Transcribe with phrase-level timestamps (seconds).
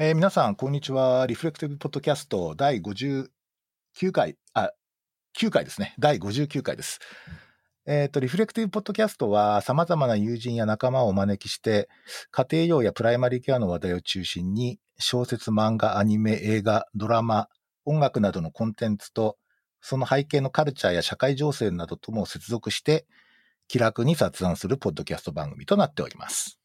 [0.00, 1.26] えー皆さん、こんにちは。
[1.26, 3.26] リフレクティブポッドキャスト第59
[4.12, 4.70] 回、あ、
[5.36, 5.96] 9回ですね。
[5.98, 7.00] 第59回です。
[7.84, 11.88] えっ、と、リフレクティブポッドキャストは、様々な友人や仲間をお招きして、
[12.30, 17.48] 家庭用やプライマリーケアの話題を中心に、小説、漫画、アニメ、映画、ドラマ、
[17.84, 19.36] 音楽などのコンテンツと、
[19.80, 23.04] その背景のカルチャーや社会情勢などとも接続して、
[23.66, 26.60] 気楽に雑談するポッドキャスト番組となっております。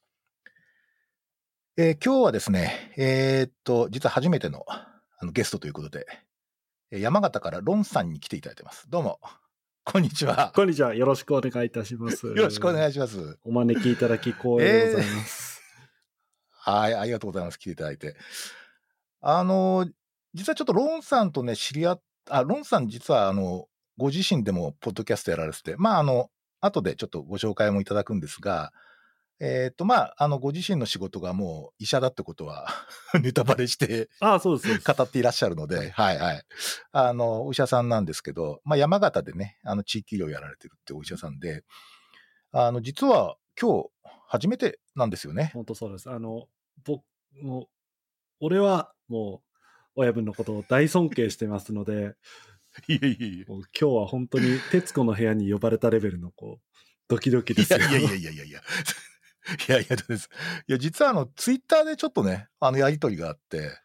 [1.75, 6.05] えー今日はですね、えーっと、実は初めてのあのゲストということで、
[6.91, 8.87] えー山形からロンさんに来ていただいてます。
[8.91, 9.19] どうも、
[9.83, 10.51] こんにちは。
[10.55, 10.93] こんにちは。
[10.93, 12.27] よろしくお願いいたします。
[12.27, 13.39] よろしくお願いいします。
[13.43, 15.61] お招きいただき光栄でございます。
[16.51, 17.57] はい、ありがとうございます。
[17.57, 18.15] 来ていただいて。
[19.21, 19.89] あの、
[20.35, 26.29] 実はちょっとロンさんとね、知り合っあ、ロンさん実はあの、ご自身でもポッドキャストやられてて、まああの、
[26.61, 28.71] 後でちょっとご紹介もいただくんですが、
[29.45, 32.65] えっ、と、まあ、あの、ご自身の仕事がもう医者だってことは
[33.21, 34.93] ネタバレしてああ、そうです。
[34.93, 36.43] 語っていらっしゃるので、はいはい。
[36.93, 41.65] あの、お医者さんなんですけど、まあ、山形でね、あの、地域医療やられてるってお医者さんで、
[42.53, 43.89] あの、実は今日、
[44.27, 45.51] 初めてなんですよね。
[45.53, 46.09] 本当そうです。
[46.09, 46.47] あの、
[46.85, 47.03] 僕、
[47.41, 47.67] もう、
[48.39, 49.49] 俺はもう、
[49.95, 52.15] 親分のことを大尊敬してますので、
[52.87, 53.45] いやいやいや。
[53.49, 56.65] もう今日は本当に徹子の部屋に呼ばれたレベルの、こう、
[57.09, 57.79] ドキドキですよ。
[57.79, 58.61] いやいやいやいやいや
[59.67, 59.77] いや。
[59.77, 60.29] いやいやです。
[60.67, 63.77] いや、実はあの、ツイッターでちょっとね、あの、やりとりがあって、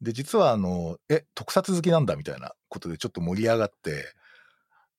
[0.00, 4.14] で、実はあの、え、特撮好きなんだみたいなことでちょっと盛り上がって、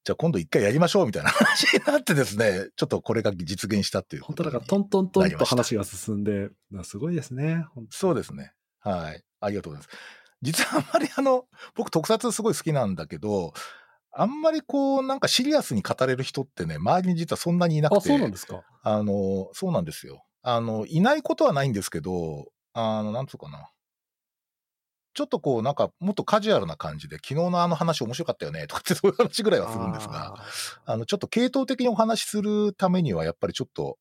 [0.04, 7.66] じゃあ今度一回やりましょうみたいな 話になってですね、ちょっとこれが実現したっていう本当なんかトントントンと話が進んで、まあすごいですね。
[7.90, 8.54] そうですね。
[8.80, 9.24] はい。
[9.40, 9.98] ありがとうございます。
[10.42, 11.46] 実はあんまりあの、
[11.76, 13.54] 僕特撮すごい好きなんだけど、
[14.14, 17.98] あんまりこう、なんかシリアスに語れる人ってね、周りに実はそんなにいなくて。
[17.98, 18.64] あ、そうなんですか？
[18.84, 20.26] あの、そうなんですよ。
[20.42, 23.72] あの、いないことはないんですけど、あの、なんつうかな。
[25.14, 30.46] ちょっとこう、なんか、もっとカジュアルな感じで、昨日のあの話面白かったよね、とかってそういう話ぐらいはするんですが、あ
[30.86, 33.98] あの、ちょっと系統的にお話しするためには、やっぱりちょっと、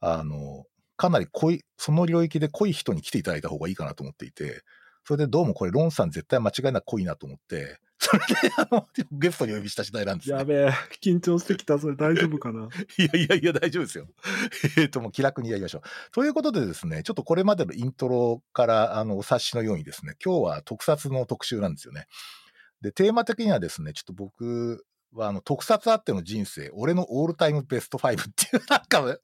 [0.00, 0.64] あの、
[0.96, 4.62] かなり濃い、その領域で濃い人に来ていただいた方がいいかなと思っていて、
[5.06, 10.44] それでどうもこれ、ロンさん絶対間違いなく濃いなと思って、それで、あの、 ゲストにお呼びした次第なんですねーや。
[10.44, 11.78] べえ、緊張してきた。
[11.78, 12.64] それ大丈夫かな？
[12.98, 14.08] いやいやいや、大丈夫ですよ。
[14.76, 15.82] えっと、もう気楽にやりましょう。
[16.10, 22.08] ということでですね、ちょっとこれまでのイントロから、あの、お察しのようにですね、今日は特撮の特集なんですよね。
[22.80, 29.18] で、テーマ的にはですね、ちょっと僕は、あの、特撮あっての人生、俺のオールタイムベスト5っていう、なんか、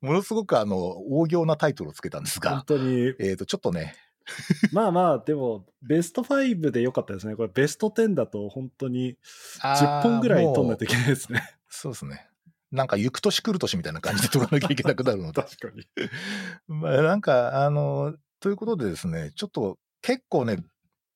[0.00, 0.76] ものすごくあの、
[1.10, 3.94] 大行なタイトルをつけたんです本が、当に、えっと、ちょっとね、
[4.72, 7.36] まあまあ、でも、ベスト5でよかったですね。
[7.36, 9.16] これ、ベスト10だと本当に
[9.60, 11.56] 10本ぐらい取んないといけないですね。
[11.68, 12.28] そうですね。
[12.72, 15.42] なんか、行く年来る年みたいな感じで取らなきゃいけなくなるので。
[15.42, 15.86] 確かに。
[16.66, 20.58] まあ、なんか、あの、ということでですね、ちょっと結構ね、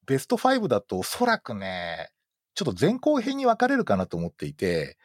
[0.06, 2.10] ベスト5だとおそらくね、
[2.54, 4.96] ちょっと前後編に分かれるかなと思っていて、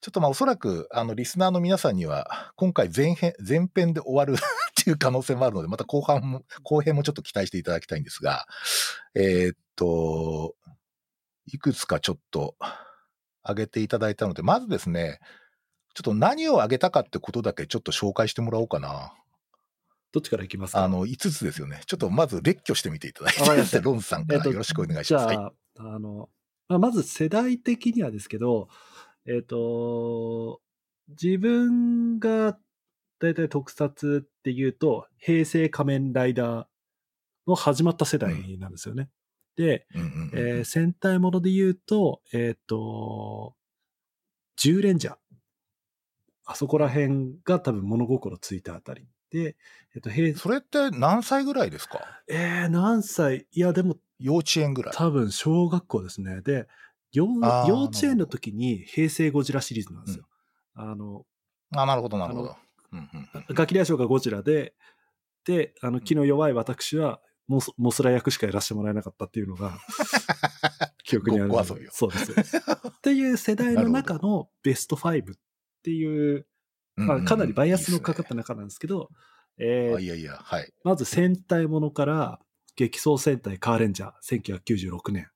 [0.00, 8.46] ちょっとまあおそらく、あの、リスナーの皆さんには、今回前編、前編で終わる っていう可能性もあるので、また後半も、後編もちょっと期待していただきたいんですが、
[9.14, 10.54] えーっと、
[11.46, 12.56] いくつかちょっと
[13.42, 15.20] 挙げていただいたので、まずですね、
[15.94, 19.12] ちょっと何を挙げたかってことだけちょっと紹介してもらおうかな。
[20.12, 20.84] どっちからいきますか？
[20.84, 21.82] あの、5つですよね。
[21.86, 25.26] ちょっとまず列挙してみていただいて ロンさんかえっとらよろしくお願いしじます。
[25.26, 25.36] はい。
[25.36, 26.30] ゃあ、あの、
[26.68, 28.68] まあ、まず世代的にはですけど、
[29.26, 30.60] えっ、と、
[31.08, 32.58] 自分が
[33.18, 36.66] 大体特撮っていうと、平成仮面ライダー
[37.46, 39.10] の始まった世代なんですよね。
[39.56, 43.54] で、うんうんうんえー戦隊もので言うと、えっ、と、
[44.58, 45.16] 10レンジャー。
[46.46, 49.06] あそこら辺が多分物心ついたあたり。
[49.30, 49.56] で、
[49.94, 52.00] えっ、と、平それって何歳ぐらいですか？
[52.28, 53.46] えー、何歳？
[53.52, 54.94] いや、でも幼稚園ぐらい。
[54.96, 56.40] 多分小学校ですね。
[56.42, 56.66] で、
[57.12, 60.26] 幼幼稚園の時に平成ゴジラシリーズなんですよ。
[60.74, 61.24] あの、
[61.74, 62.56] あ、なるほど、なるほあど。
[62.92, 64.74] うんうんうんガキ大将がゴジラで、
[65.44, 69.78] で、あの、気の弱い私はモス、モスラ役しかやらせてもらえなかったっていうのが、
[71.04, 71.48] 記憶にある。
[71.48, 72.56] ごっこ遊びをそうです。
[72.58, 75.38] っていう世代の中のベスト5っ
[75.82, 76.46] ていう、
[76.96, 79.10] まあ、かなりバイアスのかかった中なんですけど、
[79.58, 80.72] えーあいやいや、はい。
[80.84, 82.40] まず戦隊ものから、
[82.76, 85.28] 激走戦隊カーレンジャー、1996年。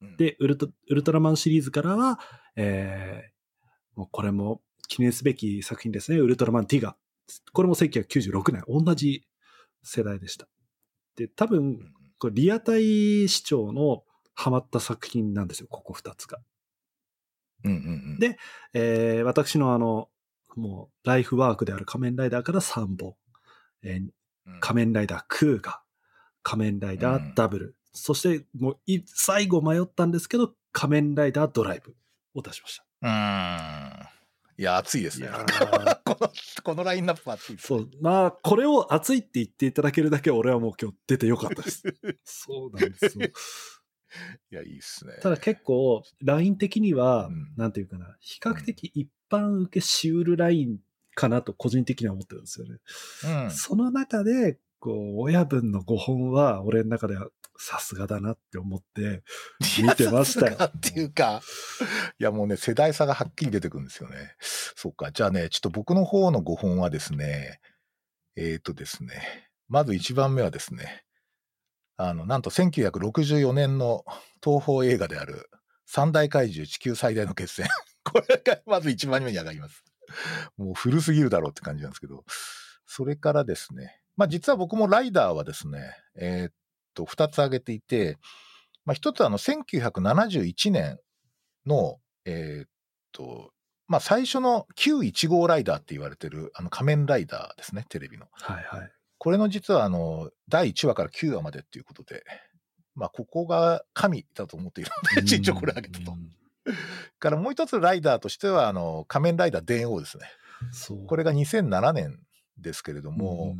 [0.00, 2.20] うん、で、ウルトウルトラマンシリーズからは、
[2.56, 6.18] えー、もうこれも記念すべき作品ですね。
[6.18, 6.96] ウルトラマンティガ。
[7.52, 8.62] これも1996年。
[8.68, 9.26] 同じ
[9.82, 10.48] 世代でした。
[11.16, 14.02] で、多分う、んこれリアタイ視聴の
[14.34, 15.68] ハマった作品なんですよ。
[15.70, 16.38] ここ2つが。
[17.64, 17.80] うんうんう
[18.16, 18.18] ん。
[18.18, 18.38] で
[18.72, 20.08] えー、私のあの、
[20.56, 23.14] もう、ライフワークである仮面ライダーから3本。
[23.82, 24.08] えー
[24.46, 25.82] うん、仮面ライダークーガ、
[26.42, 31.94] 仮面ライダうんーダブル、そしてもうい最後迷ったんですけど、仮面ライダードライブ
[32.34, 32.84] を出しました。
[33.02, 34.18] うーん。
[34.58, 35.28] いや、熱いですね。
[36.04, 36.32] この、
[36.64, 37.78] このラインナップは熱いですね。
[37.80, 37.90] そう。
[38.00, 41.82] まあ、これを熱いって言っていただけるだけ俺はもう今日出てよかったです。
[42.24, 43.28] そうなんですよ。
[44.50, 45.14] いや、いいっすね。
[45.22, 50.78] ただ結構、ライン的には、うんなんていうかな、比較的一般受けしうるライン
[51.14, 52.78] かなと個人的には思ってるんですよね。
[53.44, 53.50] うん。
[53.52, 57.28] その中で、こう、親分の5本は、俺の中では
[57.60, 59.22] さすがだなって思って、
[59.82, 61.42] 見てましたよっていうか、
[62.20, 64.34] いやもうね、世代差がはっきり出てくるんですよね。
[64.40, 65.10] そうか。
[65.10, 67.60] じゃあね、ちょっと僕の方の5本はですね、
[68.36, 71.04] えっ、とですね、まず1番目はですね、
[71.96, 74.04] あの、なんと1964年の
[74.42, 75.50] 東宝映画である
[75.84, 77.66] 三大怪獣地球最大の決戦。
[78.04, 79.82] これがまず1番目に上がります。
[80.56, 82.24] もう古すぎるだろうって感じなんですけど。
[82.86, 86.52] それからですね、まあ実は僕もライダーはですね、えーっ
[86.98, 88.18] と、2つ挙げていて、
[88.84, 90.98] まあ一つはあの1971年
[91.66, 92.68] の、えーっ
[93.12, 93.50] と、
[93.86, 98.26] まあ最初の915ライダーって言われてるあの仮面ライダーですね、テレビの。
[98.32, 98.92] はいはい。
[99.18, 102.22] これの実はあの、第1話から9話までっていうことで、
[102.94, 106.12] まあここが神だと思っているので、一応これ挙げたと。
[106.12, 106.38] うん
[107.18, 110.26] からもう一つライダーとしては、あの、仮面ライダー電王ですね。
[111.06, 112.20] これが2007年
[112.58, 113.58] ですけれども、うん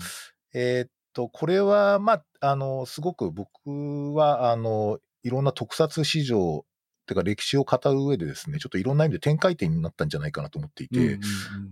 [0.52, 6.64] えーっと、これは、まあ、あの、すごく僕は、あの、いろんな特撮市場、
[7.06, 11.20] てか歴史を語る上でですね、ちょっといろんな意味で展開点になったんじゃないかなと思っていて、うんうんうん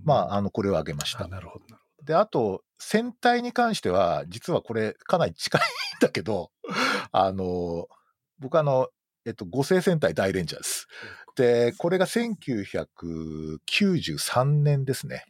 [0.05, 1.27] まあ、あの、これを挙げました。
[1.27, 2.05] あなるほど、なるほど。
[2.05, 5.65] で、あと、戦隊に関しては、実はこれ、かなり近いん
[6.01, 6.51] だけど、
[7.13, 7.87] あの、
[8.41, 8.89] 僕あの、
[9.25, 10.89] えっと、五星戦隊大レンジャーです。
[11.37, 15.25] で、これが1993年ですね。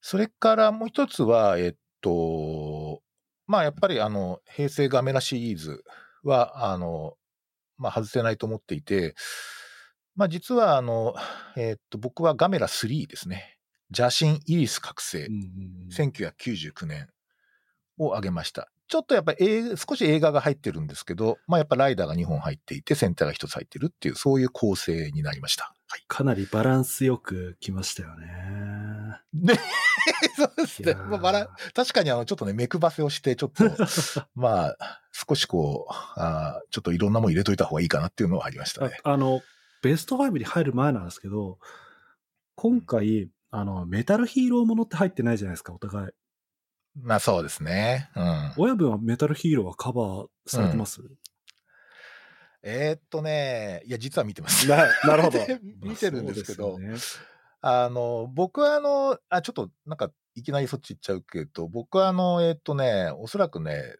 [0.00, 1.74] それからもう一つは、えっ
[2.06, 3.02] と、
[3.48, 5.82] まあやっぱりあの、平成ガメラシリーズ
[6.22, 7.14] は、あの、
[7.78, 9.16] まあ外せないと思っていて、
[10.14, 11.14] まあ実はあの、
[11.56, 13.58] えっと、僕はガメラ3ですね。
[13.96, 17.08] 邪神イリス覚醒うん、うんうん1999年
[17.98, 18.68] を挙げました。
[18.88, 25.74] ちょっとやっぱり少し映画が入ってるんですけど、まあやっぱライダーが2本入っていて、センターが1つ入ってるっていう、そういう構成になりました。
[25.88, 26.04] はい。
[26.08, 28.26] かなりバランスよく来ましたよね。
[29.32, 29.54] で、
[30.36, 30.94] そうですね。
[30.94, 33.64] まあバラ確かにあの、ちょっとね、目配せをして、ちょっと、
[34.34, 34.76] まあ、
[35.12, 38.98] 少しこうあー、ちょっといろんなもん入れといた方がいいかなっていうのはありましたね。
[39.04, 39.42] ああの、
[39.82, 41.58] ベスト5に入る前なんですけど、
[42.56, 46.08] 今回、あの、メタルヒーローものって入ってないじゃないですか、お互い。
[47.00, 48.10] まあそうですね。
[48.16, 48.52] うん。
[48.56, 51.02] 親分はメタルヒーローはカバーされてます、
[52.68, 54.68] えーっとね、いや、実は見てます。
[54.68, 55.38] ななるほど
[55.82, 57.26] 見てるんですけど、そうですよね
[57.60, 63.96] あの、僕はあの、あ、ちょっとなんか、いきなりそっち行っちゃうけど、僕はあの、えーっとね、おそらくね、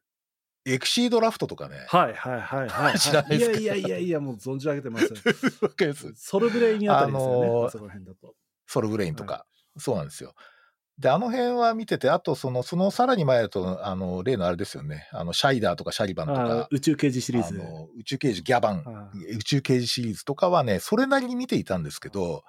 [0.64, 5.12] エクシードラフトとかね、はいはいはいはい、 知らないですかいやいやいやいや、もう存じ上げてます。
[5.62, 8.34] わかりますソルブレインあたりですよね、あのーあそこら辺だと。
[8.66, 9.46] ソルブレインとか、
[9.78, 10.34] そうなんですよ。
[10.98, 17.54] で、あの辺は見てて、あとその、そのさらに前だと、あの、例のあれですよね、あの、シャイダーとかシャリバンとあか、宇宙刑事シリーズ
[17.98, 22.44] 宇宙刑事ギャバン、あ宇宙刑事シリーズとかはね、それなりに見ていたんですけど、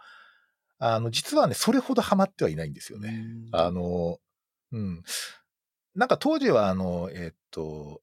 [0.80, 3.10] あの、実はね、それほどハマってはいないんですよね。
[3.54, 4.18] うんあの、
[4.72, 5.04] うん。
[5.96, 8.02] なんか当時は、あの、えーっと、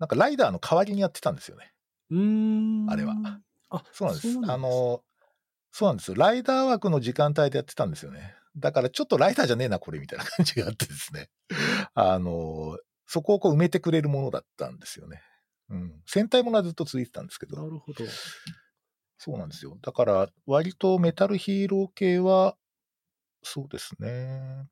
[0.00, 1.72] なんかライダーの代わりにやってたんですよね。
[2.10, 3.14] うーんあれは。
[3.68, 4.32] あ、そうなんです。
[4.32, 5.02] そうあの、
[5.72, 6.16] そうなんですよ。
[6.16, 8.34] ライダー枠の時間帯でやってたんですよね。
[8.56, 11.28] だからちょっとライダーじゃねえな、これみたいな感じがあってですね。
[11.94, 15.22] あの、そこをこう埋めてくれるものだったんですよね。
[15.68, 16.02] うん。
[16.06, 17.56] 戦隊ものはずっと続いてたんですけど。
[17.56, 18.04] なるほど。
[19.18, 19.78] そうなんですよ。
[19.82, 22.56] だから、割とメタルヒーロー系は、
[23.42, 24.68] そうですね。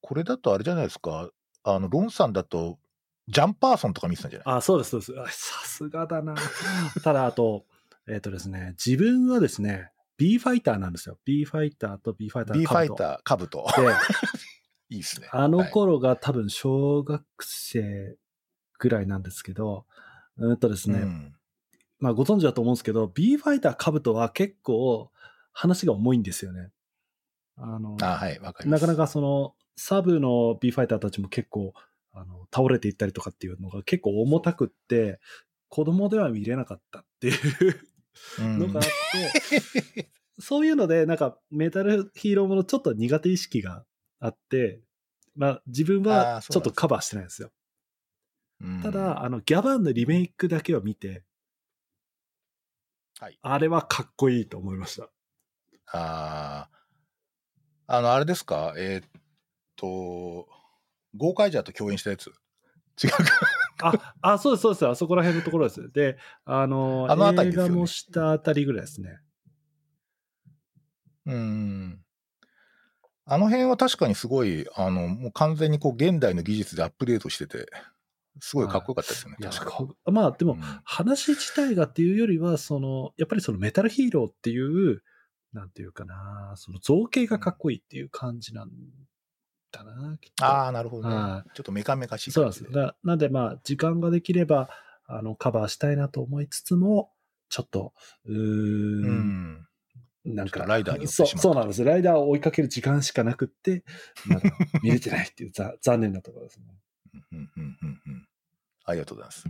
[0.00, 1.30] これだとあれじゃないですか。
[1.62, 2.78] あの、ロンさんだと、
[3.28, 4.56] ジャンパーソンとか見てたんじゃない？
[4.56, 5.12] あ、そうです、そうです。
[5.18, 6.34] あさすがだな。
[7.02, 7.64] ただ、あと、
[8.06, 11.18] えっ、とですね、自分はですね、B ファイターなんですよ。
[11.24, 12.94] B ファイターと B ファイター ?B ファイー。
[12.94, 13.66] ター、カブト。
[13.76, 13.82] で、
[14.90, 15.28] いいですね。
[15.32, 18.16] あのはい頃が多分小学生
[18.78, 19.86] ぐらいなんですけど、
[20.36, 21.34] うんとですね、うん
[21.98, 25.10] まあご存知だと思うんですけど、B ファイターカブトは結構
[25.52, 26.70] 話が重いんですよね。
[27.56, 28.82] あの、あはい、わかります。
[28.82, 31.72] なかなかその、サブの B ファイターたちも結構、
[32.12, 35.20] あの、倒れていったりとかっていうのが結構重たくって、
[35.68, 37.34] 子供では見れなかったっていう
[37.66, 37.74] うん
[38.38, 38.86] のがあっ
[39.92, 43.84] て、そういうので、なんかメタルヒーローものちょっと苦手意識が
[44.20, 44.80] あって、
[45.36, 47.50] まあ自分はちょっとカバーしてないんですよ。
[48.60, 51.24] うんただ、あの、ギャバンのリメイクだけを見て、
[53.18, 55.08] はいあれはかっこいいと思いました。
[55.92, 56.76] あー
[57.86, 58.74] あの、あれですか？
[58.76, 59.08] えーっ
[59.76, 60.48] と、
[61.16, 62.28] ゴーカイジャーと共演したやつ？
[63.02, 63.18] 違うか。
[63.82, 64.88] あ、あ、そうです、そうです。
[64.88, 65.90] あそこら辺のところです。
[65.92, 69.18] で、あの、あの辺りね映画もしたあたりぐらいですね。
[71.26, 72.00] うん。
[73.26, 77.66] あの辺は確かにすごい、あの、もう完全にこう現代の技術でアップデートしてて、
[78.40, 79.36] すごいかっこよかったですよね。
[79.40, 85.02] 確かこまあ、でも、うん話自体がっていうよりは、その、やっぱりそのメタルヒーローっていう、
[85.52, 88.70] なんていうかな、その造形がかっこいいっていう感じなん
[89.82, 90.44] だな、きっと。
[90.44, 91.44] ああ、なるほどねは。
[91.54, 92.70] ちょっとメカメカしいそうなんです。
[92.70, 94.68] だなんで、まあ、時間ができれば、
[95.06, 97.10] あの、カバーしたいなと思いつつも、
[97.48, 97.92] ちょっと、
[98.26, 99.68] うー、うんん。
[100.24, 101.84] なんか、ライダーにそうそうなんです。
[101.84, 103.84] ライダーを追いかける時間しかなくって、
[104.26, 104.50] まだ
[104.82, 106.66] 見れてないっていう ざ残念なところですね。
[107.32, 108.28] うんうんうんうん
[108.86, 109.44] ありがとうございます。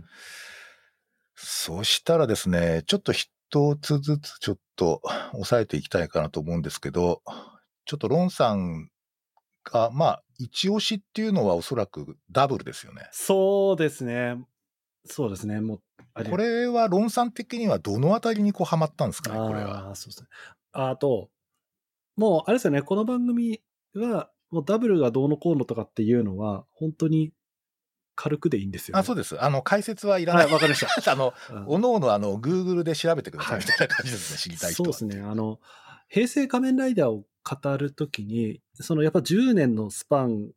[1.35, 3.29] そしたらですね、ちょっと一
[3.81, 5.01] つずつちょっと
[5.33, 7.21] 押さえていきたいかなと思うんですけど、
[7.85, 8.89] ちょっとロンさん
[9.71, 13.07] が、まあ、一押しっていうのはおそらくダブルですよね。
[13.11, 14.37] そうですね。
[15.05, 15.61] そうですね。
[15.61, 15.81] も
[16.15, 19.87] う、これはロンさん的にはどのあたりにこうハマったんですかね、これは。
[19.87, 20.27] ああ、そうですね。
[20.71, 21.29] あと、
[22.15, 23.61] もう、あれですよね、この番組
[23.93, 27.33] は、もうダブルがどうのこうのとかっていうのは、本当に
[28.15, 29.01] 軽くでいいんですよ、ね。
[29.01, 29.41] あ、そうです。
[29.43, 30.41] あの、解説はいらな。
[30.41, 31.11] はいい、わかりました。
[31.11, 34.93] あの、 うんおのおのあの、Google で調べてくださはいいみたいな感じですね、知りたい人は。
[34.93, 35.21] そうですね。
[35.21, 35.59] あの、
[36.07, 40.51] 平成仮面ライダーを語るときに、そのやっぱ10年のスパン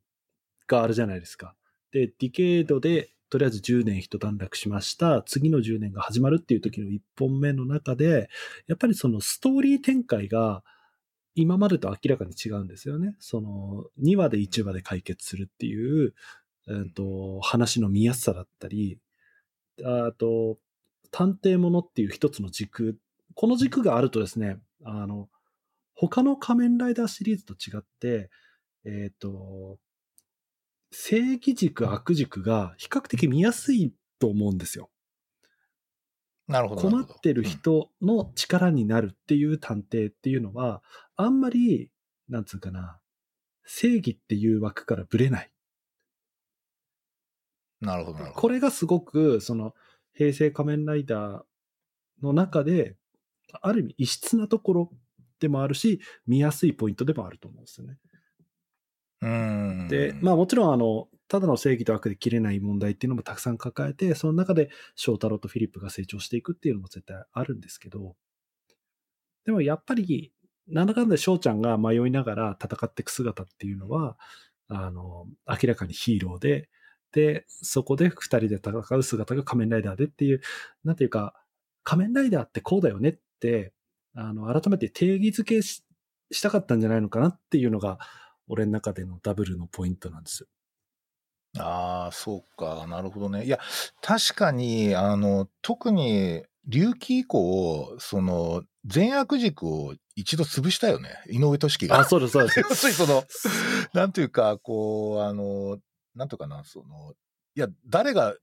[0.67, 1.55] があるじゃないですか。
[1.93, 5.23] で、ディケードで、とりあえず10年一段落しました。
[5.23, 8.31] 次の10年が始まるっていう時の1本目の中で、
[8.67, 10.63] やっぱりそのストーリー展開が
[11.35, 13.15] 今までと明らかに違うんですよね。
[13.19, 16.15] その2話で1話で解決するっていう、
[16.67, 18.99] うんと話の見やすさだったり、
[19.85, 20.59] あと、
[21.11, 22.99] 探偵ものっていう一つの軸、
[23.35, 25.29] この軸があるとですね、あの、
[26.01, 28.31] 他の仮面ライダーシリーズと違って、
[28.85, 29.79] えっ、と、
[30.93, 34.91] 正義軸、悪軸が比較的見やすいと思うんですよ。
[36.47, 36.83] なるほど。
[36.83, 40.83] 困ってる人の力になるっていう探偵っていうのは、
[41.17, 41.91] あんまり、
[42.29, 43.01] なんつうかな、
[43.65, 45.51] 正義っていう枠からぶれない。
[47.81, 48.41] なるほど、なるほど。
[48.41, 49.75] これがすごく、その、
[50.15, 51.43] 平成仮面ライダー
[52.23, 52.97] の中で、
[53.61, 54.93] ある意味異質なところ
[55.41, 57.99] でもあるし、見やすいポイントでもあると思うんですよね。
[59.23, 59.29] うー
[59.85, 59.89] ん。
[59.89, 68.17] で、まあもちろん、あの、ただの正義と悪で切れない問題っていうのもたくさん抱えて、その中で翔太郎とフィリップが成長していくっていうのも絶対あるんですけど、
[69.45, 70.33] でもやっぱり、
[70.67, 74.19] なんだかんだ翔ちゃんが迷いながら戦っていく姿っていうのは、
[74.69, 76.69] あの、明らかにヒーローで、
[77.13, 80.43] で、そこで二人で戦う姿が仮面ライダーでっていう、
[80.85, 81.35] なんていうか、
[81.85, 83.73] 仮面ライダーってこうだよねって、
[84.21, 85.85] あの、改めて定義づけし
[86.31, 87.99] したかったんじゃないのかなっていうのが、
[88.49, 90.47] 俺の中でのダブルのポイントなんです。
[91.57, 92.87] ああ、そうか。
[92.89, 93.45] なるほどね。
[93.45, 93.59] いや、
[94.03, 101.23] 確かに、あの、特に、隆起以降、その、善悪軸を一度潰したよね。
[101.31, 102.01] 井上俊樹が。
[102.01, 102.61] あ、そうです、そうです。
[102.61, 103.25] 要するにその、
[103.95, 105.79] なんていうか、こう、あの、
[106.15, 107.15] なんとかな、その、
[107.55, 108.35] いや、誰が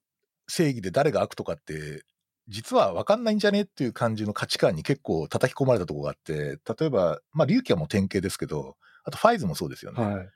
[0.47, 2.03] 正義で誰が悪とかって、
[2.47, 3.61] 実は分かんないんじゃね？
[3.61, 10.03] っていう感じの価値観に結構叩き込まれたところがあって、例えば、まあ、隆起はもう典型ですけど、あとファイズもそうですよね。
[10.03, 10.29] はい。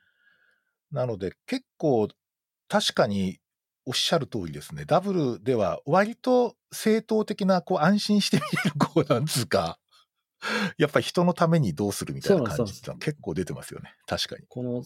[0.92, 2.08] なので、結構、
[2.68, 3.38] 確かに
[3.86, 4.84] おっしゃる通りですね。
[4.84, 9.78] ダブルでは割と正当的な、こう、安心して見れる、こう、なんつうか、
[10.78, 13.94] やっぱり人のためにどうするみたいな感じってのは結構出てますよね。
[14.06, 14.46] 確かに。
[14.48, 14.84] この、う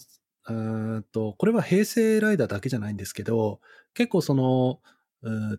[0.51, 3.61] ーんと、これは平成ライダーだけじゃないんですけど、
[3.95, 4.81] 結構その、
[5.23, 5.59] うん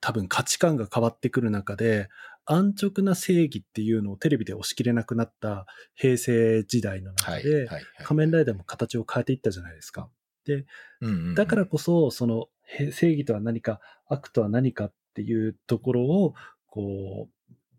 [0.00, 2.08] 多分価値観が変わってくる中で、
[2.46, 7.42] 安直な正義っていうのをテレビで押し切れなくなった平成時代のはい。
[7.42, 7.68] 中で、
[8.04, 10.10] 仮面ライダーも形を変えていったじゃないですか。
[10.46, 10.54] うん
[11.00, 16.34] うんうんだからこそ、その、へ正義とは何か、悪とは何かっていうところを、
[16.66, 17.28] こ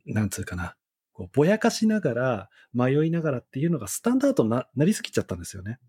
[0.07, 0.75] う、なんつうかな、
[1.13, 5.79] こうぼやかしながら、迷いながらっていうのがスタンダードにななりすぎちゃったんですよね。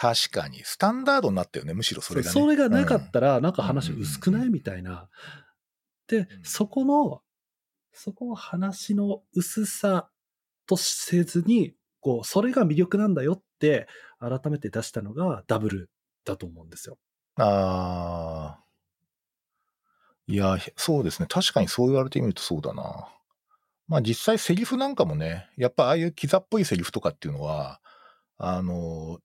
[0.00, 0.62] 確かに。
[0.62, 2.32] スタンダードになったよね、むしろそれがね。
[2.32, 5.08] それがなかっうんたら、なんか話薄くないみたいな。
[6.06, 7.20] で、そこの、
[7.92, 10.08] そこを話の薄さ
[10.66, 13.88] とせずに、こう、それが魅力なんだよって、
[14.20, 15.90] 改めて出したのがダブル
[16.24, 16.96] だと思うんですよ。
[17.34, 18.64] ああ。
[20.28, 21.26] いや、そうですね。
[21.28, 23.08] 確かにそう言われてみるとそうだな。
[23.88, 27.80] まあ実際セリフなんかもね、やっぱああいうキザっぽいセリフとかっていうのは、
[28.36, 29.18] あの、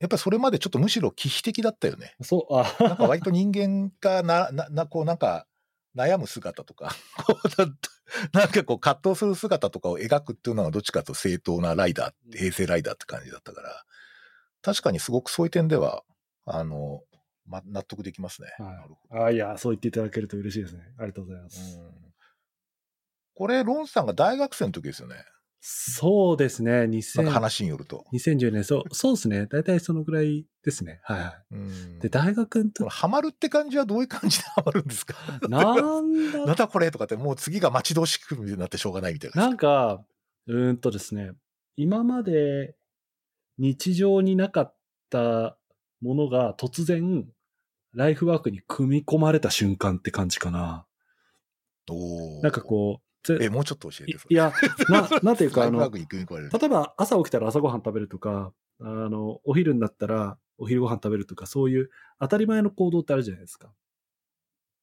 [0.00, 2.14] やっぱりそれまでちょっとむしろ忌避的だったよね。
[2.22, 5.46] そう、あ、 なんか割と人間がな、な、な、こうなんか
[5.94, 6.90] 悩む姿とか、
[7.26, 13.84] こうななんかこう葛藤する姿とかを描くっていうのがどっちかと正当なライダー、平成ライダーって感じだったから、
[14.62, 16.02] 確かにすごくそういう点では、
[16.44, 17.02] あの、
[17.46, 18.48] ま、納得できますね。
[18.58, 18.86] は
[19.20, 19.24] い。
[19.24, 20.82] あいや、そう言っていただけると嬉しいですね。
[20.98, 21.78] ありがとうございます。
[21.78, 22.10] うん
[23.40, 25.16] これ、ロンさんが大学生の時ですよね。
[25.62, 28.04] そうですね、なんか2000話によると。
[28.12, 29.46] 2010年、そう、そうですね。
[29.46, 31.00] 大体そのぐらいですね。
[31.04, 32.00] はいはうんい。
[32.00, 35.14] で、大学のこ時の、ハマるって感じはどういう感じでハマるんですか？
[35.48, 39.42] なんだなんだこれとかって、もう次が待ち遠しくなってしょうがないみたいな。
[39.42, 40.02] なんか、
[40.46, 41.32] うーんとですね、
[41.76, 42.74] 今まで
[43.58, 44.74] 日常になかっ
[45.10, 45.58] た
[46.00, 47.28] ものが突然、
[47.92, 50.86] ライフワークに組み込まれた瞬間って感じかな。
[51.90, 53.09] おーなんかこう、ぜ
[53.40, 54.12] え、もうちょっと教えて。
[54.12, 54.52] いいや、
[54.88, 55.90] な、 なんていうか、あの。
[55.90, 63.72] 例えば朝起きたら朝ごはん食べるとか、あの、お昼になったらお昼ご飯食べるとか、そういう当たり前の行動ってあるじゃないですか。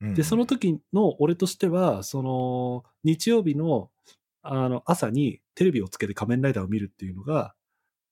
[0.02, 3.90] うんで、その時の俺としては、その、日曜日の、
[4.44, 7.56] あの、朝にテレビをつけて仮面ライダーを見るっていうのが、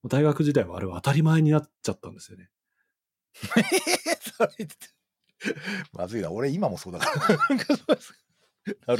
[0.08, 2.50] 大学時代はあれは当たり前になっちゃったんですよね。
[5.94, 6.32] まずいな。
[6.32, 7.38] 俺今もそうだから。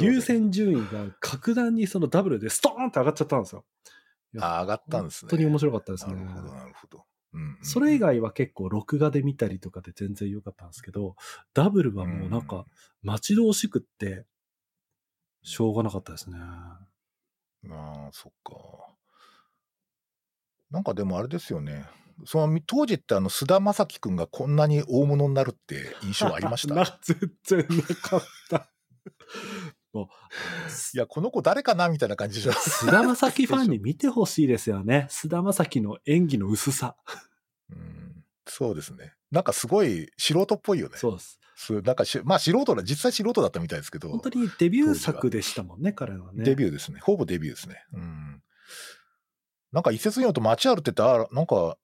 [0.00, 3.64] 優先順位が格段にそのダブルでストーンって上がっちゃったんですよ。
[4.40, 5.30] あ、上がったんですね。
[5.30, 6.14] 本当に面白かったですね。
[6.14, 6.98] なるほど、なるほど。
[6.98, 11.16] うんうんそれ以外は結構録画で見たりとかで全然良かったんですけど、
[11.52, 12.64] ダブルはもうなんか、
[13.02, 14.24] 待ち遠しくって、
[15.42, 16.38] しょうがなかったですね。
[17.64, 18.54] うんああ、そっか。
[20.70, 21.84] なんかでもあれですよね。
[22.24, 26.72] その当時ってあの菅田将暉君がこんなに大物になるって印象ありました？
[26.76, 28.70] な全然なかった。
[29.92, 30.06] もう、
[30.94, 32.60] いや、この子誰かなみたいな感じでしょ。
[32.60, 35.06] 菅田将暉ファンに見てほしいですよね。
[35.10, 36.96] 菅田将暉の演技の薄さ。
[37.70, 39.14] うん、そうですね。
[39.30, 40.96] なんかすごい素人っぽいよね。
[40.96, 41.40] そうです。
[41.82, 46.44] なんかし、まあ素人だ、実際素人だったみたいですけど、本当にデビュー作でしたもんね、彼はね。
[46.44, 47.00] デビューですね。
[47.00, 47.82] ほぼデビューですね。
[47.94, 48.42] うん。
[49.72, 51.78] なんか一説によると街歩ってて、あなんか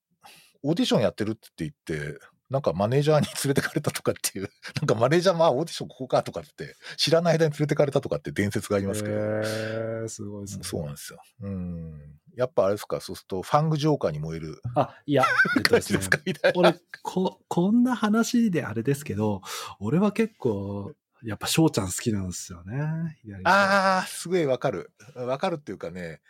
[0.62, 2.18] オーディションやってるって言って、
[2.52, 10.64] なんかマネージャーに連れてかれたとかっていう、 なんかマネージャー、まあオーディションここかとかって、知らない間に連れてかれたとかって伝説がありますけど、へーすごいですね。
[10.64, 11.22] そうなんですよ。
[11.40, 12.20] うん。
[12.36, 15.24] やっぱあれですか、そうするとファングジョーカーに燃えるあ、いや、
[15.56, 16.58] えっとですね感じですかみたいな。
[16.58, 19.40] 俺、こ、こんな話であれですけど、
[19.80, 20.92] 俺は結構、
[21.24, 23.16] やっぱ翔ちゃん好きなんですよね。
[23.44, 24.92] ああ、すごいわかる。
[25.14, 26.20] わかるっていうかね、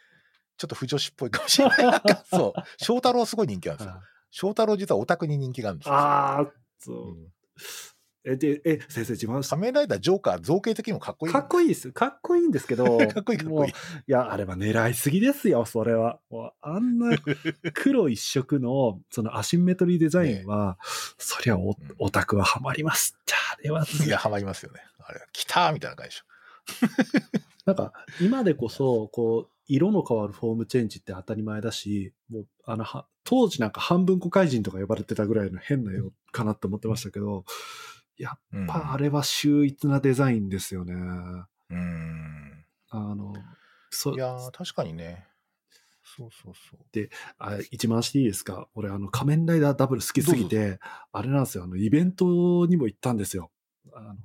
[0.56, 2.02] ちょっと不女子っぽいかもしれない。
[2.30, 2.62] そう。
[2.76, 4.00] 翔太郎すごい人気なんですよ。
[4.32, 5.94] あ翔太郎実はオタクに人気があるんですよ。
[5.94, 7.10] あー、そうう。
[7.12, 7.32] ん
[8.24, 11.32] え、で、え、先生自慢し仮面ライダージョーカー造形的にもかっこいい。
[11.32, 11.90] かっこいいです。
[11.90, 13.74] かっこいいんですけど、 かっこいいかっこいいい
[14.06, 16.20] や、あれは狙いすぎですよ、それは。
[16.60, 17.16] あんな
[17.74, 20.78] 黒一色の、そのアシンメトリーデザインは、
[21.18, 23.84] そりゃオタクはハマりますって、あれは。
[24.06, 24.80] いや、ハマりますよね。
[25.00, 26.24] あれ、来たーみたいな感じでしょ。
[27.66, 37.44] なんか、今でこそ、こう、色の変わるフォームチェンジって当たり前だし、もう、あの、は当時なんか半分古怪人とか呼ばれてたぐらいの変な色かなって思ってましたけど、
[38.18, 40.94] やっうんぱあれは秀逸なデザインですよね。
[40.94, 42.64] うん。
[42.90, 43.32] あの、
[43.90, 45.26] そいやー、確かにね。
[46.04, 47.08] そうそうそう。
[47.38, 48.68] あ一番していいですか？
[48.74, 50.78] 俺、あの、仮面ライダーダブル好きすぎて、
[51.12, 53.50] あれなんですよ、あの、イベントにも行ったんですよ。
[53.94, 54.16] あの。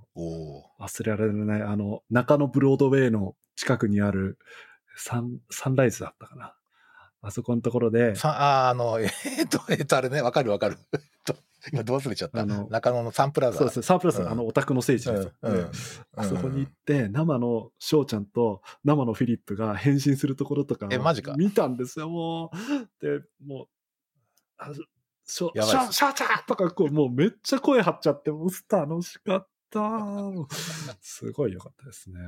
[0.80, 4.38] 忘れられない、あの、中野ブロードウェイの近くにある
[4.98, 6.56] サン、サンライズだったかな。
[7.22, 10.78] あそこのところで、さあー、あの、 えーっと、えーっと、あれね、わかるわかる。
[10.94, 11.36] えっと
[11.74, 12.42] 今、どう忘れちゃった。
[12.42, 13.58] あの中野のサンプラザ。
[13.58, 15.32] そうですね、サンプラス、うんあの、オタクの聖地ですよ。
[15.42, 15.78] うんうんで
[16.16, 23.06] あそこに行って、生の翔ちゃんと生のフィリップが変身するところとか、えマジか見たんですよ、もう。
[23.06, 23.68] で、もう、
[24.58, 24.72] あ
[25.28, 29.82] しょ、しょ、しょちゃんとか、こう、もうめっちゃ声張っちゃって、もう楽しかった。
[31.02, 32.20] すごい良かったですね。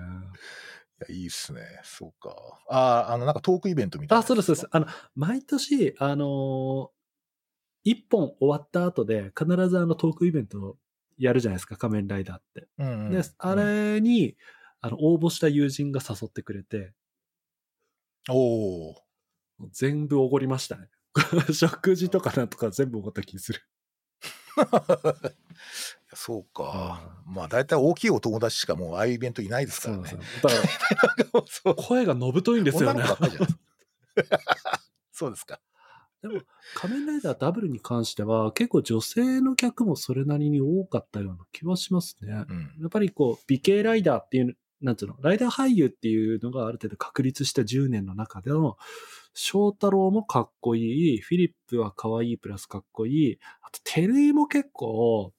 [1.07, 1.61] いや、いいっすね。
[1.83, 2.35] そうか。
[2.67, 4.19] ああ、あの、なんかトークイベントみたいな。
[4.23, 4.67] あ、そうです、そうです。
[4.71, 6.99] あの、毎年、あのー
[7.85, 10.77] 一本終わった後で、必ずあのトークイベントを
[11.17, 12.67] やるじゃないですか、仮面ライダーって。
[12.77, 13.11] うんうん。
[13.11, 14.35] で、あれに、
[14.81, 16.93] あの、応募した友人が誘ってくれて、
[18.29, 18.95] おお。
[19.71, 20.89] 全部おごりましたね。
[21.53, 23.61] 食事とかなんとか全部おごった気する。
[26.13, 27.01] そうか。
[27.25, 30.03] まあ、大体大きいお友達しかもうああいうイベントいないですからね。
[30.03, 30.55] だか
[31.65, 33.03] ら、 声がのぶといんですよね。
[35.11, 35.59] そうですか。
[36.21, 36.41] でも、
[36.75, 42.45] 仮面ライダーダブルに関しては、結構女性の客もそれなりに多かったような気はしますね。
[42.49, 42.59] うん。
[42.81, 48.77] やっぱりこう、美形ライダーっていう、なんつうの、ライダー俳優っていうのがある程度確立した10年の中での、
[49.33, 55.33] 翔太郎もかっこいい、フィリップは可愛いプラスかっこいい、あと、テルイも結構、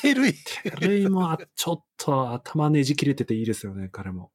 [0.00, 0.34] てるい。
[0.62, 4.30] テルイもあちょっと頭ねじ切れてていいですよね、彼も。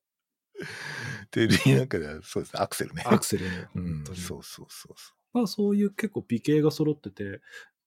[1.32, 2.62] てるいなんか、そうですね。
[2.62, 3.04] アクセルね。
[3.06, 3.46] アクセル、
[3.76, 4.12] うん本当。
[4.14, 4.18] に。
[4.18, 7.42] そうそうそうそまあそういう結構美形が揃ってて、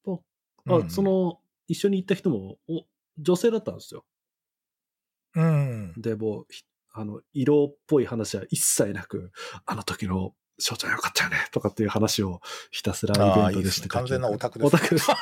[0.04, 0.20] まう。
[0.68, 2.84] あ、うんそ、の、一緒に行った人もお
[3.18, 4.04] 女性だったんですよ。
[5.34, 5.92] うん。
[5.96, 6.46] で、も
[6.94, 9.32] あの、色っぽい話は一切なく、
[9.66, 13.62] あの時の翔ちゃんよかったよねとかっていう話をひたすらイベンああ、いいでね。
[13.62, 14.66] トですしてた完全なオタクです。
[14.66, 15.10] オタクです。
[15.10, 15.14] あ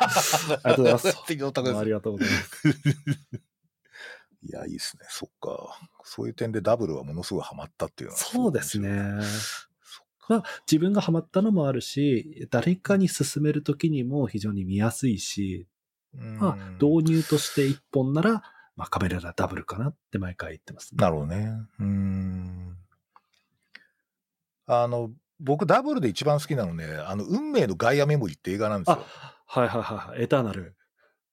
[0.55, 1.19] りがとうございますす
[1.81, 2.69] ありがとうございます。
[4.43, 5.07] いや、いいですね。
[5.09, 5.79] そっか。
[6.03, 9.21] そういう点でダブルはものすごいハマったっていうのはそうですね。
[10.29, 15.67] まあ、自分がハマったのもあるし、誰かに勧めるときにも非常に見やすいし、
[16.13, 18.43] まあ、導入として一本なら、
[18.77, 21.03] まあ、カメラダダブルかなって毎回言ってますね。
[21.03, 21.53] なるほどね。
[21.79, 22.30] うーん。
[24.73, 29.05] あの、僕、ダブルで一番好きなのね、あの、運命のガイアメモリって映画なんですよ。
[29.05, 30.23] あ、はいはいはいはい。
[30.23, 30.77] エターナル。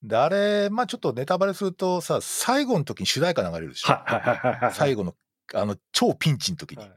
[0.02, 3.94] で、あれ、まあちょっとネタバレするとさ、最後の時に主題歌流れるでしょ。
[3.94, 4.74] はいはいはいはいはい。
[4.74, 5.16] 最後の、
[5.54, 6.78] あの、超ピンチの時に。
[6.78, 6.92] はい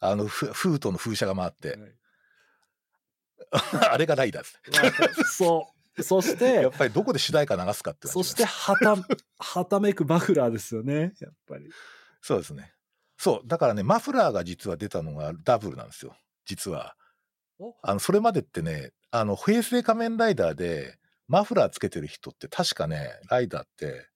[0.00, 1.68] あの、フフートの風車が回って。
[1.70, 1.78] はい
[3.90, 5.36] あれがライダーです。
[5.36, 6.02] そう。
[6.02, 8.96] そし やてっ、ぱりどこで主題歌流すかってそして、はた、
[9.38, 11.14] はためくマフラーですよね。
[11.20, 11.70] やっぱり。
[12.20, 12.74] そうですね。
[13.16, 13.48] そう。
[13.48, 16.16] だからね、マフラーが実は出たのがダブルなんですよ。
[16.46, 16.94] 実は。
[17.58, 20.98] おあの、それまでってね、あの、平成仮面ライダーで、
[21.28, 24.08] マフラーつけてる人って確かね、ライダーって、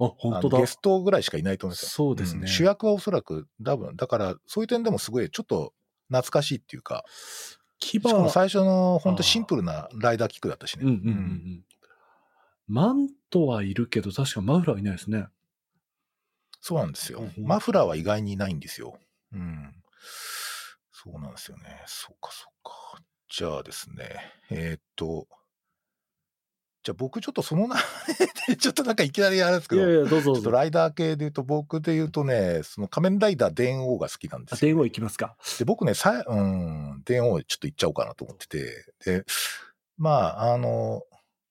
[0.00, 0.66] あ、本当だゲ。
[0.66, 1.88] ストぐらいしかいないと思うんですよ。
[1.88, 3.96] そうですねん主役はおそらくダブル。
[3.96, 5.72] だから、そういう点でもすごいちょっと
[6.08, 7.04] 懐かしいっていうか、
[7.80, 10.84] 牙しかも最初の本当シンプルなライダーキックだったしね。
[10.84, 11.64] うんうんうんうん。
[12.66, 15.26] マントはいるけど、確かマフラーはいないですね。
[16.60, 18.98] そうなんですよマフラーは意外にいないんですよ。
[19.32, 19.74] うん。
[20.92, 21.82] そうなんですよね。
[21.86, 23.02] そうか、そうか。
[23.30, 24.32] じゃあですね。
[24.50, 25.28] えーっと、
[26.82, 27.74] じゃあ僕ちょっとその流
[28.48, 30.50] れで、 ちょっとなんかいきなりあれですけど、いやいや、どうぞちょっと。
[30.50, 34.68] ライダー系で言うと、僕で言うとね、その仮面ライダー電王が好きなんであ、すよ。
[34.70, 35.36] 電話行きますか。
[35.58, 39.24] で、僕ね、さうん、電王ちょっと言っちゃおうかなと思ってて、で、
[39.96, 41.02] まあ、あの、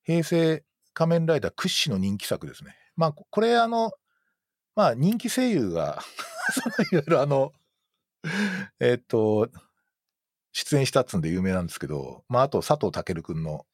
[0.04, 2.76] 平成仮面ライダー屈指の人気作ですね。
[2.96, 3.91] まあ、ここれ、あの、
[4.78, 6.04] まあ、人気声優が、
[6.54, 7.52] そのいろいろあの、
[8.80, 9.50] えっと、
[10.52, 13.66] 出演したっつうんで有名なんですけど、まあ、あと佐藤健くんの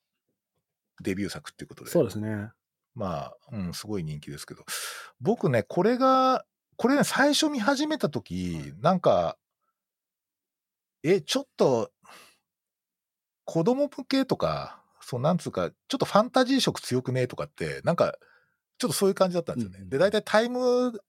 [1.02, 2.54] デビュー作っていうことで、そうですね。
[2.96, 4.64] まあ、うん、すごい人気ですけど、
[5.20, 6.46] 僕ね、これが、
[6.78, 9.38] これね、最初見始めたとき、なんか、
[11.04, 11.92] え、ちょっと、
[13.44, 18.16] 子供向けとか、そう、なんつうか、ちょっとファンタジー色強くねとかって、なんか、
[18.78, 19.78] ちょっとそういう感じだったんですよね。
[19.78, 21.02] うんうんで、大体タイム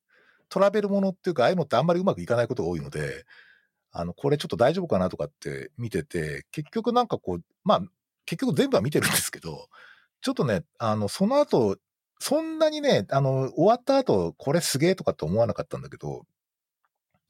[0.48, 3.24] トラベルものっていうか、ああいうのってあんまりうまくいかないことが多いので、
[3.92, 7.80] あの、これちょっと大丈夫かなとかって見てて、結局なんかこう、まあ、
[8.26, 9.68] 結局全部は見てるんですけど、
[10.20, 11.76] ちょっとね、あの、その後、
[12.18, 16.24] そんなにね、あの、終わった後、これすげえとかって思わなかったんだけど、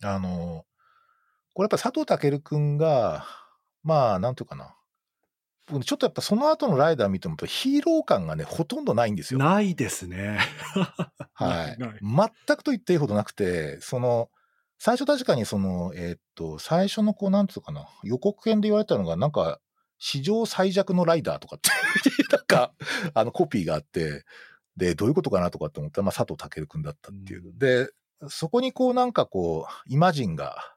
[0.02, 0.64] あの、
[1.52, 3.26] これやっぱ佐藤健くんが、
[3.82, 4.73] まあ、なんていうかな。
[5.66, 9.40] ちょっとやっぱその後のライダー見ても、ヒーロー感がね、ほとんどないんですよ。
[9.40, 10.38] ないですね。
[11.33, 11.79] はい。
[11.79, 14.31] 全くと言っていいほどなくて、その、
[14.79, 19.61] 最初確かにその、えーっと、最初のこう、なんつうかな、予告編で言われたのが、なんか、
[19.98, 21.70] 史上最弱のライダーとかって、
[22.37, 22.74] なんか、
[23.14, 24.24] あの、コピーがあって、
[24.77, 27.48] で、どういうことかなとかって思ったら、まあ、佐藤健くんだったっていう。
[27.48, 27.88] うんで、
[28.29, 30.73] そこにこう、なんかこう、イマジンが、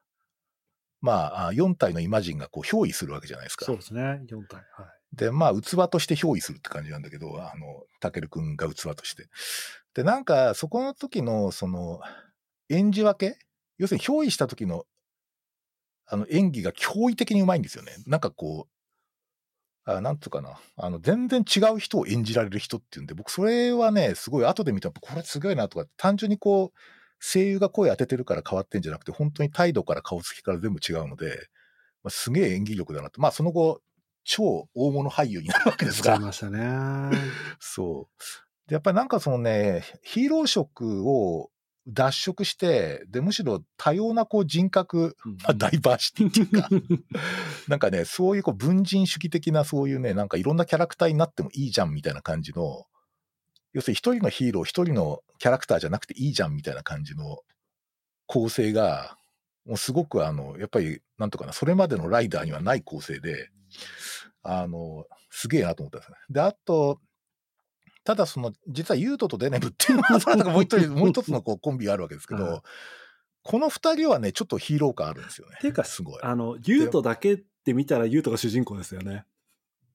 [1.01, 3.65] まあ、4体のイマジンがこう、憑依するわけじゃないですか。
[3.65, 4.25] そうですね。
[4.27, 4.57] 4体。
[4.57, 4.65] はい。
[5.13, 9.27] で、まあ、器として憑依するって感じなんだけど、あの、たけるくんが器として。
[9.93, 12.01] で、なんか、そこの時の、その、
[12.69, 13.37] 演じ分け？
[13.77, 14.85] 要するに憑依した時の、
[16.05, 17.91] あの、演技が驚異的にうまいんですよね。
[18.05, 18.71] なんかこう、
[19.85, 26.79] あなんつうかな、あの、全然違う人を演じられる人っていうんで、僕、それはね、すごい後で見たら、これすごいなとか、単純にこう、
[27.19, 31.47] 声優が声当ててるから変わってんじゃなくて、本当に態度から顔つきから全部違うので、
[32.03, 33.21] まあ、すげえ演技力だなと。
[33.21, 33.81] まあ、その後、
[34.23, 36.19] 超大物俳優になるわけですが使い。
[36.19, 37.17] ましたね。
[37.59, 38.69] そう。
[38.69, 40.69] で、やっぱりなんかそのね、ヒーロー色
[41.03, 41.49] を
[41.87, 46.69] 脱色して、で、むしろ多様なこう人格、まあ、ダイバーシティっていうか、
[47.69, 52.85] なんかね、そういうこう文人主義的なそういうね、なんかいろんなキャラクターになってもいいじゃんみたいな感じの、
[53.77, 57.43] 要するに一人のヒーロー、一人のキャラクターじゃなくていいじゃんみたいな感じの
[58.25, 59.17] 構成が、
[59.67, 63.51] もうすごくあの、やっぱり、なんとかな、それまでのライダーにはない構成で、
[64.41, 66.17] あの、すげえなと思ったんですね。
[66.31, 66.99] で、あと、
[68.03, 72.61] ただその、実はユートとデネブっていうのは、かもう一人、 もう一つのこうコンビがあるわけですけど、はい
[73.43, 75.55] この二人はね、ちょっとヒーロー感あるんですよね。
[75.61, 76.19] ていうかすごい。
[76.21, 79.25] あの、ユートだけって見たらユートが主人公ですよね。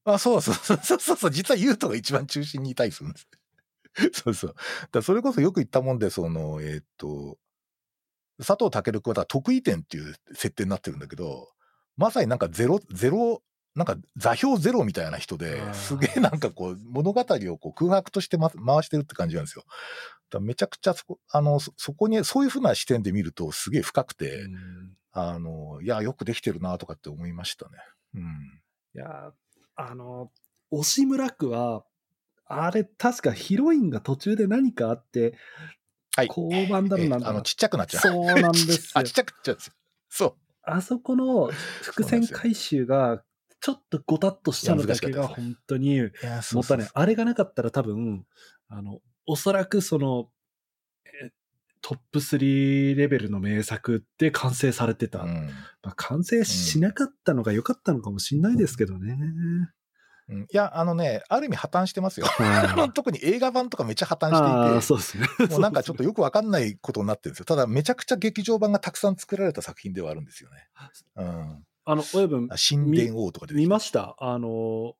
[0.05, 3.29] あ、そうそうそうそうそうそう、実はユートが一番中心にいたりするんです。
[4.13, 4.55] そうそう。
[4.91, 7.39] だそれこそよく言ったもんで、その、えーっと、
[8.39, 11.51] 佐藤健君は得意点っていう設定になってるんだけど、
[11.97, 13.43] まさになんかゼロ、ゼロ
[13.75, 19.65] なんか座標ゼロみたいな人ですげえなんかこう物語をこう空白として、ま、回してるって感じなんですよ。
[20.31, 27.73] だめちゃくちゃそこ、あの、そそこに、そういうふうな視点で見るとすげえ深くて、うんあの、いや、よくできてるなとかって思いましたね。
[28.15, 28.61] うん。
[28.95, 29.33] いや、
[29.77, 30.31] あの、
[30.71, 31.85] 押村区は、
[32.55, 35.35] あれ、確かヒロインが途中で何かあって、
[36.15, 36.27] はい。
[36.27, 38.03] 交番だろえなんだろーあの、ちっちゃくなっちゃう。
[38.03, 39.13] そうなんです あ、よちっ。
[39.15, 39.73] ちゃくなっちゃうんですよ。
[40.09, 40.35] そう。
[40.65, 41.51] あそこの
[41.83, 43.25] 伏線回収が、
[43.61, 46.09] ちょっとごたっとしたのだけが本当にも
[46.61, 46.91] ったいない。
[46.93, 48.27] あれがなかったら多分、
[48.69, 50.31] あの、おそらくその、
[51.07, 51.31] え
[51.81, 55.23] トップ3レベルの名作で完成されてた。
[55.23, 55.47] うん
[55.83, 59.15] まあ、完成しなかったのが良かったのかもしれないですけどね。
[59.15, 59.69] うん
[60.41, 62.27] いや、あのね、ある意味破綻してますよ。
[62.41, 65.27] あ 特に映画版とかめっちゃ破綻あー、してそうですね。
[65.45, 67.45] いて、もうなんかちょっとよよくわかんないことになってるんですよ。
[67.45, 70.69] ただ、めちゃくちゃ劇場版がたくさん作られた作品ではあるんですよね。
[71.17, 71.67] うん。
[71.85, 74.15] あの、親分あ、神殿王とかで見ました？
[74.19, 74.95] あの、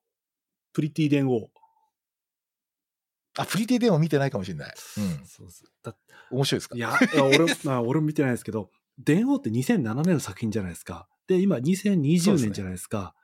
[0.73, 1.49] プリティ伝王。
[3.37, 4.73] あ、プリティデンを見てないかもしれない。
[4.97, 5.25] うん。
[5.25, 5.95] そうそうだ
[6.29, 6.75] 面白いですか？
[6.75, 8.69] いや、いや俺、 まあ、俺も見てないですけど、
[8.99, 11.07] 電王って2007年の作品じゃないですか。
[11.27, 13.15] で、今2020年じゃないですか。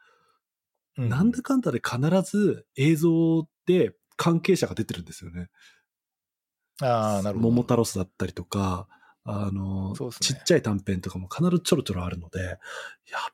[1.05, 5.47] うなんだかんだで必ず映像で関係者が出てるんですよね。
[6.81, 7.49] ああ、なるほど。
[7.49, 8.87] 桃太郎だったりとか、
[9.23, 12.57] あの、ねちっちゃい短編とかも必ずちょろちょろあるので、やっ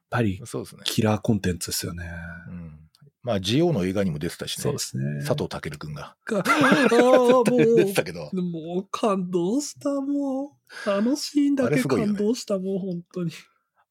[0.10, 0.82] ぱりそうですね。
[0.86, 2.10] キラーコンテンツですよね。
[2.50, 2.80] うん。
[3.24, 4.62] まあ、ジオの映画にも出てたしね。
[4.62, 5.26] そうですね。
[5.26, 6.16] 佐藤健くんが。
[6.26, 8.30] か ああ、も出てたけど。
[8.32, 10.90] う、もう感動した、もう。
[10.90, 13.32] あのシーンだけすごいよね感動した、もう本当に。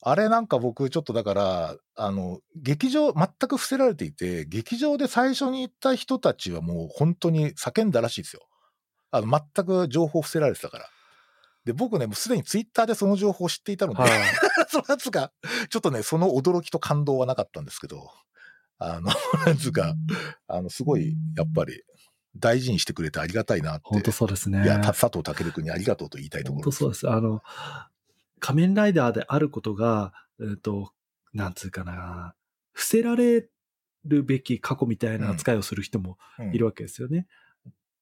[0.07, 8.47] あれなんか僕ちょっとだから、あの、劇場、全く伏せられていて、劇場で最初に行った人たちはもう本当に叫んだらしいですよ。
[9.11, 10.85] あの、全く情報伏せられてたから。
[11.65, 14.11] で、僕ね、もうすでにツイッターでその情報を知っていたので、はい。
[14.69, 15.33] そのやつが、
[15.71, 18.11] ちょっとね、その驚きと感動はなかったんですけど、
[18.77, 19.09] あの、
[19.49, 19.95] やつが、
[20.49, 21.83] あの、すごい、やっぱり、
[22.37, 23.83] 大事にしてくれてありがたいなって。
[23.85, 24.65] 本当そうですね。
[24.65, 27.09] いや、た佐藤健君にありがとうと言いたいところ本当そうです。
[27.09, 27.41] あの、
[28.41, 30.93] 仮面ライダーであることが、えっ、と、
[31.33, 32.35] なんつうかな、
[32.73, 33.49] 伏せられ
[34.05, 36.19] るべき過去みたいな扱いをする人も
[36.53, 37.27] いるわけですよね。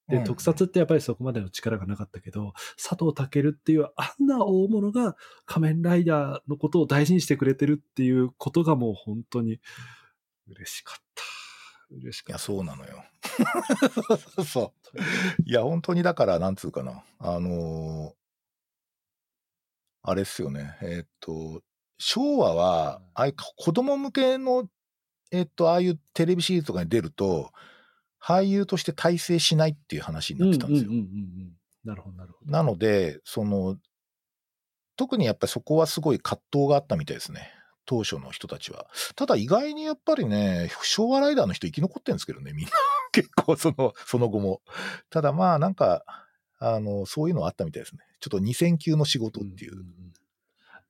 [0.09, 5.17] で、うん特撮ってやっぱりそこまでの力がなかったけど、佐藤健っていうあんな大物が
[5.47, 9.61] 仮面ライダーのことを大事にしてくれてるっていうことがもう本当に
[10.49, 11.23] 嬉しかった。
[11.95, 12.39] 嬉しいや、かった。
[12.39, 13.05] そうなのよ。
[14.45, 14.99] そう。
[15.45, 17.05] いや、本当にだから、なんつうかな。
[17.19, 18.22] あのー
[20.03, 20.77] あれっすよね。
[20.83, 21.63] えーっと、
[21.99, 24.69] 昭和は、ああいう子供向けの、
[25.31, 27.53] えーっと、ああいうテレビシリーズとかに出ると、
[28.21, 30.91] 俳優として大成しないっていう話になってたんですよ。
[31.85, 32.51] なるほど、なるほど。
[32.51, 33.77] なので、その、
[34.97, 37.53] 特にやっぱりそこはすごい葛藤があったみたいですね。
[37.87, 38.87] 当初の人たちは。
[39.17, 42.73] ただ意外にやっぱりね、昭和ライダーの人生き残ってるんですけどね、みんな。
[43.13, 44.63] 結構その、その後も。
[45.11, 46.05] ただまあなんか、
[46.63, 48.03] あの、そういうのはあったみたいですね。
[48.21, 49.75] ちょっと2000級の仕事っていう。
[49.75, 49.85] んんん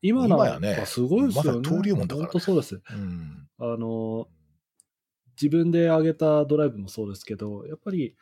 [0.03, 1.49] 今の今やねはすごいですよね。
[1.49, 2.75] まさに登竜門だからね本当そうです。
[2.75, 3.49] うん。
[3.59, 4.29] あの、
[5.41, 8.17] 自分で上げたドライブもそうですけど、やっぱり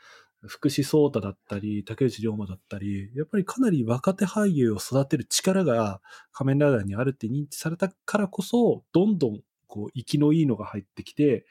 [0.46, 6.00] 福士蒼太だったり、竹内涼真だったり、やっぱりかなり若手俳優を育てる力が
[6.32, 11.46] 仮面ライダーにあるって認知されたからこそ、どんどんこう、生きのいいのが入ってきて、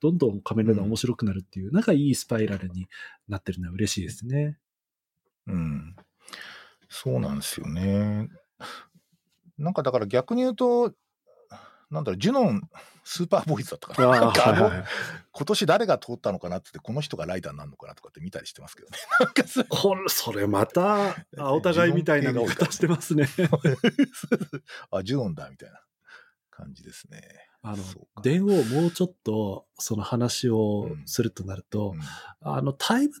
[0.00, 2.88] どんどん仮面ライダー面白くなるっていう、なんかいいスパイラルに
[3.28, 4.58] なってるのは嬉しいですね。
[5.50, 5.96] うん。
[6.88, 8.28] そうなんですよね。
[9.58, 10.92] なんかだから逆に言うと、
[11.90, 12.62] なんだろう、ジュノン
[13.04, 14.20] スーパーボーイズだったかな。
[14.20, 14.84] なんかあの、はいはい
[15.32, 18.98] 今年誰が通ったのかなってって、この人がライダーになるのかなとかって見たりしてますけどね。
[20.08, 23.26] それ、また、 あお互いみたいな見方してますね。
[24.90, 25.80] あ、ジュノンだみたいな
[26.50, 27.22] 感じですね。
[27.62, 27.84] あの
[28.22, 32.00] 電王もうちょっとその話をするとなると、うん
[32.40, 33.14] あの、タイム、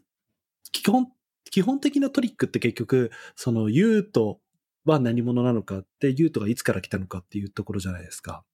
[0.72, 1.12] 基本、
[1.50, 4.40] 基本的なトリックって結局、その、ユート
[4.84, 8.44] は何者なのかって、ユートがいつから来たのかっていうところじゃないですか。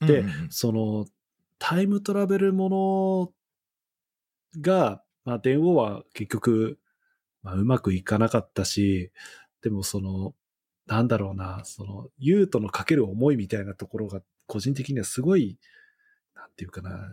[0.00, 1.06] でうんうんうんその、
[1.58, 3.32] タイムトラベルも
[4.56, 6.78] のが、まあ、電王は結局、
[7.42, 9.10] まあ、うまくいかなかったし、
[9.62, 10.34] でもその、
[10.86, 15.58] なんだろうな、その、ユートのかける思いみたいなところが、個人的にはすごい、
[16.34, 17.12] なんていうかな、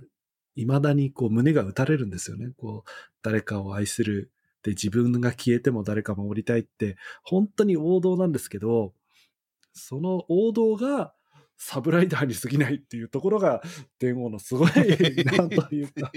[0.56, 2.52] 未だにこう胸が打たれるんですよね。
[2.58, 2.90] こう、
[3.24, 4.32] 誰かを愛する。
[4.64, 8.94] で、自分が消えても誰か守りたいって、本当に王道なんですけど、
[9.74, 11.14] その王道が
[11.58, 13.62] サブライダーに過ぎないっていうところが、
[14.00, 14.70] 電王のすごい、
[15.26, 16.12] なんというか、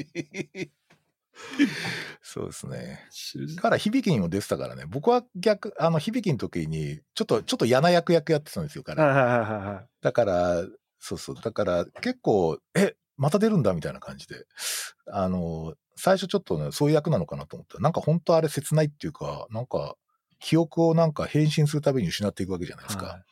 [2.22, 3.06] そうですね。
[3.56, 4.85] から響きにも出てたからね。
[4.87, 9.00] 僕は逆、あの、響きの時に、ちょっと、ちょっと嫌な役役やってたんですよ、彼。
[10.00, 10.64] だから、
[10.98, 11.37] そうそう。
[11.37, 14.46] だから、結構、え、また出るんだみたいな感じで、
[15.07, 19.96] あの、最初ちょっとね、そういう役なのかなと思ったら、なんか本当あれ切ないっていうか、なんか、
[20.38, 23.07] 記憶をなんか変身するたびに失っていくわけじゃないですか。
[23.07, 23.22] はい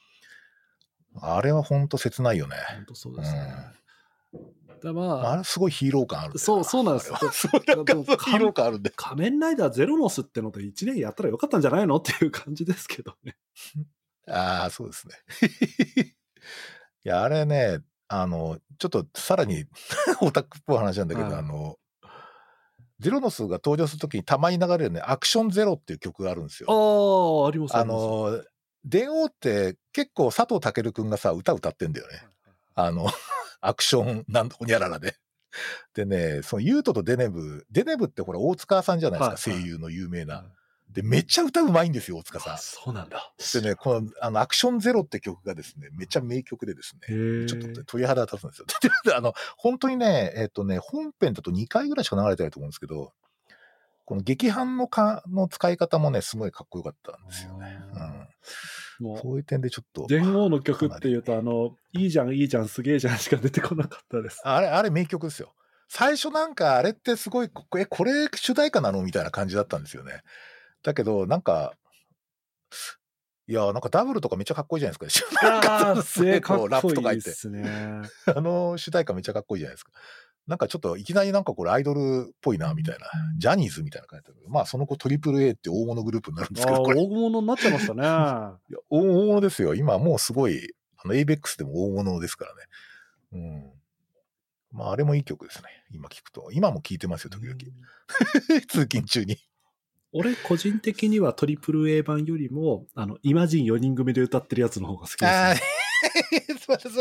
[1.20, 2.56] あれは本当切ないよね。
[2.74, 3.40] 本当そうですね。
[4.82, 8.90] だまあ、あれすごいヒーロー感あるそうそうなんですよ ヒーロー感あるんで。
[8.94, 13.36] 仮面ライダーゼロノスってので1年やったらよかったんじゃないのっていう感じですけどね。
[14.28, 15.14] ああ、そうですね。
[17.04, 17.80] いや、あれね、
[18.22, 19.64] あの、ちょっとさらに
[20.20, 21.76] オタクっぽい話なんだけど、はいあの、
[23.00, 26.68] ゼロノスが登場するときにたまに流れるね、アクションゼロっていう曲があるんですよ。
[26.70, 28.40] ああ、ありますあの、
[28.84, 32.22] 電王って結構佐藤健くんがさ、歌歌ってんだよね。
[32.74, 33.06] あの、
[33.60, 35.16] アクションなんほにゃららで。
[35.94, 40.44] でね、そのユートとデネブ、デネブってほら大塚さんじゃないですか、はいはい声優の有名な。
[40.94, 42.58] はいで、めっちゃ歌うまいんですよ、大塚さんあ。
[42.58, 43.32] そうなんだ。
[43.52, 48.66] でね、この、あの、アクションゼロって曲がですね、めっちゃ名曲でですね、ちょっとね鳥肌立つんですよ。
[49.04, 53.12] であの、本当にね、えっ、とね、本編だと2回ぐらいしか流れてないと思うんですけど、
[54.04, 57.80] この劇伴のかの使い方もね、すごいかっこよかったんですよね。
[59.00, 59.06] うん。
[59.06, 64.42] もう、そういう点でちょっと、電王の曲っていうと、あの、いいじゃん、いいじゃん、すげえじゃんしか出てこなかったです。
[64.44, 65.54] あれ、あれ名曲ですよ。
[65.88, 69.02] 最初なんかあれってすごい、こえ、これ主題歌なの？
[69.02, 70.22] みたいな感じだったんですよね。
[70.84, 71.72] だけど、なんか、
[73.46, 75.32] いや、なんかダブルとかめっちゃかっこいいじゃないですか。
[75.90, 77.48] ああ、すごいかっこうラップとか言って。
[77.48, 78.02] ね。
[78.34, 79.92] あの主題歌めっちゃかっこいいじゃないですか。
[80.46, 83.06] なんかちょっといきなりなんかこれアイドルっぽいな、みたいな。
[83.38, 87.00] ジャニーズみたいな感じだけど、まあその子トリプル A って大物グループになるんですけど、これ。
[87.00, 88.02] い大物になっちゃいましたね。
[88.04, 88.58] や
[88.90, 89.74] 大物ですよ。
[89.74, 92.62] 今もうすごい、あの、ABEX でも大物ですからね。
[93.32, 93.72] うん。
[94.70, 95.68] まああれもいい曲ですね。
[95.90, 96.50] 今聞くと。
[96.52, 97.56] 今も聴いてますよ、時々。
[98.68, 99.38] 通勤中に。
[100.16, 105.28] 俺、個人的にはトリプル A 版よりも、あの、イマジン4人組で歌ってるやつの方が好きです、ね。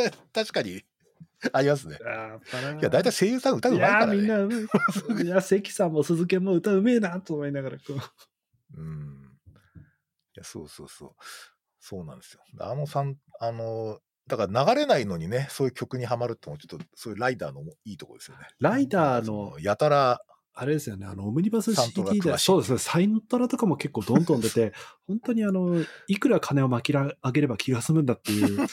[0.08, 0.84] あ 確かに。
[1.52, 2.00] ありますね。
[2.00, 4.28] いや、大体声優さん歌ういまいからね。
[4.28, 4.68] やー
[5.16, 8.82] みんな 関さんも鈴木も歌うめえなと思いながら、こう。
[8.82, 9.38] うん。
[10.36, 11.12] いや、そうそうそう。
[11.80, 12.42] そうなんですよ。
[12.62, 18.48] あのさん、あの、だから流れないのにね、そういう曲にはまるってのもちょっと、そういうライダーのいいとこですよね。
[18.60, 20.22] ライダーその、やたら、
[20.56, 24.74] あれですよね、あの、オムニバス CD で、そうですね、サイントラとかも結構どんどん出て、
[25.08, 28.60] 本当にあの、いくら金を巻き上げれば気が済むんだっていう。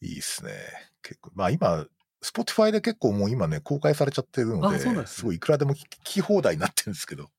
[0.00, 0.52] いいっすね。
[1.02, 1.86] 結構、まあ今、
[2.20, 7.30] Spotifyで結構もう今ね、公開されちゃってるので、すねすごいいくらでも聞き放題になってるんですけど、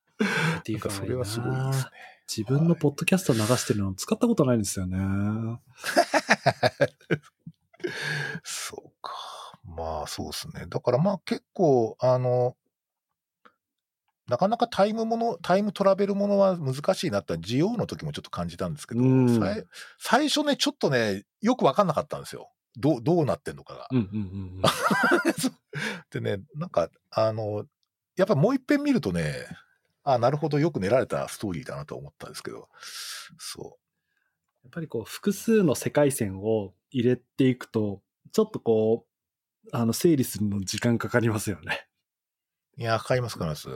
[0.60, 1.92] っていうかなんかそれはすごいですね。
[2.38, 4.98] 自分のポッドキャスト流してるの使ったことないんですよね。
[8.44, 9.49] そうか。
[9.80, 10.66] まあそうですね。
[10.68, 12.58] だからまあ結構、あの、
[14.28, 19.02] なかなかタイムもの、タイムトラベルものは難しいなって、ジオウの時もちょっと感じたんですけど、
[19.98, 22.52] 最初ね、ちょっとね、よくわかんなかったんですよ。
[22.78, 23.88] どう、どうなってんのかが。
[26.12, 27.66] でね、なんか、あの、
[28.18, 29.48] やっぱもう一遍見るとね、
[30.04, 32.70] あなるほど、よく練られたストーリーだなと思ったんですけど、
[33.40, 33.78] そ
[34.64, 39.09] やっぱりこう、複数の世界線を入れていくと、ちょっとこう、
[39.72, 41.88] あの、整理するの時間かかりますよね。
[42.78, 42.82] う。
[42.82, 43.70] いや、かかりますからです。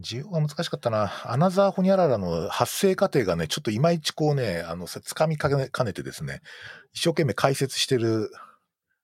[0.00, 1.12] 需要が難しかったな。
[1.24, 6.40] アナザーホニャララの発生過程がね、ちょっといまいちこうね、あの、さ掴みかねかねてですね、
[6.92, 8.30] 一生懸命解説してる、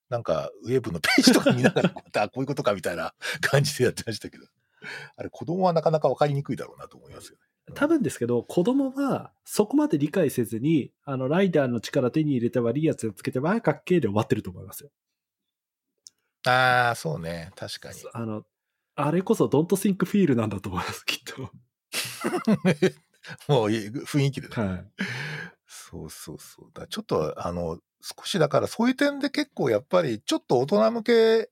[0.09, 4.47] なんか、ウェブのページとか見ながら、あこういうことかみたいな 感じでやってましたけど。
[5.17, 7.75] あれ、子供はなかなかわかりにくいだろうなと思いますよね。
[7.75, 14.91] 多分ですけど、子供はそこまで理解せずに、あの、ライダーの力手に入れて悪いやつをつけて、わあ、かっけえで終わってると思いますよ。
[16.47, 17.51] ああ、そうね。
[17.57, 17.97] 確かに。
[18.13, 18.45] あの、
[18.97, 21.51] あれこそ Don't Think Feel なんだと思います、きっと。
[23.49, 24.55] もういい雰囲気でね。
[24.55, 24.87] はい。
[25.67, 26.71] そうそうそう。
[26.75, 31.51] だちょっと、あの、少しだからそういう点で結構やっぱりちょっと大人向け、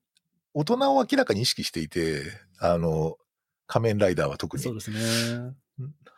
[0.53, 2.21] 大人を明らかに意識していて、
[2.59, 3.17] あの、
[3.65, 4.63] 仮面ライダーは特に。
[4.63, 5.55] そうですね。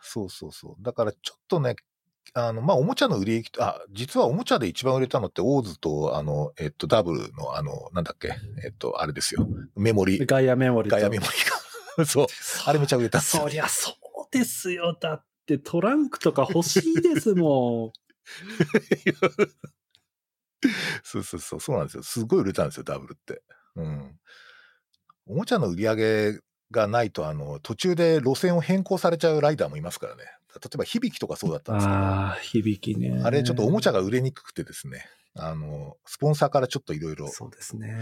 [0.02, 0.82] そうそうそう。
[0.82, 1.76] だからちょっとね、
[2.38, 9.48] あの、まあ、おもちゃの売り行きと、あ、実はおもちゃで一番売れたのって、オーズと、あの、えっと、ダブルの、あの、なんだっけ、えっと、あれですよ。
[9.74, 11.30] メモリ、ガイアメモリとガイアメモリ
[11.96, 12.04] が。
[12.12, 12.26] そう。
[12.66, 13.94] あれめちゃ売れたそりゃそう
[14.30, 14.94] ですよ。
[15.00, 17.94] だってトランクとか欲しいですも
[21.02, 22.02] そうそうそう、そうなんですよ。
[22.02, 23.42] すごい売れたんですよ、ダブルって。
[23.76, 24.20] うん。
[25.26, 26.38] おもちゃの売り上げ
[26.70, 30.24] がないと、あの、途中で路線を変更されちゃうライダーもいますからね。
[30.62, 31.76] 例えば、響きとかそうだったん。
[31.76, 33.30] んですけど、あああ、響きね。
[33.30, 37.94] れちょっとおもちゃが売れにくくてですね、あの、スポンサーからちょっといろいろ、そうですね。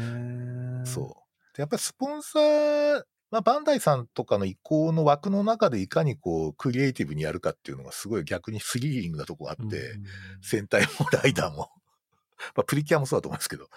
[0.84, 1.56] そう。
[1.56, 10.04] でやっぱりスポンサー、まあ、バンダイさんとかの意向の枠の中でいかにこう、クリエイティブにやるかっていうのがすごい逆にスリリングなとこあって、うん
[10.40, 11.70] 戦隊もライダーも。
[12.54, 13.68] まあ、プリキュアもそうだと思うんですけど。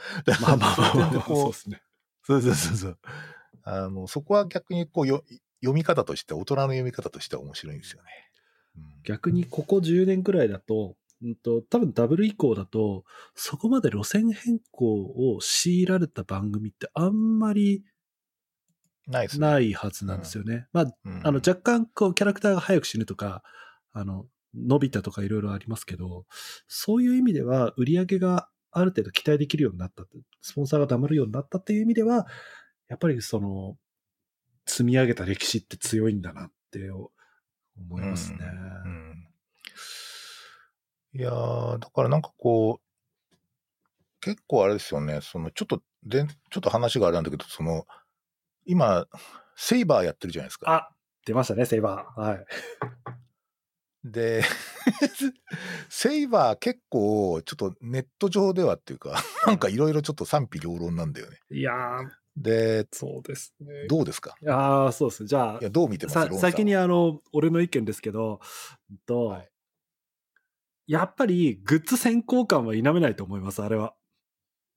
[0.41, 1.81] まあまあまあまあまあ、こそうですね。
[2.23, 2.99] そうそうそうそう。
[3.63, 5.23] あの、そこは逆にこうよ
[5.61, 8.09] 読み方として、大人の読み方としては面白いんですよね。
[8.77, 13.05] うん逆にここ10年くらいだと、うんと、多分ダブル以降だと、
[13.35, 17.85] そこまで路線変更を強いられた番組ってあんまり
[19.07, 19.27] ない。
[19.37, 20.67] ないはずなんですよね。
[20.73, 23.41] まあ、うんあの、若干、こう、キャラクターが早く死ぬとか、
[23.93, 26.25] あの、伸びたとかいろいろありますけど、
[26.67, 30.03] そういう意味では、売り上げがある程度期待できるようになった
[30.41, 32.27] スポンサーが黙るようになったっていう意味では、
[32.89, 33.77] やっぱりその、
[34.65, 36.91] 積み上げた歴史って強いんだなって
[37.77, 38.39] 思いますね。
[38.85, 38.97] うん
[41.13, 47.87] いやー、だからなんかこう、結構あれですよね、そのちょっと、でんちょっと話があれなんだけど、その、
[48.65, 49.07] 今、
[49.55, 50.71] セイバーやってるじゃないですか。
[50.71, 50.89] あ
[51.25, 52.21] 出ましたね、セイバー。
[52.21, 52.45] はい。
[54.03, 54.43] で、
[55.89, 61.39] セイバー結構、ちょっとネット上ではっていうか、なんかいろいろちょっと賛否両論なんだよね。
[61.49, 63.87] いやー、で、そうですね。
[63.89, 64.35] どうですか？
[64.41, 65.27] いやーそうですね。
[65.27, 68.39] じゃあいや、、どう見てますさロンさん先にあの、俺の意見ですけど、
[68.91, 69.49] うんと、はい
[70.89, 73.93] やっぱりグッズ先行感は否めないと思います、あれは。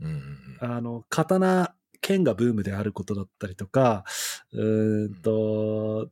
[0.01, 4.05] うんうんあの、刀、剣がブームであることだったりとか、
[4.53, 6.11] うーんと、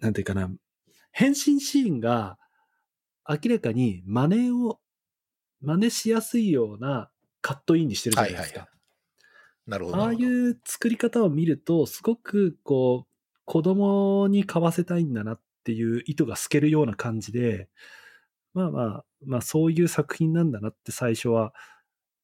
[0.00, 0.50] なんていうかな、
[1.12, 2.38] 変身シーンが
[3.28, 4.80] 明らかに真似を、
[5.60, 7.08] 真似しやすいような
[7.40, 8.60] カットインにしてるじゃないですか。
[8.60, 8.68] はい
[9.70, 9.98] なるほど。
[9.98, 13.10] ああいう作り方を見ると、すごくこう、
[13.44, 17.68] 子供に買わせたいんだなっていう意図が透けるような感じで、
[18.52, 21.54] まあまあ、まあそういう作品なんだなって最初は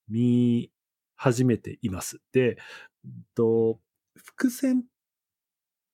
[0.09, 0.73] 見
[1.15, 2.21] 始めています。
[2.33, 2.59] で、
[3.05, 3.79] うんと、
[4.17, 4.85] 伏線、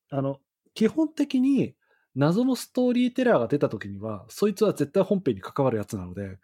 [0.09, 0.39] あの、
[0.73, 1.75] 基本的に
[2.15, 6.39] 謎のストーリーテラーが出た時には、そいつは絶対本編に関わるやつなので、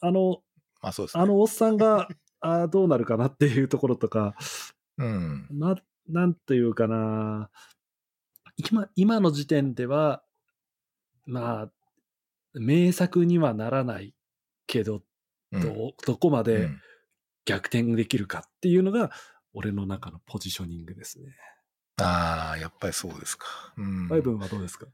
[0.00, 0.38] あの、
[0.82, 1.22] まあそうですね。
[1.22, 2.08] あのおっさんが、
[2.40, 4.34] あーどうなるかなっていうところとか、
[4.98, 5.46] うん。
[5.50, 5.76] な、
[6.08, 7.50] なんというかな、
[8.56, 10.22] 今、今の時点では、
[11.26, 11.72] まあ、
[12.54, 14.14] 名作にはならない
[14.66, 15.02] けど、
[15.52, 16.80] うんど、どこまうでん
[17.44, 19.10] 逆転できるかっていうのが、
[19.52, 21.34] 俺の中のポジショニングですね。
[22.00, 23.46] ああ、やっぱりそうですか。
[23.76, 24.08] うん。
[24.08, 24.86] バイブンはどうですか？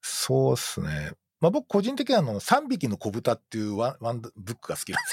[0.00, 1.12] そうっすね。
[1.46, 5.10] まあ僕個人的にはあの、3匹の子豚っていうワンワンブックが好きなんで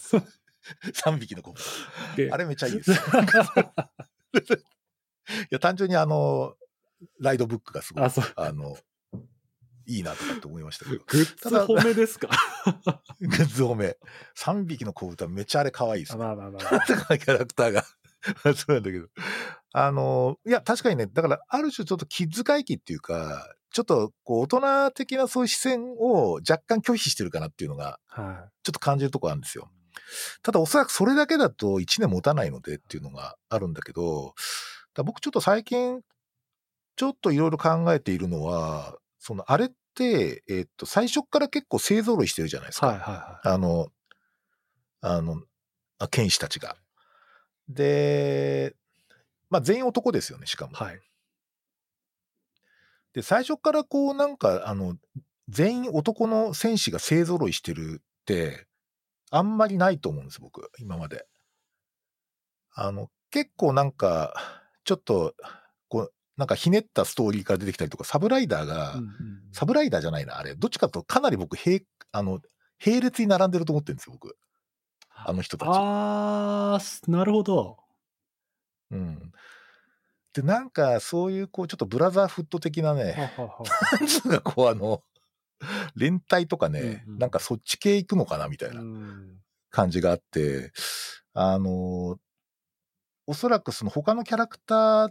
[0.00, 0.22] すよ。
[1.12, 1.64] 3匹の子豚。
[2.16, 2.92] であれめっちゃいいです。
[2.92, 2.94] い
[5.50, 6.54] や、単純にあの、
[7.20, 8.10] ライドブックがすごい、あ。
[8.36, 8.76] あの、
[9.86, 10.98] いいなとかって思いましたけど。
[11.04, 12.28] グッズ褒めですか？
[13.20, 13.96] グッズ褒め。
[14.36, 16.22] 3匹の子豚めっちゃあれ可愛いですあね。
[16.24, 16.62] まあまあまあ。
[16.86, 17.84] キャラクターが。
[18.54, 19.08] そうなんだけど。
[19.72, 29.70] あの、いや、確かにね、だから、ある種ちょっとキッズ回帰っていうか、ちょっと、こう、大人的なそういう視線を若干拒否してるかなっていうのが、はちょっと感じるところあるんですよ。
[30.42, 34.34] ただ、おそらくそれだけだと1年持たないのでっていうのがあるんだけど、
[35.04, 36.00] 僕ちょっと最近、
[36.96, 42.80] ちょっといろいろ考えているのは、その、あれって、えっと、最初から結構勢ぞろいしてるじゃないですい。
[42.80, 42.86] か。
[42.88, 43.88] はいはいはあの、
[45.00, 45.42] あの、
[45.98, 46.76] あ剣士たちが。
[47.68, 48.74] で、
[49.50, 50.72] まあ全員男ですよね、しかも。
[50.72, 50.74] い。
[50.76, 51.00] はい。
[53.16, 54.94] で、最初からこうなんか、あの、
[55.48, 58.66] 全員男の戦士が勢揃いしてるって、
[59.30, 61.26] あんまりないと思うんです、僕、今まで。
[62.74, 64.34] あの、結構なんか、
[64.84, 65.34] ちょっと、
[65.88, 69.10] こう、なんかひねったストーリーから出てきたりとか、サブライダーが、うんうん
[69.52, 70.54] サブライダーじゃないな、あれ。
[70.54, 72.40] どっちかとかなり僕、並、あの、
[72.84, 74.36] 並列に並んでると思ってるんですよ、僕。
[75.08, 75.68] あの人たち。
[75.72, 77.78] あー、なるほど。
[78.90, 79.32] うん。
[80.36, 83.16] で、なんか、そういう、こう、ちょっとブラザーフット的なね、
[83.98, 85.02] なんつうか、こう、あの、
[85.94, 90.72] 連帯とかね、うんうんなんかそっち系行くのかな、みたいなうん感じがあって、
[91.32, 92.18] あの、
[93.26, 95.10] おそらくその他のキャラクター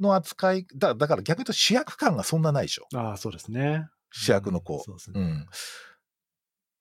[0.00, 2.88] の扱い、だだから逆に言うと主役感がそんなないでしょ。
[2.94, 3.88] ああ、そうですね。
[4.10, 4.80] 主役の子うん。
[4.82, 5.20] そうですね。
[5.20, 5.46] うん。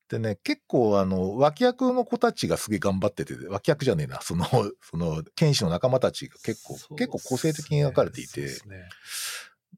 [0.10, 4.46] でね、結構、あの、脇役の子たちがすげえ頑張ってて、脇役じゃねえな、その、
[4.82, 8.50] その、剣士の仲間たちが結構、そう結構個性的に描かれていて、ね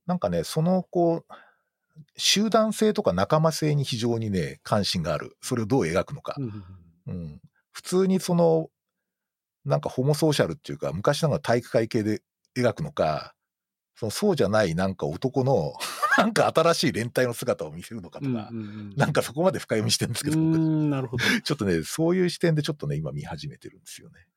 [0.05, 1.33] なんかね、その、こう、
[2.17, 5.37] 集団性とか仲間性に非常にね、関心がある。
[5.41, 6.35] それをどう描くのか
[7.07, 7.41] うん。
[7.71, 8.69] 普通にその、
[9.65, 12.21] なんかホモソーシャルっていうか、昔ながら体育会系で
[12.55, 13.33] 描くのか、
[13.97, 15.73] そのそうじゃないなんか男の、
[16.17, 21.23] なんか新しい連帯の姿を見せるのかとか、うんうんうんなんかそこまで深読みしてるんですけど、なるほど。
[21.43, 24.27] ちょっとね、そういう視点でちょっとね、今見始めてるんですよね。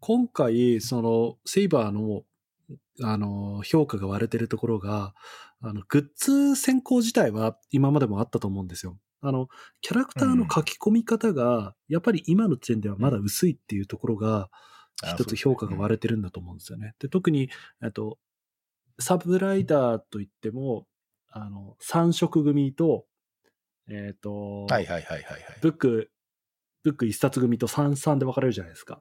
[0.00, 2.24] 今回、その、セイバーの、
[3.02, 5.14] あの、評価が割れてるところが、
[5.60, 8.98] あの、グッズ選考自体は今までもあったと思うんですよ。
[9.20, 9.48] あの、
[9.80, 14.50] キャラクターの書き込み方が、やっぱり今の時点ではまだ薄いっていうところが、
[15.02, 16.94] あ一つ評価が割れてるんだと思うんですよね。
[16.98, 17.50] で、特に、
[17.82, 18.18] えっと、
[18.98, 20.86] サブライダーといっても、
[21.30, 23.06] あの、3色組と、
[23.88, 25.42] えっ、と、はいはいはいはいはい。
[25.60, 26.10] ブック、
[26.82, 29.00] ブック1冊組と3、3で分かれるじゃないですか。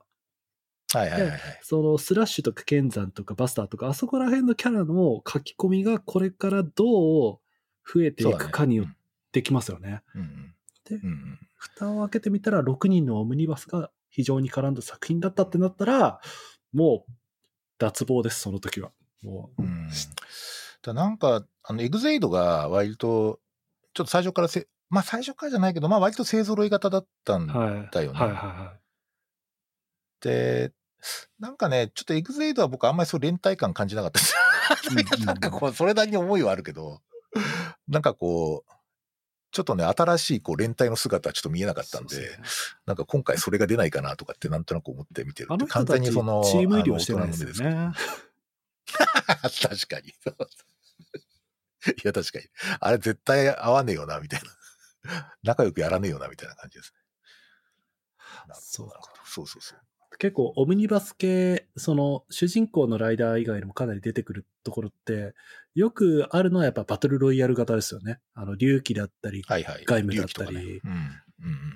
[0.94, 1.40] はいはいはいはい。
[1.62, 7.40] そのスラッシュとかケンザンとかバスターとか、あそこら辺のキャラの書き込みがこれからどう
[7.86, 8.88] 増えていくかによっ
[9.32, 10.02] てきますよね。
[10.14, 10.56] うんうん
[10.88, 16.22] でうんうん蓋を開けてみたら6人のオムニバスが非常に絡んだ作品だったってなったら、
[16.74, 17.12] もう
[17.80, 18.92] 脱帽です、その時は。
[19.26, 19.90] もう、うん
[20.82, 23.40] だなんか、あの、エグゼイドが割と、
[23.94, 27.90] ちょっと最初からせ、まあ最初からじゃないけど、まあ割と勢揃い型だったんはい。
[27.92, 28.74] だよねはいはいは
[30.22, 30.74] で、
[31.40, 34.36] なんかね、ちょっとエグゼイドは僕あんまりそう連帯感感じなかったです。
[35.26, 37.02] なんかこう、それなりに思いはあるけど、
[37.88, 38.72] なんかこう、
[39.52, 41.86] ちょっとね、新しいこう連帯の姿はちょっと見えなかい。
[41.86, 42.38] ったんで、
[42.86, 47.92] なんか今回それが出ないかなとかってなんとなく思って見てるあの人完全にその、ーム医療してないですよね。
[49.50, 50.10] す 確かに。
[51.94, 52.46] いや、確かに。
[52.80, 54.42] あれ絶対合わねえよな、みたい
[55.04, 55.36] な。
[55.44, 57.00] 仲良くやらねえよな、みたいな感じですね。
[58.54, 58.90] そう
[59.26, 59.80] そうそうそう。
[60.18, 65.34] 結構オムニバス系、その主人公のライダー以外にもかなり出てくるところって、
[65.74, 68.20] よくあるのはやっぱバトルロイヤル型ですよね。
[68.34, 69.84] あの、龍騎だったり、はいはい。
[69.86, 70.82] 外務だったり。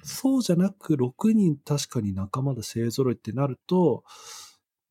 [0.04, 4.06] そうじゃなく6人確かに仲間で勢揃いってなると、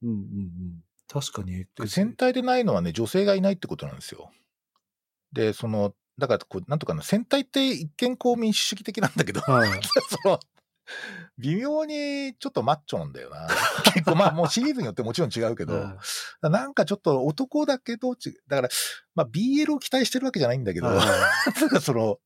[0.03, 0.85] うんうんうん。
[1.09, 1.65] 確かに。
[1.77, 4.31] で戦隊でないのはね、女性がいないってことなんですよ。
[5.33, 9.71] で、その、だからこう、なんとかな、戦隊って一見こう民主主義的なんだけど、はい。
[10.23, 10.41] その、
[11.39, 13.47] 微妙にちょっとマッチョなんだよな。
[13.95, 15.99] 結構まあもうシリーズによってもちろん違うけど、 は
[16.43, 18.69] いなんかちょっと男だけどち、だから、
[19.15, 22.19] まあ BL を期待してるわけじゃないんだけど、はいなんかその、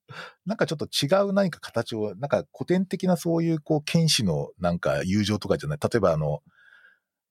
[0.46, 5.78] なんかちょっと違う何か形を、なんか古典的なそういうこう、剣士のなんか友情とかじゃない。
[5.82, 6.42] 例えばあの、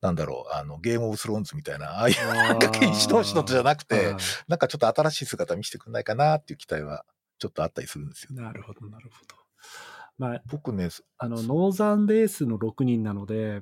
[0.01, 4.15] なんだろう、あの、ゲームオブスローンズみたいな、ああいうなんか剣士同士のとじゃなくて、はい
[4.47, 7.05] なんかちょっと新しい姿見せてくんないかなっていう期待は
[7.37, 8.29] ちょっとあったりするんですよ。
[8.33, 9.35] なるほど、なるほど。
[10.17, 13.61] まあ、僕ね、あの、ノーザンベースの6人なので、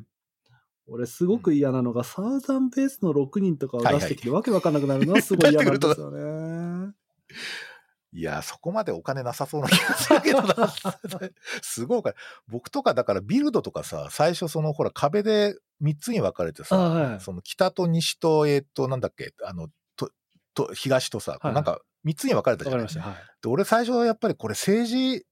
[0.88, 6.94] 俺すごく嫌なのが、サウザンベースの6人とかを出してきて、わけわかんなくなるのはすごい嫌なんですよね。
[8.12, 10.74] いや、そこまでお金なさそうな気がするけどな。
[11.62, 12.16] すごいお金。
[12.48, 20.12] 僕とか、だからビルドとかさ、最初そのほら壁で3つに分かれてさ、あはいその北と西と、えっ、と、なんだっけ、あの、と、
[20.56, 23.12] と、東とさ、はいなんか3つに分かれたじゃないわかりました。
[23.12, 23.42] はい。
[23.42, 25.26] で俺最初はやっぱりこれ政治、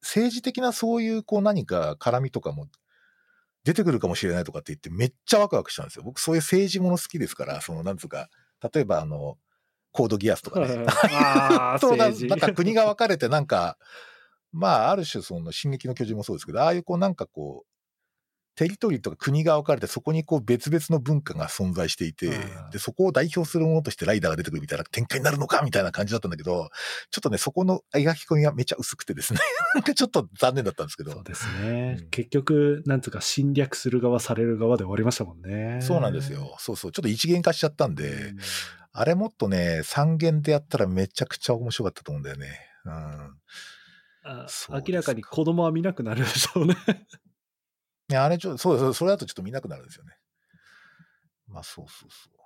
[0.00, 2.66] 政治的なそういうこう何か絡みとかも
[3.64, 6.02] 出てくるかもしれないとかって言ってめっちゃワクワクしたんですよ。
[6.04, 8.28] 僕そういう政治もの好きですから、そのなんつうか、
[8.72, 9.36] 例えばあの、
[9.92, 10.84] コードギアスとかね。
[10.86, 12.26] ああ、 そうな政治。
[12.28, 13.78] なんか国が分かれてなんか、
[14.52, 17.72] まあある種その進撃の巨人もそうですけど、ああいうこうなんかこう、
[18.54, 26.68] テリトリーとか国が分かれてそこにこう別々の文化が存在していてうん、で、そこを代表するものとしてライダーが出てくるみたいな展開になるのかみたいな感じだったんだけど、
[27.10, 29.40] ちょっとね、そこの描き込みがめっちゃ薄くてですね、
[29.74, 31.96] なんかちょっと残念だったんですけどそう、ですね。
[32.00, 35.80] うん結局、なんつうか侵略する側、される側で終わりましたもんね。
[35.80, 36.54] そうなんですよ。
[36.58, 36.92] そうそう。
[36.92, 38.38] ちょっと一元化しちゃったんで、うん
[38.94, 42.58] あれもっとね、三元でやったらめちゃくちゃ面白かったと思うんだよね。
[42.84, 42.92] うん。
[44.24, 46.76] あ明らかに子供は見なくなるでしょうね。
[48.08, 50.12] ね、あれちょ、そうそう、それだとちょっと見なくなるんですよね。
[51.48, 52.36] まあ、そうそうそう。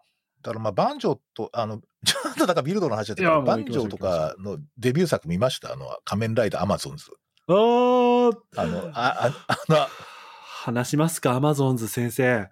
[0.43, 5.73] だからまあ、バンジョーと、あの、 ちょっとだからビルドの話だったけど、バンジョーとかのデビュー作見ました？
[5.73, 7.11] あの、仮面ライダーアマゾンズ。
[7.49, 9.87] あーあの、あ、ああの、
[10.67, 12.49] 話しますか、アマゾンズ先生。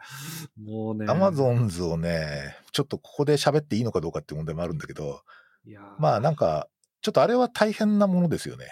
[0.57, 1.07] もうね。
[1.09, 5.23] アマゾンズをね、ちょっとここで喋っていいのかどうかっていう問題もあるんだけど、
[5.65, 6.69] いやーまあなんか、
[7.01, 8.69] ちょっとあれは大変なものですよね。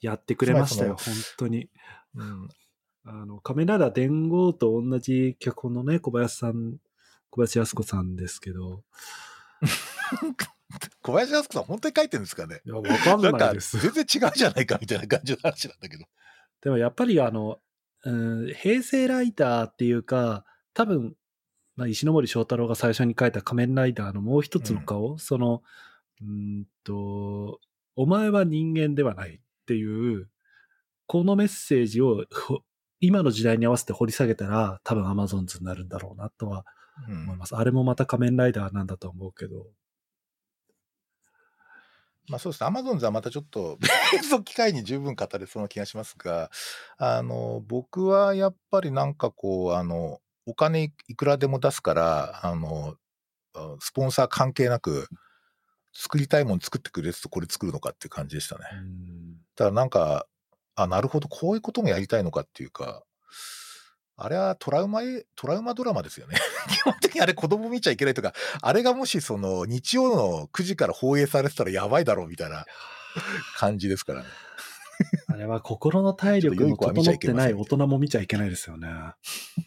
[0.00, 1.68] やってくれましたよ、つ本当に。
[2.14, 2.48] うん。
[3.04, 6.78] あの、仮面ライダー伝言と同じ脚本のね、小林さん、
[7.28, 8.82] 小林靖子さんですけど、
[11.02, 12.62] 小林靖子さん本当に書いてるんですかね？
[12.64, 13.78] いや、わかんないです。
[13.78, 16.06] 全然違うじゃないかみたいな感じの話なんだけど。
[16.62, 17.58] でもやっぱりあの、
[18.04, 18.10] う
[18.50, 20.44] ん、平成ライダーっていうか、
[20.74, 21.14] 多分、
[21.76, 25.62] まあ、石ノ森章太郎が最初に書いた仮面ライダーのもう一つの顔、その、
[26.22, 26.26] うー
[26.60, 27.60] んと、
[27.96, 30.28] お前は人間ではないっていう、
[31.06, 32.60] このメッセージをほ
[33.00, 36.64] 今の時代に合わせて掘り下げたら、多分アマゾンズになるんだろうなとは
[37.08, 37.56] うん思います。
[37.56, 39.66] あれもまた仮面ライダーなんだと思うけど。
[42.30, 43.76] まあそうですね、アマゾンズはまたちょっと
[44.12, 46.50] 別の機会に十分語れそうな気がしますが、
[46.96, 52.96] あの、僕はやっぱりなんかこう、あの、お金いくらでも出すから、あの、
[53.54, 55.08] あスポンサー関係なく、
[55.92, 58.64] 作りたいもの作ってくれるとこれ作るのかっていう感じでしたね。
[58.72, 60.26] うんだからなんか、
[60.76, 63.02] あ、なるほど、こういうこともやりたいのかっていうか、
[64.22, 66.36] あれはトラウマえ、トラウマドラマですよね。
[66.70, 72.66] 基本的にあれ子供見ちゃいけないとか、あれがもしその日曜の9時から放映されてたらやばいだろうみたいな
[73.56, 74.28] 感じですからね。
[75.28, 78.88] あれは心の体力の整ってない大人も見ちゃいけないですよね。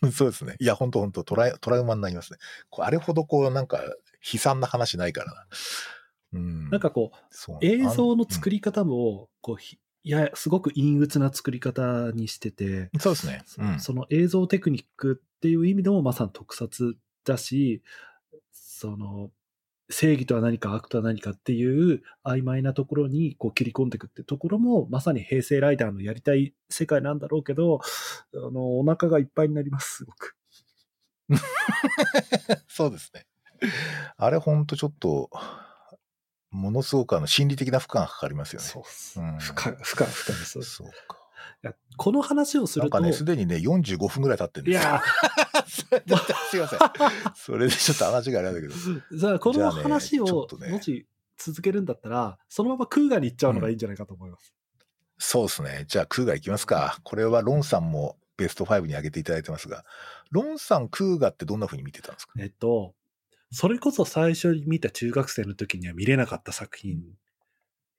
[0.13, 0.55] そうですね。
[0.59, 2.39] いや、本当本当トライトラウマになりますね。
[2.77, 3.81] あれほどこう、なんか、
[4.31, 5.47] 悲惨な話ないからな。
[6.33, 6.69] うん。
[6.69, 13.43] なんかこう、映像の作り、り方も、こう、ひいや、すごく陰鬱な作り方にしてて、うんそうですね。
[13.59, 13.79] うん。
[13.79, 17.81] その映像テクニックっていう意味でもまさに特撮だし、
[18.51, 19.31] その、
[19.89, 27.79] 正義とは何か悪とは何かっていう曖昧なところにこう切り込んでいくってところもまさに平成ライダーのやりたい世界なんだろうけど、
[28.33, 30.35] あの、お腹がいっぱいになります、すごく。
[32.67, 33.25] そうですね。
[34.17, 35.29] あれほんとちょっと、
[36.53, 38.67] ものすごくあの心理的な負荷がかかりますよね。
[38.67, 39.19] そうっす。
[39.19, 40.59] うん負荷、負荷、負荷です。
[40.59, 41.17] いそうか。
[41.63, 44.91] やこの話をすると、なんかね、すでにね、45分ぐらい経ってるんですよ。
[46.05, 46.17] いや
[46.49, 46.79] すいません。
[47.35, 48.73] それでちょっと話があれだけど。
[48.73, 54.53] ー、じゃあこの話をもし続けるんだったら、そのままクーガに行っちゃうのがいいんじゃないかと思います。
[55.17, 55.85] そうですね。
[55.87, 56.99] じゃあ、クーガいきますか。
[57.03, 59.85] これはロンさんもベスト5に挙げていただいてますが、
[60.31, 62.33] ロンさん、クーガってどんな風に見てたんですか？
[62.39, 62.93] えっと、
[63.53, 67.01] それこそ最初に見た中学生の時には見れなかった作品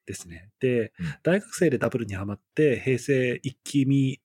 [0.06, 0.50] ですね。
[0.60, 4.20] で、うん大学生でダブルにハマって、平成一気見、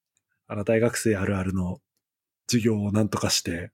[0.47, 1.79] あの、大学生あるあるの
[2.49, 3.71] 授業をなんとかして、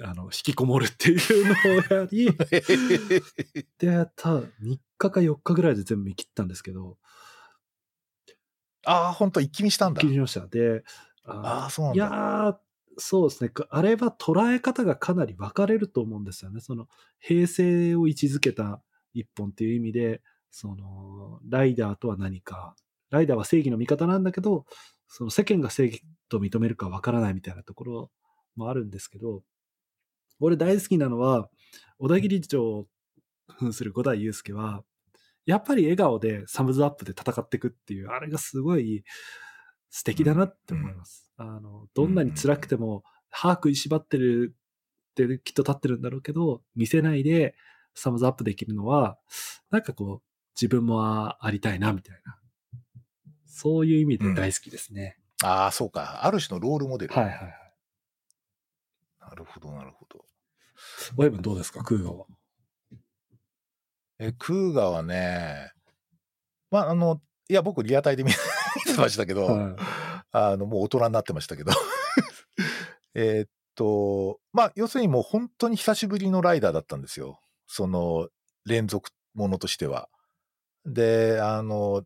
[0.00, 1.46] あの、引きこもるっていう
[1.90, 2.26] のをやり、
[3.78, 6.96] で、た3日か4日ぐらいで全部見切ったんですけど、
[8.84, 10.06] ああ、ほんと、一気見したんだ気。
[10.06, 10.46] にしました。
[10.46, 10.84] で、
[11.24, 12.58] ああ、そうなんいや
[12.98, 13.50] そうですね。
[13.70, 16.60] あれは捉え方がかなり分かれると思うんですよね。
[16.60, 16.88] その、
[17.20, 18.82] 平成を位置づけた
[19.14, 22.74] 一本っていう意味で、その、ライダーとは何か、
[23.10, 24.66] ライダーは正義の味方なんだけど、
[25.08, 28.10] その世間が正義と認めるか分からないみたいなところ
[28.56, 29.42] もあるんですけど、
[30.40, 31.48] 俺大好きなのは、
[31.98, 32.86] 小田切城を
[33.48, 34.84] 扮する五代祐介は、
[35.46, 39.04] やっぱり笑顔でサムズアップで戦っていくっていう、あれがすごい
[39.92, 41.30] 素敵だなって思います。
[41.36, 44.56] あの、どんなに辛くても、歯食いしばってる
[45.12, 47.54] ってきっと立ってるんだろうけど、見せないで
[47.94, 49.18] サムズアップできるのは、
[49.70, 50.26] なんかこう、
[50.56, 52.38] 自分もありたいな、みたいな。
[53.46, 55.18] そういう意味で大好きですね。
[55.44, 56.24] ああ、そうか。
[56.24, 57.14] ある種のロールモデル。
[57.14, 57.54] はいはいはい。
[59.20, 60.24] なるほど、なるほど。
[61.18, 62.26] 親分どうですか、クーガは。
[64.18, 65.70] え、クーガはね、
[66.70, 67.20] まあ、あの、
[67.50, 68.34] いや、僕、リアタイで見見
[68.94, 69.76] てましたけど、はい
[70.32, 71.72] あの、もう大人になってましたけど。
[73.14, 77.40] えーっと、まあ、要するにもう本当に久しぶりのライダーだったんですよ。
[77.66, 78.28] その、
[78.64, 80.08] 連続ものとしては。
[80.86, 82.04] で、あの、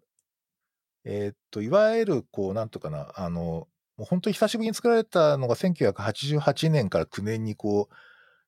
[1.04, 7.94] えーっと、いわゆる、こう、なんとかな、あの、もう本当に久しぶりに作られたのが1988年から9年にこう、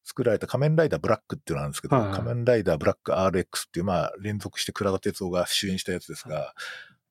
[0.04, 6.54] 作られた仮面ライダーブラックっていうのがあるんですけど、はいはい仮面ライダーブラック RX っていう、まあ、連続して倉田哲夫が主演したやつですが、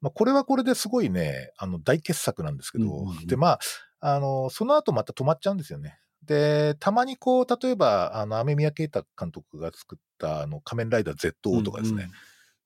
[0.02, 3.60] まあ、これはこれですごいね、あの、大傑作なんですけど、うんうんうんで、まあ、
[4.00, 6.00] あの、その後また止まっちゃうんですよね。
[6.24, 12.04] で、たまにこう、例えば、あの、雨宮啓太監督が作った、あの、仮面ライダー ZO とかですね。
[12.04, 12.16] うんうん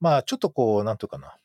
[0.02, 1.38] まあ、ちょっとこう、なんというかな。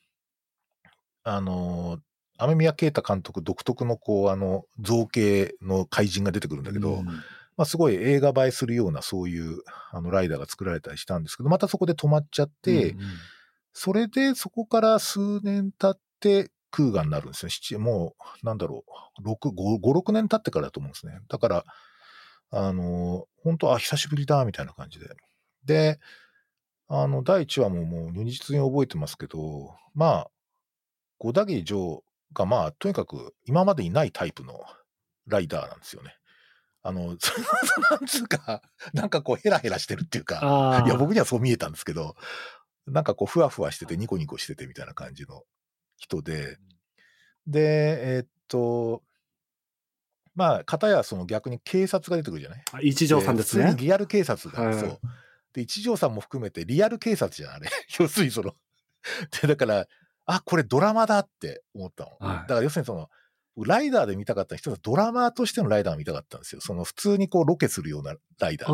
[1.24, 1.99] あの、
[2.39, 7.07] 雨宮啓太監督独特のこう、あの、造形の怪人が出てくるんだけど、うん
[7.57, 13.07] まあ、すごい映画映えするようなそういうあのライダーが作られたりしたんですけど、またそこで止まっちゃって、うんうん
[13.78, 17.50] それでそこから数年経ってクーガになるんですね。
[17.50, 18.86] 七もう、なんだろ
[19.18, 21.18] う、6、5、5 6年経ってからだと思うんですね。
[21.28, 21.64] だから、
[22.52, 25.08] あの、本当あ、久しぶりだ、みたいな感じで。
[25.66, 26.00] で、
[26.88, 30.30] あの、第1話ももう如実に覚えてますけど、まあ、
[31.18, 32.02] 小田切城
[32.32, 34.58] がまあ、とにかく今までにないタイプの
[35.26, 36.14] ライダーなんですよね。
[36.82, 37.46] あの、 その
[37.90, 38.62] なんつうか、
[38.94, 40.82] なんかこうヘラヘラしてるっていうか。
[40.86, 42.14] いや、僕にはそう見えたんですけど、
[42.87, 45.43] なんかこう、ふわふわしてて、ニコニコしててみたいな感じの
[45.97, 46.59] 人で、
[47.47, 49.03] で、えーっと、
[50.34, 52.62] まあ、片やその逆に警察が出てくるじゃない？
[52.72, 53.82] あ一条さんですね普通に。
[53.87, 55.01] リアル警察が、はいそう。
[55.53, 57.68] で、一条さんも含めてリアル警察じゃん、あれ。
[57.99, 58.55] 要するにその、
[59.41, 59.87] で、だから、
[60.26, 62.11] あ、これドラマだって思ったの。
[62.20, 63.09] はいだから要するにその、
[63.64, 66.61] ライダーで見たかった人はドラマーとしてのライダーを見たかったんですよ。
[66.61, 68.70] その普通にこうロケするようなライダー。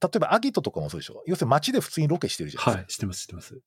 [0.00, 1.22] 例えばアギトとかもそうでしょ？
[1.26, 2.56] 要するに街で普通にロケしてるじ。
[2.56, 2.78] ゃないですか。
[2.78, 3.60] はい、知ってます、知ってます。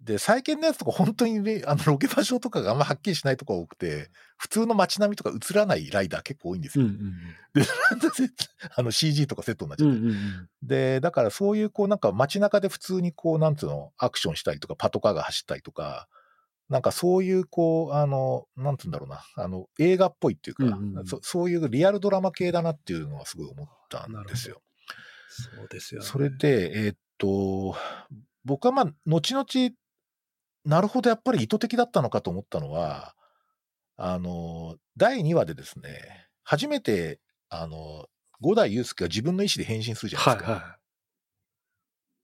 [0.00, 6.84] で、最近のやつとか本当にね、 あのロケ場所とかがあんまはっきりしないとこが多くて、普通の街並みとか映らないライダー結構多いんですよ。
[6.84, 7.14] うんうん
[8.76, 9.90] あの CG とかセットになっちうん。
[9.90, 10.00] ゃって。
[10.00, 10.48] うんうんうん。
[10.62, 16.08] で、だからそういうこうなんか街中で普通にこうなんつうの、アクションしたりとか、パトカーが走ったりとか、
[16.68, 24.60] なんかそういう、こう、あの、なんつうんだろうな、あの、映画っぽいっていうか、うんうんうんそそういうリアルドラマ系だなっていうのはすごい思ったんですよ。
[25.42, 26.06] そうですよね。
[26.06, 27.76] それで、えーっと、
[28.44, 29.46] 僕はまあ、後々、
[30.64, 33.14] なるほど、やっぱり意図的だったのかと思ったのは、
[33.96, 38.06] あの、第2話でですね、初めて、あの、
[38.40, 40.52] 五代祐介が自分の意思で変身するじゃないですか。
[40.52, 40.78] はいは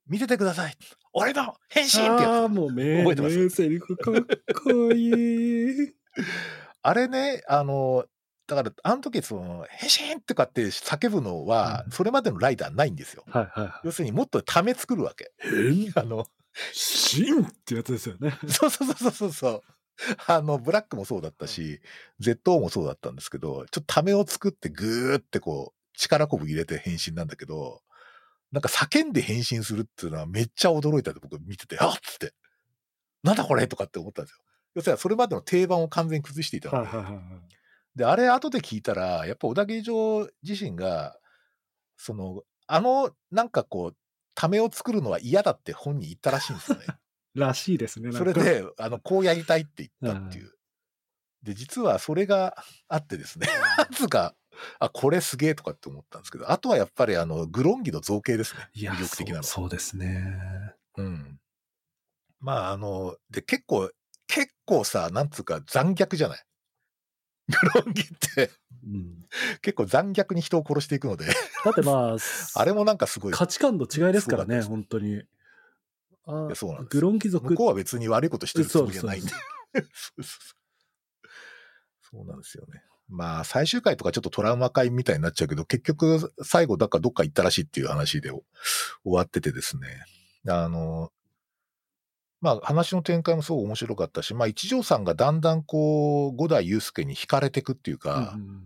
[0.07, 0.77] 見ててください
[1.15, 2.03] 俺の変身ってい。
[2.05, 3.39] やつああ、もう名覚えてます？
[3.39, 4.15] 名セリフかっ
[4.63, 5.95] こいい。
[6.83, 8.05] あれね、あの、
[8.47, 13.25] だから、あの時、その、変身とかって叫ぶのはう、んそれまでのライダーないんですよ。
[13.27, 13.73] はいはいはい。
[13.85, 15.33] 要するにもっとため作るわけ。
[15.41, 16.27] 変あの、
[16.73, 18.37] 身ってやつですよね。
[18.49, 19.63] そうそうそうそうそう。
[20.27, 21.81] あの、ブラックもそうだったし、
[22.21, 27.83] ZO もそうだったんですけど、ちょっとためを作ってぐーってこう、力こぶ入れて変身なんだけど、
[28.51, 32.35] なんか叫んで変身するっていうのはめっちゃ驚いたって僕見てて、あっつって、
[33.23, 34.45] なんだこれとかって思ったんですよ。
[34.75, 37.25] 要するにそれまでの定番を完全に崩していたので、はいはいはいはい。
[37.97, 41.17] で、あれ後で聞いたら、やっぱ小田切城自身が、
[41.97, 43.97] その、あの、なんかこう、
[44.35, 46.87] ためを作るのは嫌だって本人言ったらしいんですよね。
[47.35, 48.13] らしいですね。
[48.13, 50.53] それ、で、あの、こうやりたいって言ったっていう。
[51.43, 52.57] で、実はそれが
[52.89, 53.47] あってですね、
[53.79, 54.35] なん つうか、
[54.79, 58.69] あ、これすげえとかって思ったんですけど、あとはやっぱりあの、グロンギの造形ですね。
[58.75, 60.75] 魅力的なのそうそうですね。
[60.97, 61.41] うん。
[62.41, 63.91] まあ、あの、で、結構、
[64.27, 66.45] 結構さ、なんつうか残虐じゃない？
[67.49, 68.51] グロンギって。
[68.87, 69.25] うん、
[69.63, 71.25] 結構残虐に人を殺していくので、
[71.65, 72.17] だってまあ、
[72.61, 75.23] あれもなんかすごい、価値観の違いですからね、本当に。
[76.27, 76.97] あいやそうなんです。
[76.97, 77.49] グロン貴族。
[77.51, 79.31] 向こうは別に悪いことしてるつもりじゃないんで。
[82.03, 82.83] そうなんですよね。
[83.09, 88.43] まあ、最終回とかちょっとトラウマ回みたいになっちゃうけど、結局、最後、だからどっか行ったらしいっていう話で終
[89.05, 90.05] わっててですね。
[90.49, 91.11] あの、
[92.45, 98.61] まあ、話の展開もすごい面白かったし、まあ、一条さんがだんだんこう、五代祐介に惹かれてくっていうか、うんうん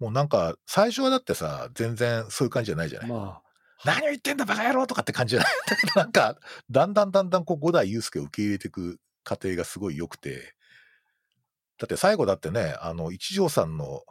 [0.00, 3.10] もうなんか、最初はだってさ、全然そういう感じじゃないじゃない。
[3.10, 3.40] うんま
[3.84, 5.52] 何を言ってんだバカ野郎とかって感じじゃない。
[5.68, 6.36] だけどなんか、
[6.70, 10.54] だんだんだんだんこう五代祐介を受け入れていく過程がすごい良くて、
[11.78, 14.02] だって最後だってね、あの、一条さんの、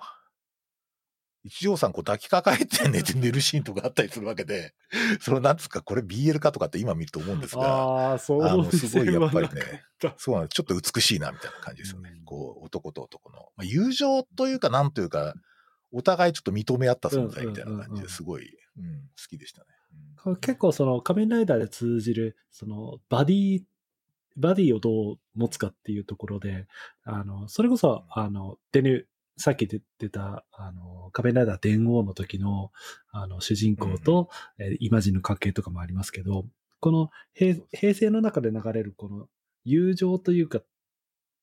[1.44, 4.74] 一条さんこう抱きかかえて寝て 寝るシーンとかあったりするわけで、
[5.20, 9.84] そのなんつうかこれ BL かとかって今見ると思うんですあ、が、ああ、そうあの、すごいやっぱりね
[10.18, 10.56] そうなんです。
[10.56, 12.12] ちょっと美しいなみたいな感じですよね。
[12.18, 13.38] うんこう、男と男の。
[13.56, 15.36] まあ、友情というか、なんというか、
[15.92, 19.68] お互いちょっと認め合った存在みたいな感じですごい、うん、好きでしたね。
[20.42, 23.64] 結構その仮面ライダーで通じる、そのバディ、
[24.36, 26.66] バディをどう持つかっていうところで、
[27.04, 29.08] あの、それこそ、あの、デヌ、
[29.38, 32.72] さっき出てた、あの、仮面ライダー電王の時の、
[33.12, 34.30] あの、主人公と、
[34.60, 36.46] えーイマジンの関係とかもありますけど、
[36.80, 39.28] この平平成の中で流れるこの
[39.64, 40.62] 友情というか、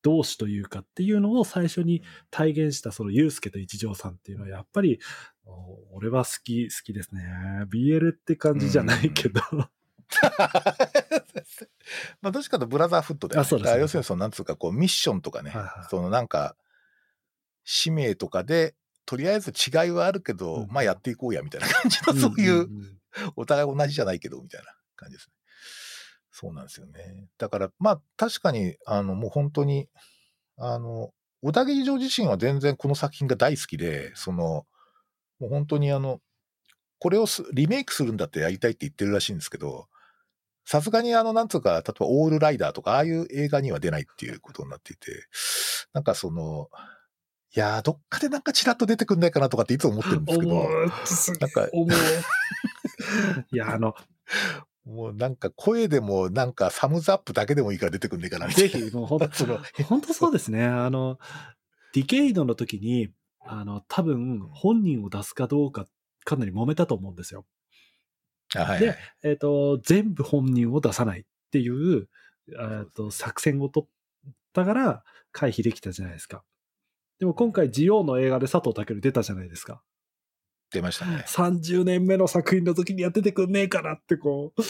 [0.02, 4.98] 同志というかっていうのを最初に体現したそのユうスケと一条さんっていうのはやっぱり、
[5.44, 7.22] お俺は好き、好きですね。
[7.72, 9.40] BL って感じじゃないけど。
[12.20, 15.88] まあ、どっちかとブラザーフットで、あそうですだから要するにその、なんつうか、こう、ミッションとかね、はいはい。
[15.88, 16.56] そのなんか、
[17.72, 18.74] 使命とかで、
[19.06, 22.68] とりあえず違いはあるけど、うんまあやっていこうや、みたいな感じの、そういう、
[23.36, 25.34] お互い同じじゃないけど、みたいな感じですね。
[26.32, 27.28] そうなんですよね。
[27.38, 29.88] だから、まあ、確かに、あの、もう本当に、
[30.56, 31.12] あの、
[31.42, 34.66] 小田切城自身は全然この作品が大好きで、その、
[35.38, 36.20] もう本当にあの、
[36.98, 39.86] これをすリメイクするんだってやりたいって言ってるらしいんですけど、
[40.64, 45.26] さすがにあの、なんつうか、例えばオールライダーとか、ああいう映画には出ないっていうことになっていて、
[45.92, 46.68] なんかその、
[47.56, 50.54] いやー、どっかでなんかチラッと出てくんないかなとかっていつも思ってるんですけど、
[51.40, 51.98] なんか思う。
[53.50, 53.94] いや、あの、
[54.84, 58.70] もうなんか声でもなんかサムズアップだけでもいいから出てくんねえかなみたいな。
[58.70, 60.64] ぜひ、もう本その当、 本当そうですね。
[60.64, 61.18] あの、
[61.92, 65.86] ディケイドの時に、あの、多分、本人を出すかどうか、
[66.24, 67.46] かなり揉めたと思うんですよ。
[68.54, 69.28] あはい、はでい。
[69.28, 72.08] えっ、と、全部本人を出さないっていう、
[72.48, 73.88] えっと、作戦を取っ
[74.52, 76.44] たから回避できたじゃないですか。
[77.20, 79.82] でも今回、ジオウの映画で佐藤健出たじゃないですか。
[80.72, 81.24] 出ましたね。
[81.28, 84.62] 30年目の作品の時にやっててくんねえかなって、こう、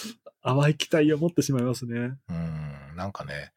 [0.43, 2.17] 淡い期待を持ってしまいますね。
[2.29, 3.53] うん、なんかね、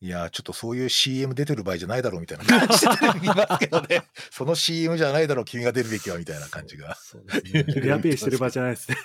[0.00, 6.94] いや、ちょっとそういう CM 出てる場合じゃないだろうみたいな感じで見ますけどね、その CM じゃないだろう、君が出るべきはみたいな感じが。
[6.94, 7.64] そうですね。
[7.82, 8.96] レアペイしてる場合じゃないですね。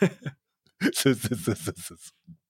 [0.94, 1.98] そうそうそうそうそう。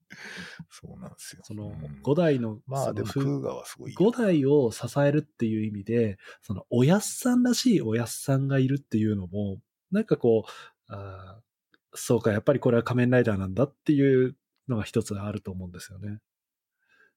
[0.69, 1.41] そうなんですよ。
[1.43, 3.93] そのうん、五代の、まあでも、そのふクーガはすごい。
[3.93, 11.49] 五代を支えるっていう意味で、その、おやっさんらしいおやっさんがいるっていうのも、なんかこう、あー
[11.95, 14.35] そうか、やっぱりこれは仮面ライダーなんだっていう
[14.67, 16.19] のが一つあると思うんですよね。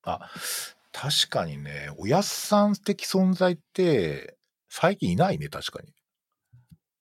[0.02, 0.30] あ、
[0.92, 4.36] 確かにね、おやっさん的存在って、
[4.68, 5.92] 最近いないね、確かに。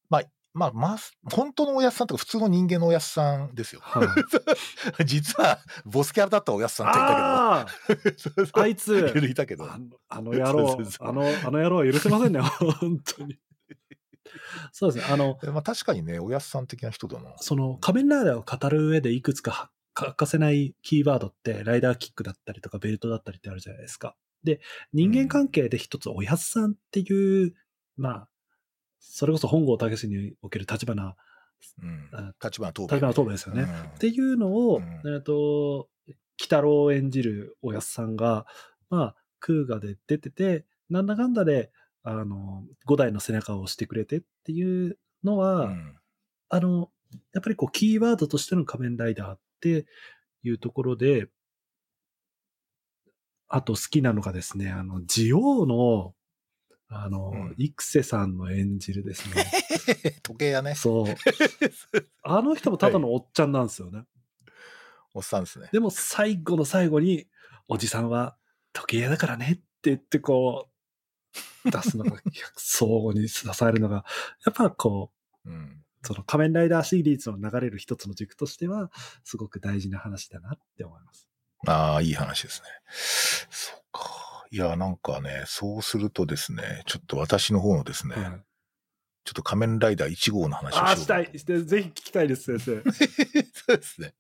[0.10, 0.24] まあ、
[0.54, 0.98] まあ、まあ、
[1.32, 3.82] 本当のおやっさんとか普通の人間のおやっさんですよ。
[3.82, 4.04] は
[5.00, 8.20] い、 実は、ボスキャラだったおやっさんっていあたけど。
[8.20, 9.70] そうそうああいついたけど。
[9.70, 9.80] あ
[10.22, 13.40] の 野郎あの、あの野郎は許せませんね、本当に。
[14.74, 17.34] そうですね、あの、まあ、確かにね、おやっさん的な人だな。
[17.38, 24.16] その仮面ライダーを語る上でいくつかは欠かせないキーワードって、ライダーキックだったりとかベルトだったりってあるじゃないですか。
[24.44, 24.60] で、
[24.94, 27.54] 人間関係で一つおやっさんっていう、
[27.98, 28.28] まあ、
[29.02, 31.16] それこそ本郷武史における立花、
[31.82, 32.34] うんあ。
[32.42, 33.64] 立花東立花東兵衛ですよね。
[33.64, 38.46] うんっていうのを、うんえっと、鬼太郎を演じるおやっさんが、
[38.90, 41.72] まあ、空ガで出てて、なんだかんだで、
[42.04, 45.96] あの、五代の背中を押してくれてっていうのは、うん
[46.54, 46.90] あの、
[47.34, 49.86] やっぱりこう、キーワードとしての仮面ライダーって
[50.44, 51.28] いうところで、
[53.48, 56.14] あと好きなのがですね、あの、ジオウの、
[56.94, 59.46] あの、うん育瀬さんの演じるですね。
[60.24, 60.76] 時計屋ね。
[60.76, 61.06] そう。
[62.24, 64.04] あの人もただのおっちゃんなんですよね。
[65.14, 65.70] おっさんですね。
[65.72, 67.28] でも最後の最後に、
[67.68, 68.38] おじさんは
[68.74, 70.70] 時計屋だからねって言ってこ
[71.66, 72.22] う、出すのが、
[72.58, 74.06] 相互に支えるのが、
[74.46, 75.14] やっぱこ
[75.46, 75.84] う、うん。
[76.04, 78.92] その仮面ライダーシリーズの流れる一つの軸としては、
[79.24, 81.28] すごく大事な話だなって思います。
[81.68, 82.68] ああ、いい話ですね。
[83.50, 84.31] そうか。
[84.52, 88.44] いや、なんかね、そうするとですね、ちょっと私の方のですね、はい
[89.24, 91.64] ちょっと仮面ライダー1号の話をああ、しようかなしたい。
[91.64, 92.82] ぜひ聞きたいです、先生。
[93.54, 94.16] そうですね。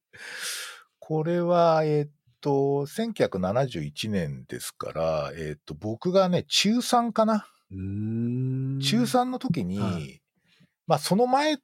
[0.99, 2.09] これは、えーっ
[2.39, 10.21] と、1971年ですから、えーっと、僕がね、中3かな中3の時に、はい
[10.85, 11.57] まあ、その前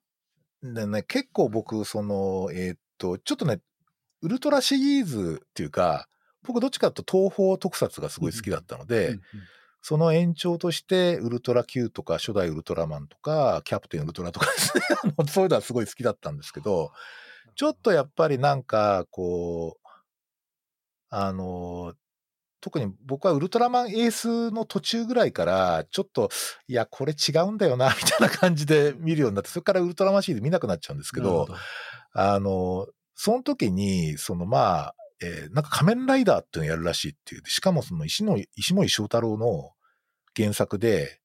[0.63, 3.59] でね、結構僕、その、えーっと、ちょっとね、
[4.21, 6.07] ウルトラシリーズっていうか、
[6.47, 9.21] 僕どっちかというと東方特撮がすごい好きだったので、うんうん。
[9.81, 14.83] その延長として、ウルトラ Q とか、初代ウルトラマンとか、キャプテンウルトラとかですね、
[15.29, 16.91] そういうのはすごい好きだったんですけど、
[17.55, 19.87] ちょっとやっぱりなんか、こう、
[21.09, 21.93] あの、
[22.59, 26.29] 特に僕はウルトラマンエースの途中ぐらいから、ちょっと、
[26.67, 31.55] いや、これ違うんだよな、 みたいな感じで見るようになって、それからウルトラマンシリーズ見なくなっちゃうんですけど、ど。
[32.13, 37.41] あの、その時に、そのまあ、えーなんか仮面ライダーっていうのをやるらしいっていう。
[37.45, 39.71] しかもその石の石森章太郎の
[40.35, 41.19] 原作で、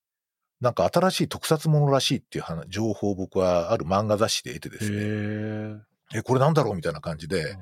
[0.61, 4.97] なんか新しい特撮ものらしいっていう話情報を僕はある漫画雑誌で得てですね、
[6.15, 7.57] へえ、これなんだろうみたいな感じえで、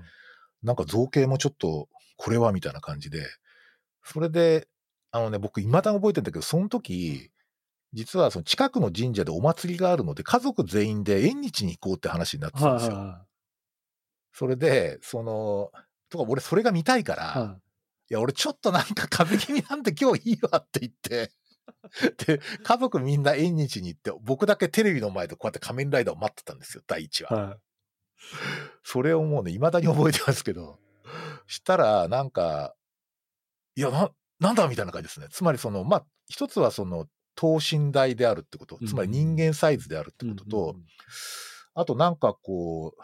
[0.62, 3.24] なんか造形もちょっと、これはみたいな感じで、
[4.04, 4.68] それで、
[5.12, 7.30] あのね、僕未だに覚えてるんだけど、その時、
[7.92, 12.96] 実はその近くの神社でお祭りがあるので、家族全員で縁日に行こうって話になってたんですよ。
[12.96, 13.24] は
[14.32, 15.72] それで、その、
[16.10, 21.32] とか俺それが見たいから、いはいはいや、俺ちょっとなんか風邪気味なんで今日いいわって言って、
[22.26, 27.34] で、家族みんな縁日に行って、僕だけテレビの前でこうやって仮面ライダーを待ってたんですよ、第一話。
[27.34, 27.58] はい
[28.82, 30.78] それをもうね、未だに覚えてますけど、
[31.46, 32.74] したら、なんか、
[33.76, 35.28] いや、な、なんだみたいな感じですね。
[35.30, 40.86] つまりその、まあ、一つはその、等身大であるってこと、つまり人間サイズであるってことと、うんうんうん
[41.72, 43.02] あとなんかこう、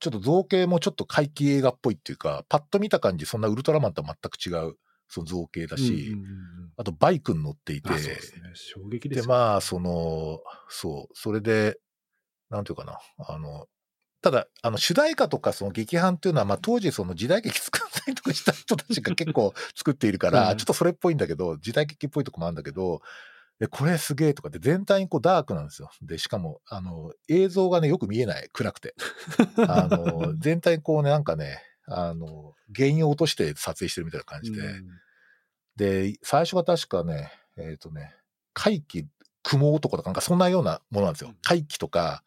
[0.00, 4.76] ちょっと造形もちょっと怪奇映画っぽいっていうか、パッと見た感じ、そんなウルトラマンとは全く違う、
[5.08, 6.32] その造形だし、うんうんうんう
[6.66, 6.72] ん。
[6.76, 8.42] あとバイクに乗っていて、あそうですね。
[8.54, 11.78] 衝撃でですよまあ、その、そう、それで、
[12.50, 13.66] なんていうかな、あの、
[14.20, 23.00] ただ、あの、主題歌とか、その劇伴っていうのは、まあ、当時、その時代劇作ったりとかした人たちが結構作っているから、はいちょっとそれっぽいんだけど、時代劇っぽいとこもあるんだけど、
[23.60, 25.90] え、これすげえとかって全体にこうダークなんですよ。
[26.02, 28.94] で、しかも、あの、映像がね、よく見えない、暗くて。
[29.66, 34.88] あの、 全体にこうね、なんかね、あの、原因を落として撮影してるみたいな感じで、うん
[35.78, 38.12] で、最初が確かね、えっ、とね、
[38.52, 39.06] 怪奇、
[39.44, 41.36] 雲男とかなんかそんなようなものなんですようん。
[41.42, 42.24] 怪奇とか、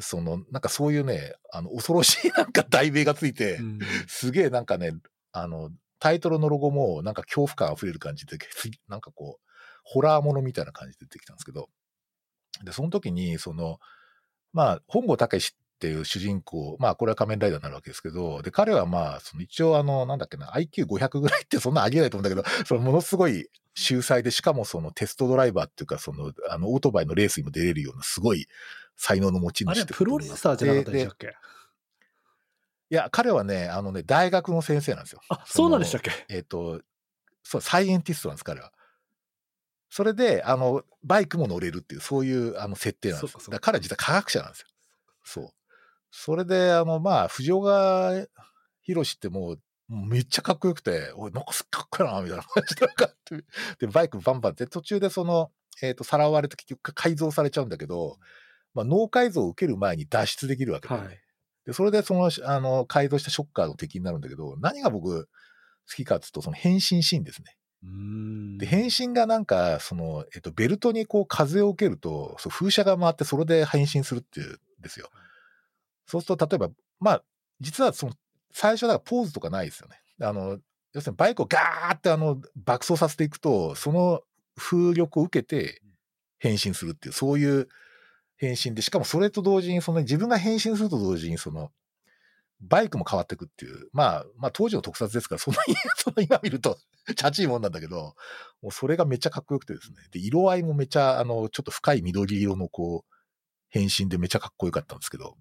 [0.00, 3.78] その、なんかそういうね、あの、恐ろしい なんか題名がついて、うん
[4.08, 4.92] すげえなんかね、
[5.32, 9.45] あの、タイトルのロゴもなんか恐怖感あふれる感じで、すなんかこう、
[9.88, 11.68] ホラーものみたいな感じで出てきたんですけど、
[12.64, 13.78] で、その時に、その、
[14.52, 28.48] まあ、本郷武史っていう主人公、まあ、これは仮面ライダーになるわけですけど、で、彼はまあ、その一応あの、なんだっけな、IQ500 ぐらいってそんなありえないと思うんだけど、 そのものすごい秀才で、しかもそのテストドライバーっていうか、その、あの、オートバイのレースにも出れるようなすごい
[28.96, 31.34] 才能の持ち主ってプロレスラーじゃなかったでしたっけ？
[32.88, 35.20] いや、彼はね、あのね、大学の先生なんですよ。
[35.28, 36.10] あ、そうなんでしたっけ？
[36.28, 36.80] えっ、と、
[37.42, 38.72] そう、サイエンティストなんです、彼は。
[39.90, 43.32] それで、あの、バイクも乗れるっていう、そういう、あの、設定なんです。
[43.32, 44.66] そうかそうかだから実は科学者なんですよ。
[45.24, 45.50] そう。
[46.10, 48.12] それで、あの、まあ、藤岡
[48.82, 53.44] 弘ってもう、めっちゃかっこよくて、おい、なんかすっかっこいいな、みたいな感じでかって。
[53.78, 58.18] で、バイクバンバンって、途中でその、えっ、と、さらわれて結局改造されちゃうんだけど、
[58.74, 61.08] まあ、脳改造を受ける前に脱出できるわけだよね。
[61.08, 61.20] はい。
[61.66, 65.30] で、それでその、あの、改造したショッカーの敵になるんだけど、何が僕好
[65.94, 67.55] きかっていうと、その変身シーンですね。
[67.82, 75.10] で、変身がなんか、その、えっと、ベルトにこう風を受けると、そう風車が回ってそれで変身するっていうんですよ。
[76.06, 77.22] そうすると、例えば、まあ、
[77.60, 78.12] 実はその、
[78.52, 80.00] 最初だからポーズとかないですよね。
[80.20, 80.58] あの、
[80.92, 84.22] 要するにバイクをガーってあの、爆走させていくと、その
[84.56, 85.82] 風力を受けて
[86.38, 87.68] 変身するっていう、そういう
[88.36, 91.70] 変身で、しかもそれと同時に、その自分が変身すると同時に、その、
[92.60, 98.14] バイクも変わっていくっていう、まあ、まあ当時の特撮ですから、そんなに、 その今見ると、チャチいもんなんだけど、
[98.62, 99.96] もうそれがめっちゃかっこよくてですね。
[100.10, 103.14] で、色合いもめちゃ、あの、ちょっと深い緑色のこう、
[103.68, 105.36] 変身でめちゃかっこよかったんですけど。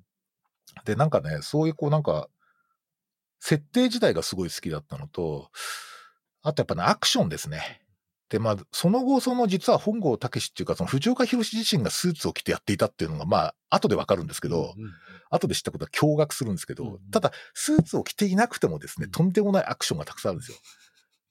[0.83, 2.29] で、なんかね、そういうこうなんか、
[3.39, 5.49] 設定自体がすごい好きだったのと、
[6.41, 7.84] あとやっぱね、アクションですね。
[8.29, 14.91] で、まあ、その後、その実は本郷武史っていうか、その藤岡弘自身がスーツを着てやっていたっていうのが、まあ、後でわかるんですけど、うんうん
[15.31, 16.93] 後で知ったことは驚愕するんですけど、うん。
[16.93, 19.11] うんただ、スーツを着ていなくてもですね、うん。
[19.11, 20.57] とんでもないアクションがたくさんあるんですよ。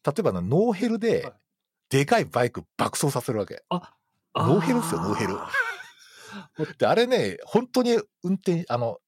[0.05, 1.33] 例えばね、ノーヘルではい、
[1.91, 3.63] でかいバイク爆走させるわけ。
[3.71, 3.95] あ
[4.35, 5.39] ノーヘルっすよノーヘル。
[5.39, 5.49] あ
[6.79, 8.99] で、あれね、本当に運転、あの、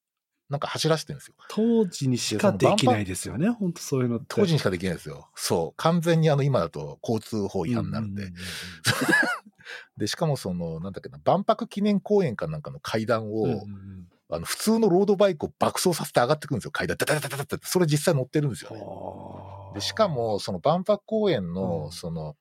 [0.49, 1.35] なんか走らせてるんですよ。
[1.49, 4.25] 当時にしかできないですよね、本当そういうのって。
[4.29, 5.29] 当時にしかできないですよ。
[5.35, 5.77] そう。
[5.77, 8.23] 完全にあの、今だと交通法違反になるんで。
[8.23, 8.33] ううう
[9.97, 16.71] で、しかもその、なんだっけな、万博記念公園かなんかの階段を、うんうんうんあの、普通のロードバイクを爆走させて上がってくるんですよ。
[16.71, 17.57] 階段、ダダダダダダって。
[17.63, 18.81] それ実際乗ってるんですよね。
[18.81, 22.35] はあで、しかも、その万博公園うの、んその、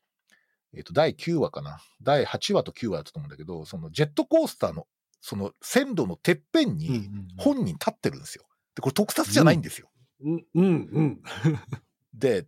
[0.75, 1.79] えっ、と、第9話かな。
[2.03, 4.89] 第8話と9話だったと思うんだけど、そのジェットコースターの、
[5.29, 8.45] その線路のてっぺんにん本人立ってるんですよ。
[8.77, 9.91] で、これ特撮じゃないんですよ。
[10.21, 11.23] うんうんうん
[12.15, 12.47] で、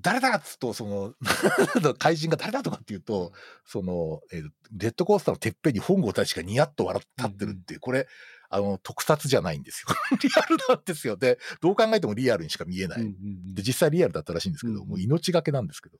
[0.00, 1.14] 誰だっつうと、その、
[1.98, 3.32] 怪人が誰だとかっていうと、
[3.66, 8.08] その、えージェットコースターのてっぺんに本郷たちがニヤッと笑って立ってるっていう、これ、
[8.48, 9.94] あの、特撮じゃないんですよ。
[10.22, 11.18] リアルなんですよ。
[11.18, 13.14] で、どう考えてもリアルにしか見えない。
[13.52, 15.98] で、実際リアルだったらしいんですけど、うんもう命がけなんですけど。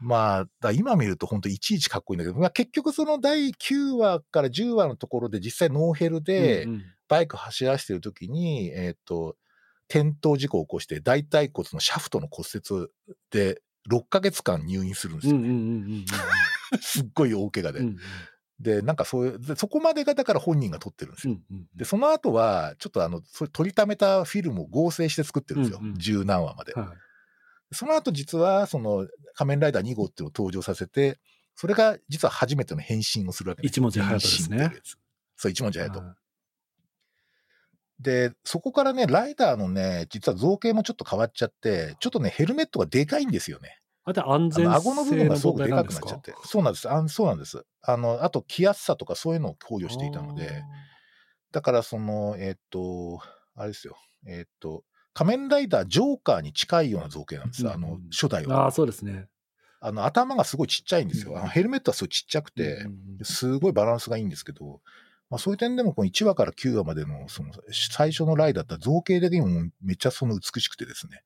[0.00, 9.34] まあ、だ今見ると本当いちいちかっこいいんだけど、まあ、結局その第9話から10話のところで実際ノーヘルでうんうんバイク走らせてる時に、えっ、と、
[9.88, 12.88] 転倒事故を起こして大腿骨のシャフトの骨折
[13.30, 15.36] で6ヶ月間入院するんですよ。
[15.36, 15.56] うんうんうんう
[15.96, 16.04] ん
[16.82, 17.80] すっごい大怪我で。
[17.80, 17.98] うんうん
[18.60, 21.34] で、なんかそういう、でそこまでがだから本人が撮ってるんですよ。
[21.34, 25.78] うんうんで、その後は、ちょっとあの、それ取りためたフィルムを合成して作ってるんですよ。
[25.80, 26.72] うんうん十何話まで。
[26.74, 27.07] はい
[27.72, 31.18] その後実は、その、仮面ライダー2号っていうのを登場させて、
[31.54, 34.72] それが実は初めての変身をするわけ一文字隼人ですね
[35.36, 36.06] そう、一文字隼人。
[36.06, 36.14] は
[38.00, 43.78] で、そこからね、ライダーのね、実は造形もちょっと変わっちゃって、ちょっとね、ヘルメットがでかいんですよね。
[44.04, 46.34] あで安あ全の顎の部分がすごくでかかくなっちゃって。
[46.44, 46.88] そうなんです。
[46.88, 47.64] あそうなんです。
[47.82, 50.62] あの、あと、着やすさとかそういうのを考慮していたので、
[51.50, 53.20] だからその、えっ、と、
[53.56, 53.96] あれですよ。
[54.26, 54.84] えっ、と、
[55.18, 57.64] 仮面ライダージョーカーに近いような造形なんです。
[57.66, 58.68] うんあの、初代あーあは。
[58.68, 59.26] ーそうですね。
[59.80, 61.32] あの、頭がすごいちっちゃいんですよ。
[61.32, 62.86] うんあのヘルメットはすごいちっちゃくて、
[63.24, 64.80] すごいバランスがいいんですけど、
[65.30, 71.22] まあそういう点でもこの1話から9話までのその最初のライだったら造形的にもめっちゃその美しくてですね、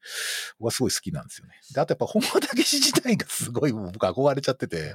[0.59, 1.55] 僕はすごい好きなんですよね。
[1.75, 4.95] で、あとやっぱ本間武史自体がすごい僕憧れちゃってて、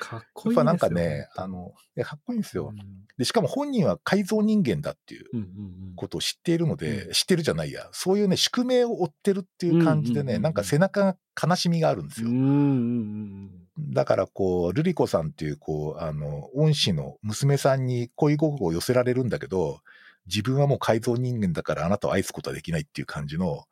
[0.00, 1.72] かっやこいいですよっぱなんかね、あの、
[2.04, 2.72] かっこいいんですよ。
[2.72, 2.72] う。
[2.72, 3.06] ん。
[3.18, 5.94] で、しかも本人は改造人間だっていううんうんうん。
[5.96, 7.12] ことを知っているので、うん。
[7.12, 11.16] 知ってるじゃないや、そういうね、宿命を追ってるっていう感じでね、うんうんうんうんなんか背中が
[11.48, 12.28] 悲しみがあるんですよ。
[12.28, 19.80] うんうんうんだからこう、ルリコさんっていう、こう、あの、恩師の娘さんに恋心を寄せられるんだけど、
[20.26, 23.64] 自分はもう改造人間だからあなたを愛すことはできないっていう感じの、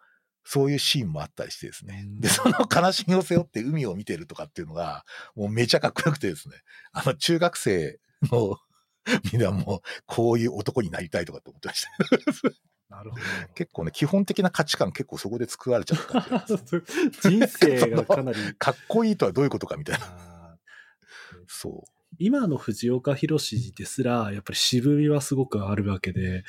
[0.45, 2.05] そういうシーンもあったりしてですね。
[2.07, 6.57] うんで、その悲しみを背負って海を見てるとかっていうのが、もうめちゃかっこよくてですね。
[6.93, 8.59] あの、中学生の、
[9.33, 12.51] みんなもう、こういう男になりたいとかって思ってました。
[12.95, 13.17] なるほ
[13.55, 16.45] 結構ね、基本的な価値観結構そこで作られちゃった。
[17.29, 18.39] 人生がかなり。
[18.57, 20.59] かっこいいとはどういうことかみたいな。
[21.49, 21.95] そう。
[22.19, 26.45] 今の藤岡弘ですら、やっぱり渋みはすごくあるわけで、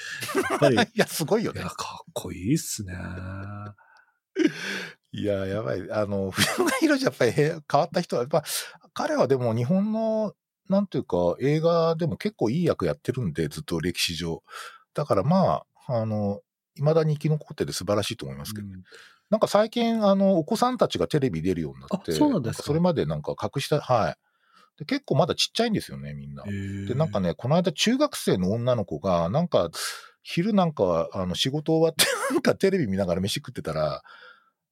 [0.50, 1.68] やっぱり、い いや、すごいよねや、。
[1.68, 2.94] かっこいいっすね。
[5.12, 5.92] いや、やばい。
[5.92, 7.34] あの、藤岡弘やっぱりへ
[7.72, 8.44] 変わった人は、やっぱ、
[8.94, 10.36] 彼はでも日本の、
[10.70, 14.44] なんていうか、映画でも結構いい役やってるんで、ずっと歴史上。
[14.94, 16.42] だからまあ、あの、
[16.76, 18.84] 未だに生き残ってて素晴らしいと思いますけど、うん。
[19.30, 22.12] なんか最近、あの、お子さんたちがテレビ出るようになって、
[22.50, 24.16] あそそれまでなんか隠した、はい。
[24.78, 26.44] で結構まだちっちゃいんですよね、みんな。
[26.44, 29.70] で、なんかね、ね、この間中学生の女の子が、なんか、
[30.22, 34.04] 昼なんかは、あの、仕事終わって、 なんかテレビ見ながら飯食ってたら、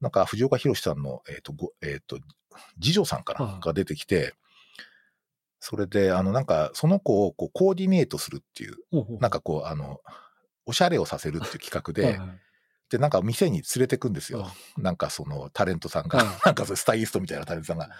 [0.01, 2.19] なんか藤岡弘さんの、えっ、と、ごえっ、と、
[2.81, 3.65] 次女さんかな、はい。
[3.65, 4.33] が出てきて、
[5.59, 9.17] それで、あの、なんか、その子をこうコーディネートするっていう、ほうほう。
[9.19, 10.01] なんかこう、あの、
[10.65, 12.19] おしゃれをさせるっていう企画で、
[12.89, 14.41] で、なんか店に連れてくんですよ。
[14.41, 17.87] はなんかそのタレントさんが、はい なんかそのスタイリストみたいなタレントさんが。
[17.87, 17.93] で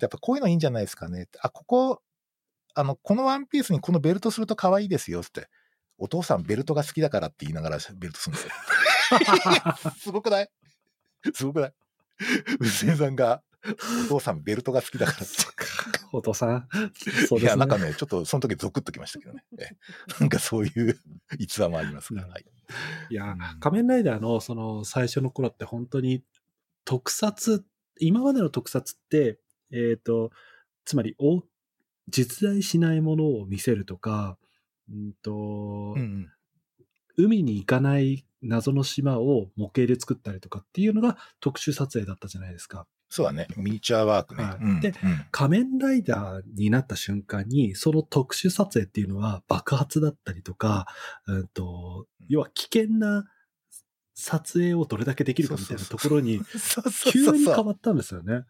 [0.00, 1.28] やっぱこういうのいいんじゃないですかね。
[1.40, 2.02] あ、ここ、
[2.74, 5.48] あの、このワンピースにこのベルトすると可愛いですよって。
[5.98, 8.52] お父さんベルトが好きだからって言いながらベルトするんですよ。
[9.98, 10.50] すごくない？
[11.34, 11.74] すごくない？
[12.60, 13.42] 娘さんが、
[14.06, 15.34] お父さんベルトが好きだからって。
[16.16, 16.68] お父さん。
[17.28, 17.56] そ ういや、ですね。
[17.56, 19.44] なんかね、ちょっとその時ゾクッときましたけどね。
[19.58, 19.76] え
[20.20, 21.00] なんかそういう
[21.38, 22.44] 逸話もありますが、うんはい。
[23.10, 26.24] いやうん、仮面ライダーのその最初の頃って本当に
[26.84, 27.64] 特撮、
[28.00, 29.38] 今までの特撮って、
[29.70, 30.32] えっ、と、
[30.84, 31.42] つまりお
[32.08, 34.38] 実在しないものを見せるとか、
[34.90, 36.32] うんとうんうん
[37.18, 42.86] 海に行かない謎の島を模型で作ったりとかっていうのが特殊撮影だったじゃないですか。
[43.08, 43.46] そうだね。
[43.56, 44.44] ミニチュアワークね。
[44.44, 50.86] はいうんでうん仮面ライダーになった瞬間に、その特殊撮影っていうのは爆発だったりとか、
[51.26, 53.24] うんと、要は危険な
[54.14, 56.40] 撮影をどれだけできるかみたいなところに、
[57.12, 58.44] 急に変わったんですよね。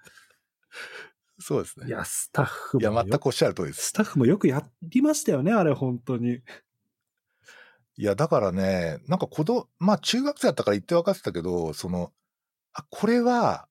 [1.38, 1.86] そうですね。
[1.88, 3.88] いや、スタッフいや、全くおっしゃる通りです。
[3.88, 6.40] スタッフもよくやりましたよね、あれ、本当に。
[7.98, 12.12] いや、だからね、なんか子供、まあ中学生だったから言って分かってたけど、その、
[12.72, 13.68] あ、これは、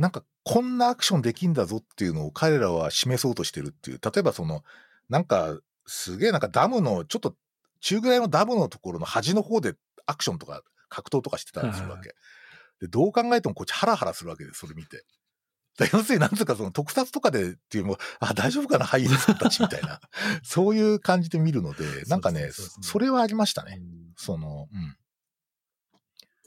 [0.00, 4.00] なんかこんなアクションできんだぞっていうのを彼らは示そうとしてるっていう。
[4.02, 4.64] 例えばその、
[5.10, 7.34] なんかすげえなんかダムの、ちょっと
[7.80, 9.74] 中ぐらいのダムのところの端の方で
[10.06, 12.14] アクションとか格闘とかしてたりするわけ。
[12.80, 15.04] で、どう考えてもこっちハラハラするわけです、それ見て。
[15.78, 20.00] だ要するになんつうかその特撮とかでっていうのも、あ、大丈夫かな、俳優さんたちみたいな。
[20.42, 23.76] そういう感じで見るので、なんかね、そうそうそれはありましたね。
[23.78, 24.66] うんその、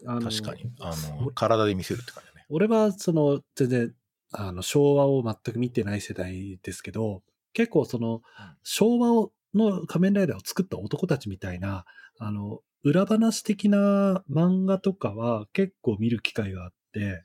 [0.06, 0.72] うん、確かに。
[0.80, 2.48] あの俺、体で見せるって感じだね。
[2.50, 3.96] 俺は、その、全然、
[4.32, 7.24] あの、昭和を全く見てない世代ですけど、
[7.54, 8.22] 結構その、
[8.64, 11.86] 昭和をの仮面ライダーを作った男たちみたいな、
[12.20, 17.24] あの、裏話的な漫画とかは結構見る機会があって、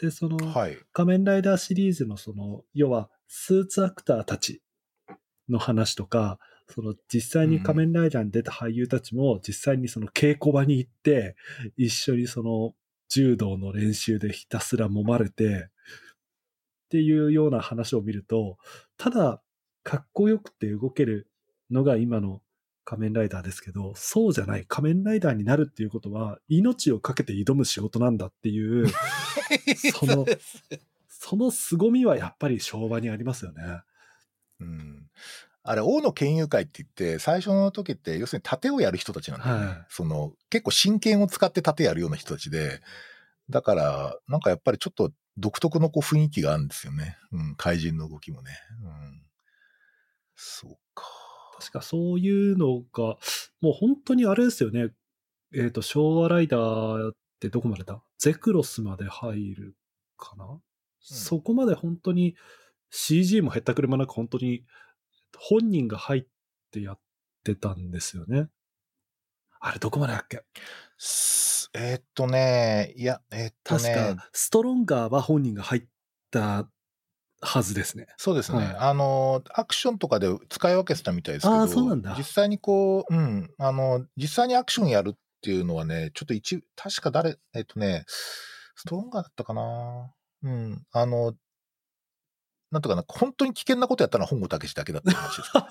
[0.00, 0.76] で、その、はい。
[0.92, 4.62] 仮面ライダーシリーズのその、要は、スーツアクターたち
[5.48, 6.38] の話とか、
[6.68, 11.36] その実際に仮面ライダーに出た俳優たちも実際にその稽古場に行って、
[11.76, 12.72] 一緒にその
[13.12, 15.68] 柔道の練習でひたすら揉まれて、っ
[16.88, 18.56] ていうような話を見ると、
[18.96, 19.42] ただ、
[19.82, 21.28] かっこよくて動ける
[21.70, 22.40] のが今の
[22.84, 24.64] 仮面ライダーですけど、そうじゃない。
[24.66, 28.86] 仮面ライダーになるっていうことは、命をかけて挑む仕事なんだっていう、
[29.92, 30.26] その
[31.08, 33.62] その凄みはやっぱり昭和にありますよね。
[34.60, 35.10] うん。
[35.64, 39.66] あれ、王の剣友会って言って、最初の時って、要するに盾をやる人たちなんだよね。
[39.66, 42.80] はいその、結構真剣を使って盾やるような人たちで、
[43.48, 47.16] だから、なんかやっぱりちょっと独特のこう雰囲気があるんですよね。
[47.32, 48.50] うん、怪人の動きもね。
[48.82, 49.22] うん。
[50.34, 51.04] そうか。
[51.58, 53.16] 確かそういうのが、
[53.60, 54.90] もう本当にあれですよね。
[55.54, 58.02] えっ、と、昭和ライダーってどこまでだ？
[58.18, 59.76] ゼクロスまで入る
[60.16, 60.60] かな、
[61.00, 62.36] そこまで本当に
[62.90, 64.64] CG もへったくれもなく本当に
[65.44, 66.24] 本人が入っ
[66.70, 66.98] てやっ
[67.42, 68.46] てたんですよね。
[69.58, 70.44] あれどこまでだっけ？
[70.98, 75.82] すえーっとね、いや、えーっと確ね、か、ストロンガーは本人が入っ
[76.30, 76.68] た
[77.40, 78.06] はずですね。
[78.18, 78.76] そうですね、はい。
[78.76, 82.14] あの、アクションとかで使い分けてたみたいですけど、あーそうなんだ。
[82.16, 88.04] 実際にこう、うん、あの、実際にアクションやるっていうのはね、ちょっと一、確か誰、えっとね、
[88.76, 90.12] ストロンガーだったかな？
[90.44, 91.34] うん、あの、
[92.72, 95.50] なんとかな、本当に危険なことやったのは本郷武史だけだって話です。
[95.52, 95.68] 本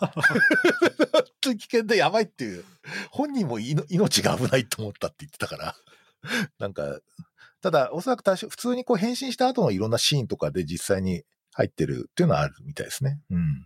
[1.42, 2.64] 当に危険でやばいっていう、
[3.10, 5.76] 本人も命が危ないと思ったって言ってたから、
[6.60, 7.00] なんか、
[7.62, 11.24] ただ、おそらく多少普通にこう変身した後のいろんなシーンとかで実際に
[11.54, 13.20] 入ってるっていうのはあるみたいですね。
[13.32, 13.66] うん。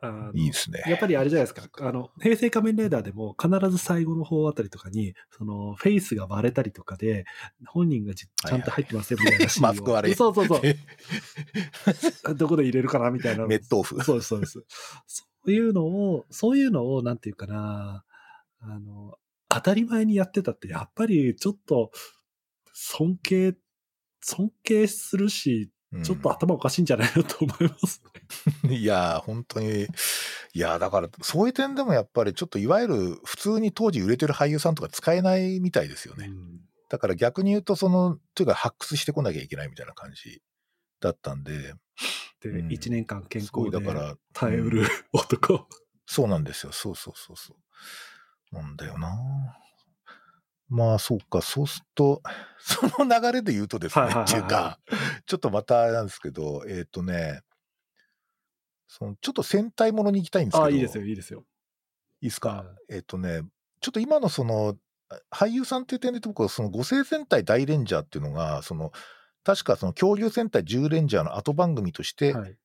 [0.00, 0.84] あのいいですね。
[0.86, 1.68] やっぱりあれじゃないですか。
[1.80, 7.24] あの、平成仮面ライダーでも必ず最後の方あたりとかに、その、フェイスが割れたりとかで、
[7.66, 10.62] 本人がじちゃんと入ってますよみたいなシーンをマスク割れそうそうそう。
[12.36, 13.44] どこで入れるかなみたいな。
[13.44, 14.04] 滅豆腐。
[14.04, 14.64] そうです、そうです。
[15.06, 18.04] そういうのを、そういうのを、なんていうかな、
[18.60, 19.16] あの、
[19.48, 21.90] 当たり前にやってたって、やっぱりちょっと、
[22.72, 23.56] 尊敬、
[24.20, 25.72] 尊敬するし、
[26.02, 28.02] ちょっと頭おかしいんじゃないのと思います
[28.64, 28.76] ね。
[28.76, 29.84] いやー、本当に。
[29.84, 29.86] い
[30.58, 36.26] やー、だから、そういう点でもやっぱりちょっといわゆる普通に当時売れてる俳優さんとか使えないみたいですよね。
[36.26, 40.40] うんだから逆に言うと、その、というか発掘してこなきゃいけないみたいな感じ
[41.00, 41.74] だったんで、
[42.40, 45.68] で、うん1年間健康でだから、耐えうる男。
[46.06, 46.72] そうなんですよ。
[46.72, 47.54] そうそうそうそ
[48.52, 48.54] う。
[48.54, 49.10] なんだよな。
[50.68, 51.40] まあ、そうか。
[51.40, 52.22] そうすると、
[52.58, 54.78] その流れで言うとですね、っていうか、
[55.26, 57.42] ちょっとまたあれなんですけど、えっ、とね、
[58.86, 61.44] そのちょっと戦隊ものに行きたいんですけど、ああ、いいですよ、いいですよ。
[62.20, 63.42] いいですか、はえっ、とね、
[63.80, 64.76] ちょっと今のその、
[65.08, 68.92] あ俳優さんっていう点で僕はその五星戦隊大レンジャーっていうのが、その、
[69.44, 72.56] 確かその恐竜戦隊10レンジャーの後番組として、はい。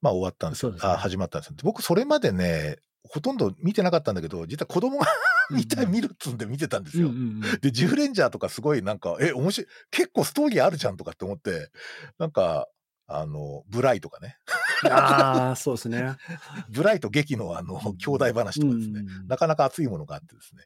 [0.00, 0.72] まあ終わったんですよ。
[0.72, 1.56] すねあ始まったんですよ。
[1.56, 5.06] で僕それまでね、ほとんど見てなかったんだけど、実は子供が
[5.50, 7.08] 見たい、うんうん見るっつんで見てたんですよ。
[7.08, 7.40] うんうんうん。
[7.40, 11.70] で、10レンジャーとかすごいなんか、え、面白い、結構ストーリーあるじゃんとかって思って、
[12.18, 12.66] なんか、
[13.06, 14.36] あの、ブライとかね、
[14.84, 16.16] ああ、そうですね。
[16.70, 20.64] ブライと劇のあの、兄弟話とかですね、うんなかなか熱いものがあってですね、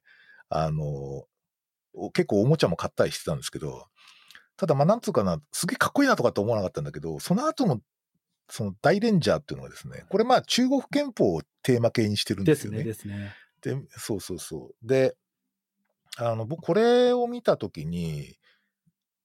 [0.48, 1.24] あの、
[1.94, 3.86] お結構おもちゃも買ったりしてたんですけど、
[4.56, 7.80] ただまあなんつうかな、すげえかっこいいなとかって思わなかったんだけど、その後の、
[8.48, 12.84] その大レンジャーっていうのがですね、これまあ中国憲法をテーマ系にしてるんでですすね、よね。
[12.84, 13.34] ですね。
[13.62, 14.86] で、そうそうそう。
[14.86, 15.16] で、
[16.18, 18.36] あの、僕これを見たときに、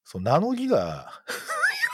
[0.04, 1.12] そう名乗りが、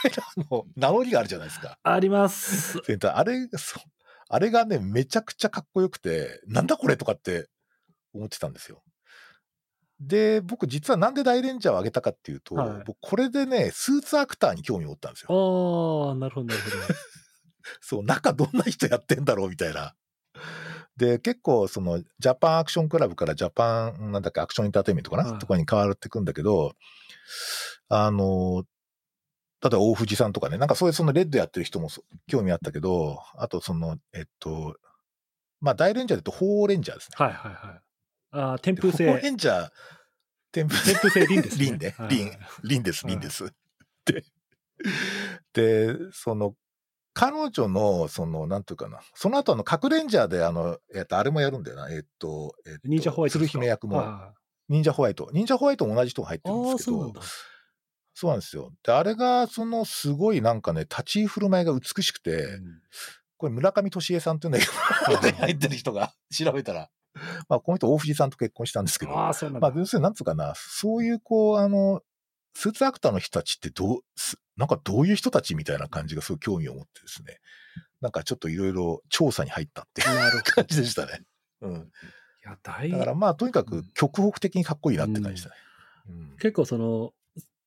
[0.76, 1.80] 名乗りがあるじゃないですか。
[1.82, 2.80] あります。
[2.84, 3.84] センターあれ、そう。
[4.30, 7.50] あれがね、めちゃくちゃかっこよくて、なんだこれとかって
[8.14, 8.84] 思ってたんですよ。
[10.00, 16.10] で、僕実はなんで大レンジャーを上げたかっていうと、はい僕これでね、スーツアクターに興味を持ったんですよ。
[16.10, 16.76] ああ、なるほど、なるほど。
[17.82, 19.96] そう、中どんな人やってんだろうみたいな。
[20.98, 26.74] で、結構、その、ジャパンアクションクラブからジャパン、なんだっけ、アクションエンターテインメントかな、はいとかに変わっていくんだけど、
[27.90, 28.64] あの、
[29.64, 34.76] 例えば大藤さんとかね、なんかそういうそのレッドやってる人もそ興味あったけど、あとその、えっと、
[35.62, 37.16] まあ大レンジャーで言うと鳳凰レンジャーですね。
[37.18, 37.82] はいはいはい。
[38.32, 39.32] ああ、天風鳳凰レ星。
[39.32, 39.70] ンジャー、
[40.52, 41.66] 天風天風星輪ですね。
[41.72, 43.54] 輪ねはい輪輪です、はい輪です。
[44.06, 44.26] で、
[45.54, 46.56] で、その、
[47.14, 53.48] 彼女の、その、なんていうかな、その後あの、核レンジャーで、あの、えっと、あれもやるんだよな、えっと、えっと、忍者ホワイト鶴。
[53.48, 54.34] 姫役も、あ
[54.70, 55.30] 忍者ホワイト。
[55.34, 57.14] 忍者ホワイトも同じ人が入ってるんですけど
[58.16, 58.72] そうなんですよ。
[58.84, 62.82] で、あれが、その、すごいなんかね、立ち居振る舞いが美しくて、うん
[63.44, 64.72] これ村上俊恵さんっていうんだけど、
[65.20, 66.90] はい入ってる人が調べたら、
[67.50, 69.68] まあ、この人大藤さんと結婚したんですけど、ああ、そうなんだ。
[69.70, 72.02] まあ、要するになんつうかな、そういうこう、あの、
[72.54, 77.40] スーツアクターの人たちってどう、すなんかどういう人たちみたいな感じがすごい興味を持ってですね、
[78.02, 80.44] なんかちょっといろいろ調査に入ったっていう。
[80.44, 81.24] 感じでしたね。
[81.62, 81.74] うん。
[81.74, 81.78] い
[82.44, 85.56] や、大だからまあ、とにかく極北的にかっこいいなって感じでしたね。
[85.56, 85.64] うん
[86.38, 87.14] 結構その、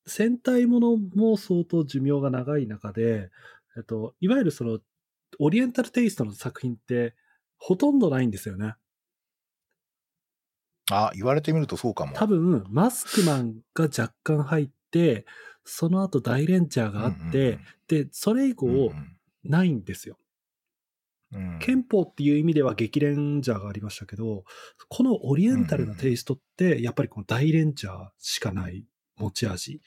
[0.06, 3.30] 戦隊ものも相当寿命が長い中で、
[3.76, 4.78] えっと、いわゆるその、
[5.38, 7.14] オリエンタルテイストの作品って、
[7.56, 8.74] ほとんどないんですよね。
[10.90, 12.12] あ、言われてみるとそうかも。
[12.14, 14.72] 多分、マスクマンが若干入って、
[15.64, 17.58] その後大レンジャーがあって、
[17.88, 19.12] で、それ以降うんうん
[19.44, 20.16] ないんですよ。
[20.18, 24.44] うんうん憲法っていう意味では激レンジャーがありましたけど、
[24.88, 28.84] このオリエンタルなテイストって、やっぱりこの大レンジャーしかない
[29.16, 29.82] 持ち味。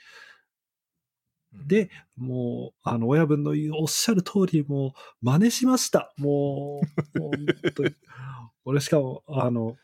[1.53, 4.91] で、もう、あの、親分の言うおっしゃる通り、もう、
[5.25, 6.13] 真似しました。
[6.17, 6.81] も
[7.15, 7.31] う、もう
[7.63, 7.95] 本当に。
[8.65, 9.77] 俺しかも、あの、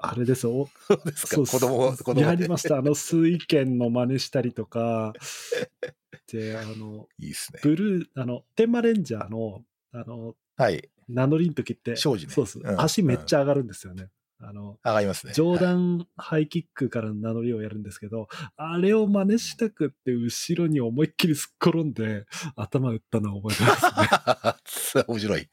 [0.00, 0.68] あれですよ。
[0.86, 2.78] そうですか、そう子供、子供でやりました。
[2.78, 5.12] あの、水拳の真似したりとか、
[6.32, 7.60] で、あの、いいですね。
[7.62, 10.88] ブルー、あの、天魔レンジャーの、あの、はい。
[11.08, 14.08] 名乗りの時って、庄司ねそうです、うん足めっちゃ上がるんですよね。
[14.40, 15.32] あの、上がりますね。
[15.32, 25.02] 上はい段ハイキックからの名乗りをやるんですけど、あれを真似したくって後ろに思いっきりすっ転んで頭打ったのを覚えてますね。
[25.08, 25.48] 面白い。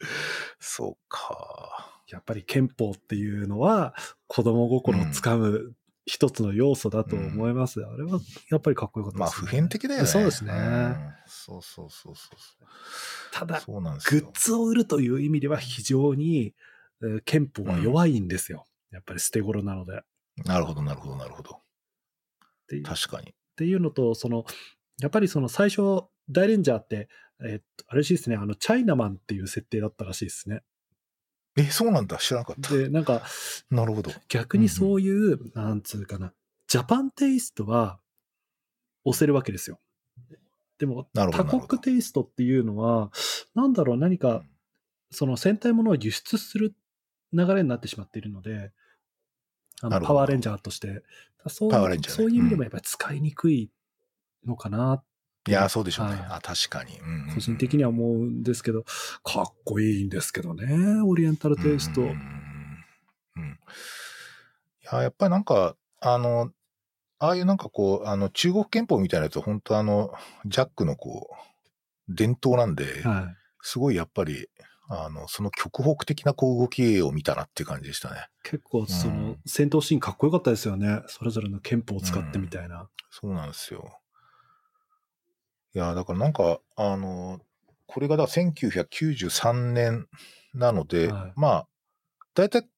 [0.58, 1.99] そうか。
[2.10, 3.94] やっぱり憲法っていうのは
[4.26, 5.74] 子供心をつかむ
[6.06, 7.80] 一つの要素だと思います。
[7.84, 8.20] あれは
[8.50, 10.06] やっぱりかっこよかったです、まあ、普遍的だよね。
[10.06, 10.52] そうですね。
[10.52, 12.36] んそうそうそうそう
[13.32, 13.62] ただ。
[13.66, 16.54] グッズを売るという意味では非常に、
[17.02, 18.66] えー憲法は弱いんですよ。
[18.90, 19.98] やっぱり捨て頃なので。
[19.98, 20.00] っ
[20.44, 21.60] なるほど、なるほど、なるほど。
[22.84, 23.30] 確かに。
[23.30, 24.44] っていうのと、その、
[25.00, 27.08] やっぱりその最初、大レンジャーって、
[27.42, 30.62] えっと、あれらしいですね、あの、チャイナマンっていう設定だったらしいですね。
[31.60, 32.16] え、そうなんだ。
[32.18, 32.74] 知らなかった。
[32.74, 33.22] で、なんか、
[33.70, 34.10] なるほど。
[34.28, 36.32] 逆にそういう、なんつうかな、
[36.68, 37.98] ジャパンテイストは
[39.04, 39.78] 押せるわけですよ。
[40.78, 43.10] でも、他国テイストっていうのは、
[43.54, 44.42] なんだろう、何か、
[45.10, 46.74] その戦隊ものを輸出する
[47.32, 48.72] 流れになってしまっているので、
[49.82, 51.02] あのパワーレンジャーとして、
[51.48, 53.70] そうパワーレンジャーねそういう意味でもうんやっぱり使いにくい
[54.46, 55.02] のかな、
[55.48, 56.12] いや、そうでしょうね。
[56.12, 56.98] はいあ、確かに。
[56.98, 58.84] うんうんうん個人的には思うんですけど、
[59.22, 62.02] かっこいいんですけどね、オリエンタルテイスト。
[62.02, 62.16] うんうん
[64.82, 66.50] いや、やっぱりなんか、あの、
[67.18, 70.12] ああいうなんかこう、あの、中国憲法みたいなやつは本当あの、
[70.46, 71.28] ジャックのこ
[72.08, 73.36] う、伝統なんで、はい。
[73.62, 74.48] すごいやっぱり、
[74.88, 78.26] あの、その極北的なこう動きを見たなっていう感じでしたね。
[78.42, 81.02] 結構、その、うん戦闘シーンかっこよかったですよね。
[81.06, 82.88] それぞれの憲法を使ってみたいな。
[83.10, 83.99] そうなんですよ。
[85.74, 87.40] いや、だからなんか、あの、
[87.86, 90.06] これがだから1993年
[90.54, 91.68] なので、はいまあ、
[92.34, 92.68] 大体、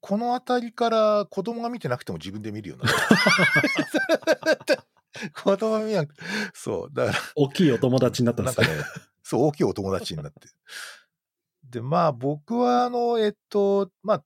[0.00, 2.92] この辺りから子供が見てなくても自分で見るようにな
[4.54, 4.84] った。
[5.42, 6.22] 子供が見なくて、
[6.54, 8.68] そう、だから、大きいお友達になったんですかね、
[9.22, 10.48] そう、大きいお友達になって。
[11.68, 14.24] で、まあ、僕は、あの、えっと、まあ、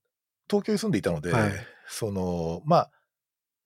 [0.49, 1.53] 東京に住んでいたので、はい
[1.87, 2.91] その、まあ、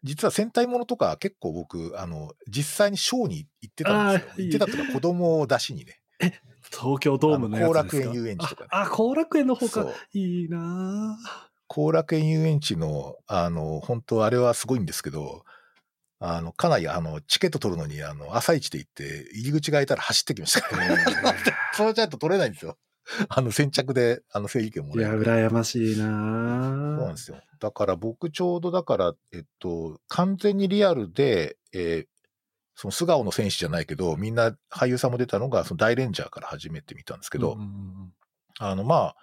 [0.02, 4.32] 実は戦隊ものとか結構僕、あの、実際にショーに行ってたんですよ。
[4.36, 6.00] 行ってたっていうか子供を出しにね。
[6.70, 9.86] 東京ドームの後楽園遊園地とかねあ、あ後楽園の方か。
[10.12, 11.18] いいな
[11.66, 15.44] 後楽園遊園地の、あの、本当あれはすごいんですけど、
[16.20, 21.04] あの、かなり、あの、チケット取るのに、あの、朝一で行って、入り口が開いたら走ってきましたから、ね。
[21.74, 22.76] そのちゃんと取れないんですよ。
[23.28, 27.40] あの、先着で、あの、整理券もいや、らえる羨ましいそうなんなですよ。
[27.58, 32.06] だから僕ちょうどだから、えっと、完全にリアルで、えー
[32.80, 37.66] その素顔の戦士じゃないけど、みんな俳優さんも出たのが、その大レンジャーから初めて見たんですけど、うんうんう
[38.04, 38.12] ん
[38.60, 39.16] あの、まあ、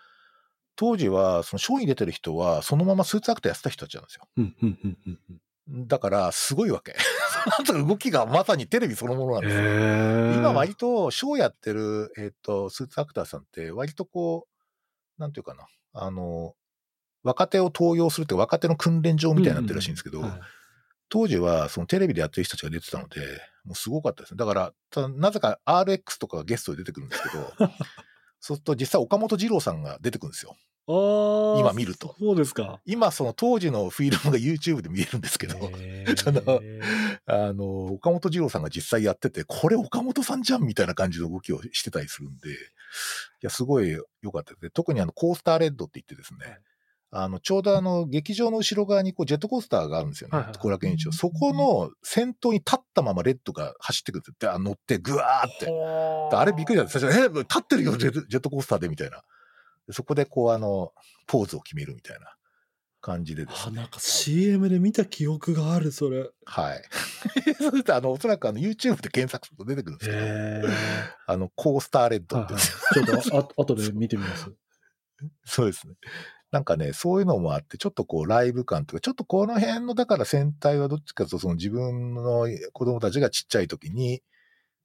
[0.75, 4.27] 当時は、そのショーに出てる人は、そのままスーツアクターやってた人たちなんですよ。
[4.35, 6.95] うんうんうんうんうんだから、すごいわけ。
[7.65, 9.61] その後動きがまさにテレビそのものなんですよ。
[9.61, 14.47] へー今割とショーやってる、えっ、と、スーツアクターさんって割とこ
[15.17, 16.55] う、なんていうかな、あの、
[17.23, 20.31] 若手を登用するって若手の訓練場みたいになってるらしいんですけど、はい
[21.09, 23.21] 当時はそのテレビでやってる人たちが出てたので、
[23.63, 24.37] もうすごかったですね。
[24.37, 27.53] だから、なぜか RX とかがゲストで出てくるんですけど、
[28.39, 30.55] そうすると実際岡本二郎さんが出てくるんですよ。
[30.87, 32.79] 今見るとそうですか。
[32.85, 35.57] 今その当時のフィルムが YouTube で見えるんですけど、
[36.17, 36.41] その
[37.25, 42.53] あの、岡本二郎さんが実際やってて、これ岡本さんじゃんみたいな感じの動きをしてたりするんで、い
[43.41, 43.89] や、すごい
[44.21, 44.69] 良かったですね。
[44.69, 46.61] 特にあの、コースターレッドって言ってですね、はい
[47.17, 50.37] あの、ちょうどあの、劇場の後ろ側にこう、ジェットコースターがあるんですよね。
[50.59, 51.13] 後楽園一応。
[51.13, 56.35] そこの先頭に立ったままレッドが走ってくるって乗ってぐわーって。
[56.35, 56.99] あれびっくりした。
[56.99, 59.23] 最初、え、立ってるよ、ジェットコースターで、みたいな。
[59.87, 60.93] でそこでこう、あの、
[61.27, 62.35] ポーズを決めるみたいな
[63.01, 63.77] 感じでですあ、ね。
[63.77, 66.27] なんか CM で見た記憶がある、それ。
[66.45, 66.83] はい。
[67.59, 70.63] そして、あの、おそらくあの、YouTube で検索すると出てくるんですけど、へ
[71.27, 74.51] あの、コースターレッドはいってはい、ちょっとあ 後で見てみます。
[75.45, 75.93] そうですね。
[76.51, 84.23] なんかね、そういうのもあって、ちょっとこう、ライブ感とか、ちょっとこの辺の、だから戦隊はどっちかと、その自分の子供たちがちっちゃい時に、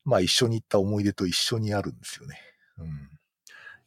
[0.05, 2.39] まあ一緒に行った思い出と一緒にあるんですよね。
[2.79, 3.20] うん。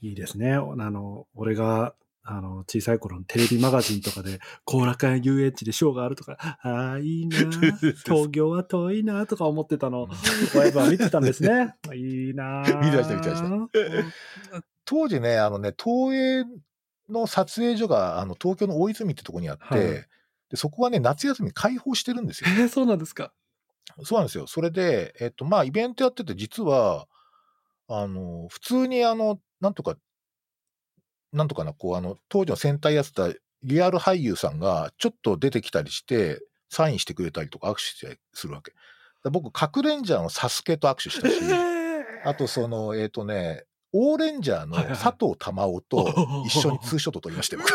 [0.04, 0.52] いいですね。
[0.52, 7.38] あの、俺が、あの、小さい頃のテレビマガジンとかで、後楽園遊園地でショーがあるとか、ああ、いいな
[8.06, 10.10] 東京は遠いなとか思ってたの、
[10.54, 11.76] 親は見てたんですね。
[11.96, 16.44] いいな見てました見てました当時ね、あのね、東映
[17.10, 20.08] の撮影所が、あの、東京の大泉ってとこにあって、はい
[20.50, 22.50] でそこはね、夏休み開放してるんですよ。
[22.52, 23.34] えー、そうなんですか。
[24.04, 24.46] そうなんですよ。
[24.46, 27.08] それで、えっと、まあ、イベントやってて、実は、
[27.88, 29.96] あの、普通に、あの、なんとか、
[31.32, 33.30] なんとかな、こう、あの、当時の戦隊やってた
[33.64, 38.74] リアル俳優さんが、ちょっと出てきたりして、サインしてくれたりとか握手するわけ。
[39.24, 41.36] だ僕、核レンジャーのサスケと握手したし、
[42.26, 43.64] あと、その、えっ、とね、
[43.94, 47.62] オーレンジャーの佐藤玉緒と一緒にツーショット撮りましたよ。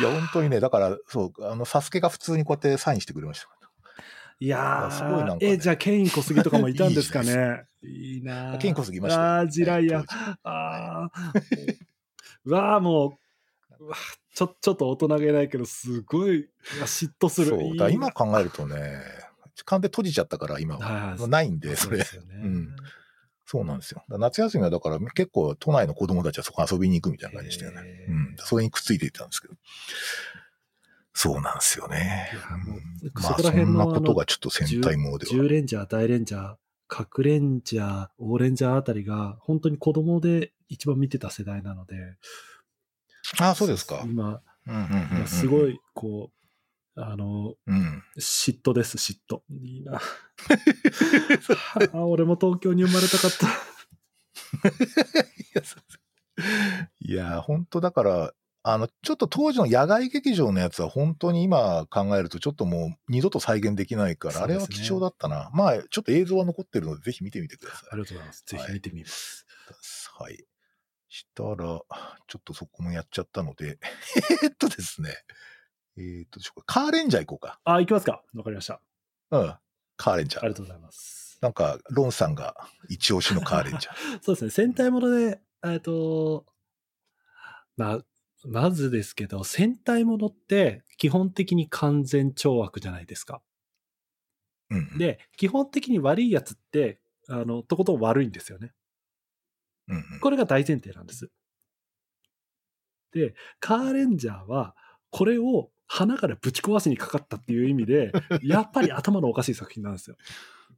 [0.00, 3.48] いや、本当にね、だから、そう、あの、サスケが普通にこうやってサインしてくれました。
[4.38, 7.64] いやー、すごいなんかねえ、じゃあ、ケイン小杉とかもいたんですかね。
[7.82, 10.04] いいなーケイン小杉いましたよああ、地雷や
[10.42, 11.10] ああ。
[12.44, 13.18] うわあ、も
[13.80, 13.96] う、 うわ
[14.34, 16.50] ちょ、ちょっと大人げないけど、すごい、
[16.84, 17.48] 嫉妬する。
[17.48, 19.02] そう、だ今な考えるとね、
[19.64, 21.16] 完全に閉じちゃったから、今は。
[21.28, 21.98] ないんで、それ。
[21.98, 22.34] ですよね。
[22.42, 22.76] うん
[23.48, 24.02] そうなんですよ。
[24.08, 28.06] 夏休みはだから結構都内の子供たちはそこ遊びに行くみたいな感じでしたよね。
[28.08, 28.36] うん。
[28.38, 29.54] それにくっついていったんですけど。
[31.18, 32.76] そうなんですよねいやもう。
[32.76, 35.32] うんそまあそんこら辺のなことがちょっと戦隊ものでは。
[35.32, 36.56] 10レンジャー、大レンジャー、
[36.88, 41.96] 核レンジャー、オーレンジャーあたりが、本当に子供で一番見てた世代なので、
[43.38, 44.02] ああ、そうですか。
[44.04, 44.82] 今、うんうん
[45.12, 45.66] うんうんすご。
[45.66, 46.30] い、こ
[46.96, 48.02] う、あの、うん。
[48.18, 49.40] 嫉妬です、嫉妬。
[49.62, 50.00] いいな。
[51.94, 53.48] あ俺も東京に生まれたかった。
[57.00, 58.34] いや、本当だから、
[58.68, 65.50] あの、ちょっと当時の野外劇場のやつは本当に今考えるとちょっともう二度と再現できないから、あれは貴重だったな。
[65.54, 67.88] まあ、ちょっと映像は残ってるので、ぜひ見てみてください。
[67.92, 68.42] ありがとうございます。
[68.44, 69.46] ぜひ見てみます。
[70.18, 70.44] はい。
[71.08, 71.80] したら、ちょ
[72.38, 73.78] っとそこもやっちゃったので、
[74.42, 75.16] えーっとですね、
[75.96, 77.60] えーっと、カーレンジャー行こうか。
[77.62, 78.24] あ、行きますか。
[78.34, 78.80] わかりました。
[79.30, 79.54] うん。
[79.96, 80.54] カーレンジャーあり。
[80.54, 81.38] がとうございます。
[81.40, 82.56] なんか、ロンさんが
[82.88, 84.22] 一押しのカーレンジャー。
[84.22, 84.50] そうですね。
[84.50, 86.46] 戦隊もので、えっと、
[87.76, 88.04] まあ、
[88.46, 93.42] まずですけど、戦隊ものって基本的に完全懲悪じゃないですか。
[94.70, 98.72] うんうん、で、基本的に悪いやつって、あの、とことん悪いんですよね。
[99.88, 101.30] うんうんこれが大前提なんです。
[103.12, 104.74] で、カーレンジャーは、
[105.10, 108.12] これを花からぶち壊しにかかったっていう意味で、
[108.42, 110.16] やっぱり頭のおかしい作品なんですよ。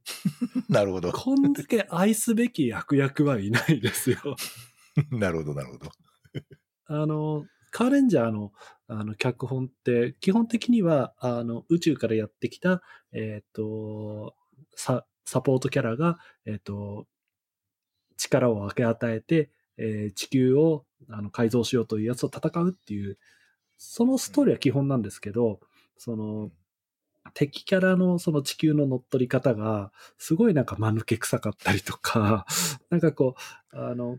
[0.69, 1.11] なるほど。
[1.11, 4.17] こんだけ愛すべき悪役はいないですよ。
[5.11, 5.91] なるほど、なるほど。
[6.85, 8.51] あの、カーレンジャーの
[8.87, 12.81] あの脚本って、基本的にはあの宇宙からやってきた、
[13.11, 14.35] えっ、と、
[14.75, 17.05] ササポートキャラが、えっ、と、
[18.17, 23.17] 力を分け与えて、えー地球をあの改造しようというやつと戦うっていう、
[23.77, 25.59] そのストーリーは基本なんですけど、
[25.97, 26.51] その、
[27.33, 32.45] 敵キャラのその地球の乗っ取り方が、すごいなんか間抜け臭かったりとか、
[32.89, 33.35] なんかこ
[33.73, 34.17] う、あの、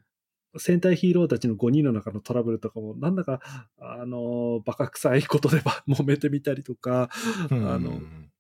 [0.59, 3.41] 戦隊ヒーローたちの5人の中のトラブルとかも、なんだか、
[3.79, 7.09] あの、バカ臭いことでば揉めてみたりとか、
[7.51, 8.31] あのうん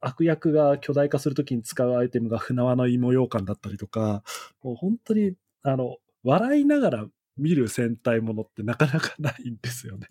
[0.00, 4.22] 悪役が巨大化するときに使うアイテムが船輪の芋羊羹だったりとか、
[4.62, 7.06] もう本当に、あの、笑いながら
[7.36, 10.08] 見る戦隊ものってなかなかないんですよね。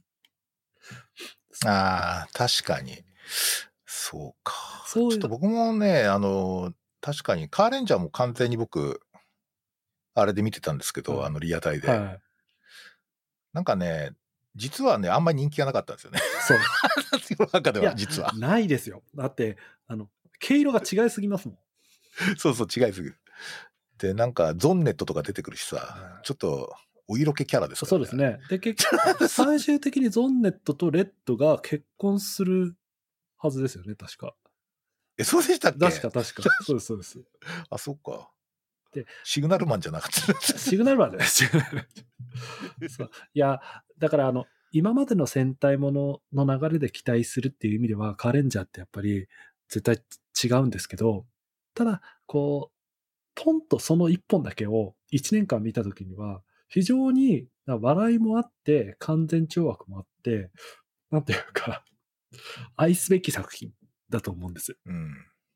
[1.65, 3.03] ああ、確かに。
[3.86, 4.53] そうか。
[4.86, 9.02] そうちょっと僕もね、あの、確かに、カーレンジャーも完全に僕、
[10.22, 11.88] あれで見てたんですけど、はいあの、リアタイで。
[11.88, 12.22] はい。
[13.54, 14.14] なんかね、
[14.56, 16.20] 実はね、あんまり人気がなかったんですよね。
[16.48, 16.58] そう。
[17.54, 18.34] 中では、実は。
[18.36, 19.04] ないですよ。
[19.16, 20.10] だって、あの、
[20.40, 21.58] 毛色が違いすぎますもん。
[22.38, 23.18] そうそう、違いすぎる。
[23.98, 26.74] で、なんか、ゾンネットとか出てくるしさは、いちょっと、
[27.08, 28.16] お色気キャラですからそうです。
[28.16, 28.40] ね。
[28.50, 32.76] で、 結局、最終的にゾンネットとレッドが結婚する
[33.38, 34.36] はずですよね、確か。
[35.18, 35.80] え、そうでしたっけ？
[35.80, 36.44] 確か、確か。
[36.64, 37.20] そうです、そうです。
[37.70, 38.32] あ、そっか。
[38.91, 40.57] でシグナルマンじゃなかった。
[40.57, 41.24] シグナルマンね。
[41.26, 43.61] シグナルマンそういや、
[43.98, 49.28] だからあの、今までの戦隊ものの流れで期待するっていう意味では、カーレンジャーってやっぱり
[49.68, 50.02] 絶対
[50.44, 51.26] 違うんですけど、
[51.74, 52.80] ただ、こう、
[53.36, 60.52] ポンとその一本だけを一年間見たときには、非常に笑いもあって、完全懲悪もあって、
[61.10, 61.84] なんていうか、
[62.76, 63.72] 愛すべき作品
[64.10, 64.78] だと思うんです。
[64.86, 65.14] うん、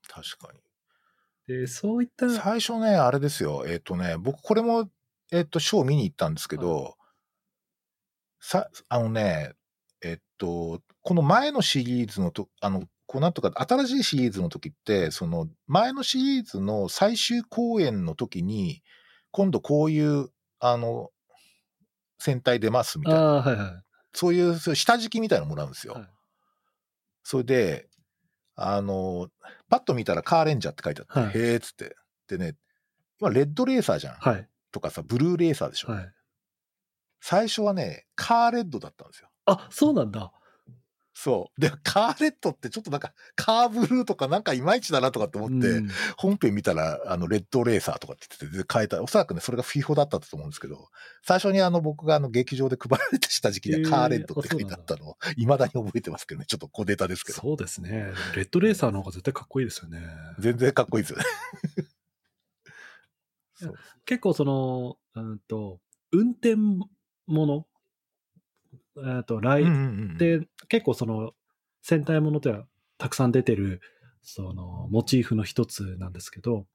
[0.07, 0.59] 確かに。
[1.47, 3.65] で、そういった、最初ね、あれですよ。
[3.67, 4.89] えっ、とね、僕これも、
[5.31, 6.95] えっ、と、ショー見に行ったんですけど、
[8.39, 9.53] さ、あのね、
[10.01, 18.81] えっ、と、この前のシリーズのと、あの、こうなんとか、新しいシリーズの時って、その、前のシリーズの最終公演の時に、
[19.31, 20.29] 今度こういう、
[20.59, 21.09] あの、
[22.19, 23.83] 戦隊出ますみたいな、はいはい。
[24.13, 25.93] そういうそういう下敷きみたいなのもらうんですよ。
[25.93, 26.09] はい
[27.23, 27.87] それで、
[28.55, 29.29] あの、
[29.69, 31.95] パッと見たらカーレンジャーって書いてあって、はいへーっつって。
[32.27, 32.55] でね、
[33.19, 34.15] 今レッドレーサーじゃん。
[34.15, 34.47] はい。
[34.71, 35.91] とかさ、ブルーレーサーでしょ。
[35.91, 36.11] はい。
[37.21, 39.29] 最初はね、カーレッドだったんですよ。
[39.45, 40.31] あ、そうなんだ。
[41.15, 41.61] そう。
[41.61, 49.01] で、カーレッドってちょっとなんか、カーブルーとかなんかいまいちだなとかって思って、うん本編見たら、あの、レッドレーサーとかって言って変えた。
[49.01, 50.89] おそらくね、それがフィフォだったと思うんですけど、
[51.25, 57.39] 最初にあの、僕があの、劇場で配られた下敷きにはカーレッドって書いてあったのを、未だに覚えてますけどね、ちょっと小ネタですけど。
[57.39, 58.11] そうですね。
[58.35, 59.99] レッドレーサーの方が絶対かっこいいですよね。
[60.39, 61.25] 全然かっこいいですよね。
[64.05, 65.79] 結構その、うんと、
[66.11, 66.87] 運転も
[67.27, 67.67] の、
[68.97, 69.63] えっと、来、
[70.17, 71.33] で、結構その、
[71.81, 72.65] 戦隊ものでは
[72.97, 73.81] たくさん出てる、
[74.21, 76.65] その、モチーフの一つなんですけど、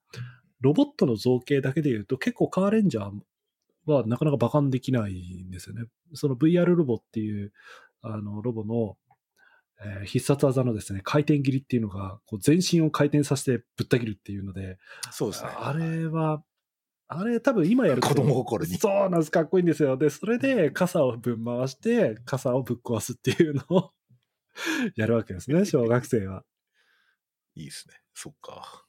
[0.60, 5.84] ロボットの造形だけで言うと、結構カーレンジャーはなかなか馬鹿にできないんですよね。
[6.14, 7.52] その VR ロボっていう、
[8.02, 8.96] あの、ロボの、
[9.80, 14.78] えー必殺技のですね、回転切りっていうのが、こう全身を回転させてぶった切るっていうので、
[15.12, 15.50] そうですね。
[15.56, 16.42] あれは、
[17.10, 19.30] あれ多分今やると子供心にそうなんです。
[19.30, 19.96] かっこいいんですよ。
[19.96, 23.92] で、それで傘をぶん回して、傘をぶっ壊すっていうのを
[24.94, 26.44] やるわけですね、 小学生は。
[27.54, 27.94] いいですね。
[28.14, 28.84] そっか。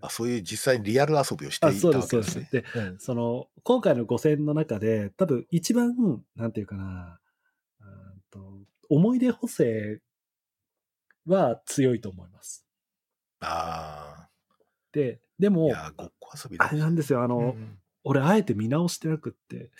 [0.00, 2.52] あ、そういう実際にリアル遊びをしてあ、いそうです、たわけそうです。
[2.52, 2.82] ですね。
[2.82, 5.94] で、うんその、今回の5戦の中で、多分一番、
[6.36, 7.20] なんていうかな、
[7.80, 10.00] うんと思い出補正
[11.26, 12.64] は強いと思います。
[13.40, 14.28] あ
[14.92, 19.70] で、でも、やー、ごっこ遊びだあれなんですよ、あの、うんうん俺あえて見直してなくって、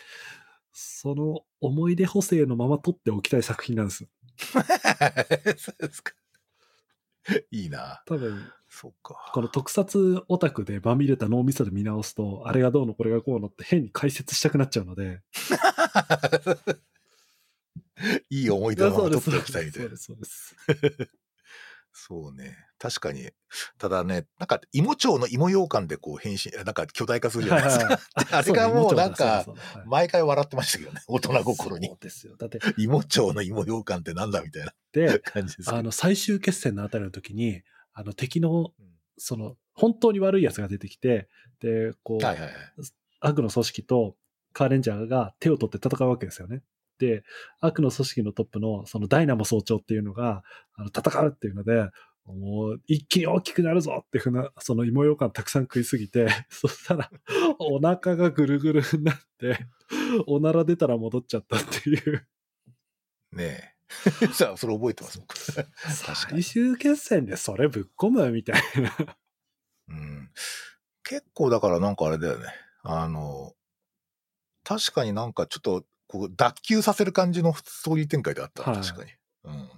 [0.72, 4.06] その思い出補正のまま撮っておきたい作品なんです。
[5.56, 6.12] そうですか。
[7.50, 8.02] いいな。
[8.06, 9.30] 多分、そっか。
[9.32, 15.22] この特撮オタクでまみれた脳みそで見直すと、あれがどうのこれがこうのって変に解説したくなっちゃうので。
[18.30, 20.24] いい思い出をまま取っておきたいみたいなそうで。
[20.24, 21.10] す、そうです。
[22.00, 22.56] そうね。
[22.78, 23.28] 確かに。
[23.76, 27.88] ただね、なんか、芋町の芋羊羹でこう変身、なんか巨大化するじゃないですか。
[28.24, 29.44] であれがもうなんか、
[29.84, 31.94] 毎回笑ってましたけどね、 大人心にそ。
[31.94, 32.36] うですよ。
[32.36, 35.74] だって、芋町の芋羊羹ってなんだみたいなで、感じです。
[35.74, 37.62] あの、最終決戦のあたりの時に、
[37.92, 38.88] あの、敵の、うん
[39.20, 41.28] その、本当に悪い奴が出てきて、
[41.60, 42.52] で、こう、はいはいはい。
[43.20, 44.16] 悪の組織と
[44.52, 46.62] カーレンジャーが手を取って戦うわけですよね。
[46.98, 47.22] で、
[47.60, 50.42] 悪の組織のトップのそのダイナモ総長っていうのが、
[50.74, 51.90] あの戦うっていうので、
[52.26, 57.10] もう一気に大きくなるぞってふうな、その芋ようかんたくさん食いすぎて、 そしたら
[57.58, 59.66] お腹がぐるぐるになって、
[60.26, 62.28] おなら出たら戻っちゃったっていう。
[63.32, 63.78] ねえ。
[64.34, 65.34] さあ、それ覚えてます、僕。
[65.38, 68.94] 最終決戦でそれぶっ込むみたいな。
[69.88, 70.30] うん。
[71.02, 72.46] 結構だからなんかあれだよね。
[72.82, 73.54] あの、
[74.64, 79.12] 確かになんかちょっと、こう、脱臼させる感じのストーリー展開であったな、はい確かに。
[79.44, 79.70] うん。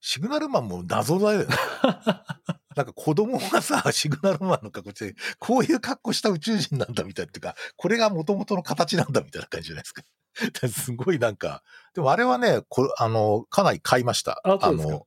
[0.00, 1.56] シグナルマンも謎だよね。
[2.76, 10.02] なんか子供がさ、 シグナルマンの格好して、こういう格好した宇宙人なんだみたいっていうか、これが元々の形なんだみたいな感じじゃないですか。
[10.68, 11.62] すごいなんか、
[11.94, 14.42] でもあれはね、こあの、かなり買いました。
[14.44, 15.06] あの、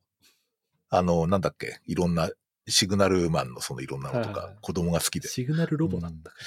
[0.90, 2.32] あの、なんだっけ、いろんな、
[2.68, 5.28] シグナルマンのそのいろんなのとか、子供が好きで。
[5.28, 6.38] シグナルロボなんだか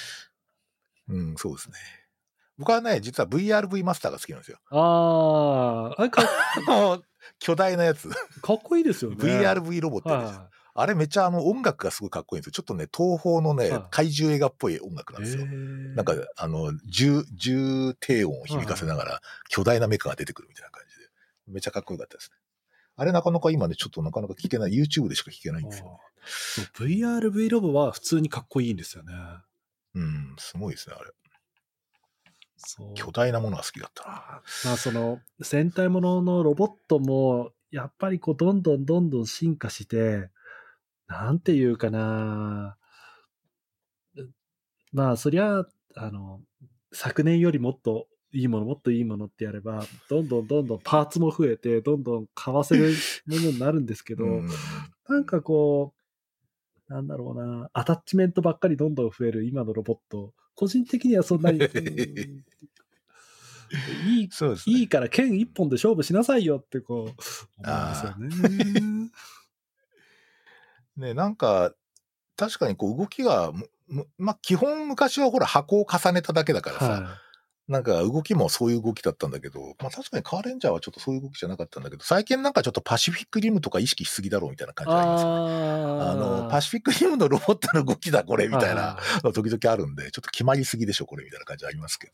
[1.07, 1.77] うん、そうですね。
[2.61, 4.57] 僕はね、実は VRV マスターが好きなんですよ。
[4.71, 4.77] ら。
[4.77, 6.23] ああ、あれか
[7.39, 8.09] 巨大なやつ。
[8.41, 9.17] かっこいいですよね。
[9.17, 12.51] VRV ロボってね、はあれめっちゃあの音楽がすごいかっこいいんですよ。
[12.53, 15.25] ちょっとね、東宝のね、はい怪獣映画っぽい音楽なんい。
[15.25, 15.45] ですよ。
[15.45, 21.09] なんか、あの、重、重低音を響かせながら、巨大なメカが出てくるみたいな感じで。
[21.47, 22.37] めっちゃかっこよかったですね。
[22.95, 25.99] あれなかなか今ね、ちょっとなかなか聞けない、YouTube でしか聞けないんですよ。
[26.01, 29.13] あーそう VRV ロボは普通にかっこいいんですよね。
[29.95, 31.11] うん、すごいですね、あれ。
[32.95, 34.41] 巨大なものが好きだったな。
[34.65, 40.29] まあその戦隊もののロボットもやっぱりこうどんどんどんどん進化して、
[41.07, 42.77] なんていうかな。
[44.91, 45.65] まあそりゃ、
[45.95, 46.41] あの、
[46.91, 52.93] 昨年よりもっといいもの、もっといいものってやれば、どんどんどんどんパーツも増えて、どんどん買わせる
[53.25, 54.49] ものになるんですけど、うん
[55.09, 55.93] なんかこ
[56.89, 62.45] う、なんだろうな、アタッチメントばっかりどんどん増える今のロボット、個人的にはそんなに、 うん
[64.05, 64.75] いい、そうですね。
[64.77, 67.15] いいから剣一本で勝負しなさいよってこう、思うん
[67.89, 68.15] ですよ
[68.59, 69.09] ね。
[71.07, 71.73] ね、なんか、
[72.35, 73.53] 確かにこう動きが、
[74.19, 77.17] まあ、基本昔はほら箱を重ねただけだからさ、は
[77.67, 84.89] なんか動きもそういう動きだったんだけど、まあ確かにカーレンジャーはちょっとそういう動きじゃなかったんだけど、最近なんかちょっとパシフィックリムとか意識しすぎだろうみたいな感い。
[84.89, 86.03] じがありますよね。
[86.03, 92.13] ああの、パシフィックリムのロボットの動きだ、これ、みたいなはの時々あるんで、ちょっと決まりすぎでしょ、これ、みたいな感じありますけど。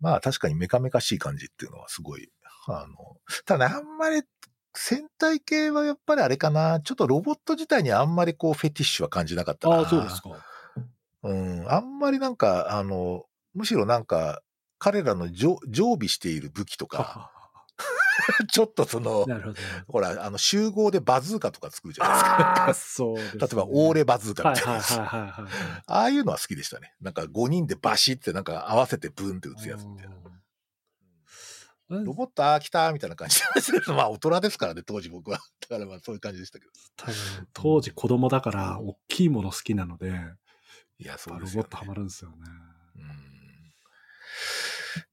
[0.00, 2.30] まあ確かにメカメカしい感じっていうのはすごい、
[2.66, 4.22] あの、ただね、あんまり
[4.74, 9.76] 戦隊系はやっぱりあれかな、ちょっとロボット自体にあんまりこうフェティッシュは感じなかったな。
[9.76, 10.30] ああ、そうですか。
[11.22, 13.24] うん、あんまりなんか、あの、
[13.54, 14.42] むしろなんか、
[14.86, 17.32] 彼らの常常備している武器とか、
[18.52, 19.56] ちょっとその、なるほど。
[19.88, 23.04] ほら、あの、集合でバズーカとか作るじゃないですか。
[23.04, 23.20] ね。
[23.32, 24.78] 例えば、オーレバズーカみたいな。
[24.78, 25.48] あ
[25.86, 26.94] あいうのは好きでしたね。
[27.00, 30.14] なんか5人でバシってなんか合わせてブンって打つやつみたいな。
[30.14, 35.40] うんロボット、あー来たーみたいな感じで まあ大人ですからね、当時僕は。
[35.62, 36.70] だからまあそういう感じでしたけど。
[36.96, 37.14] 多分
[37.52, 40.12] 当時子供だから大きいもの好きなので、
[40.98, 41.68] いや、そうロですよ、ね。
[41.68, 42.36] ボットハマるんですよね。
[42.96, 43.36] うん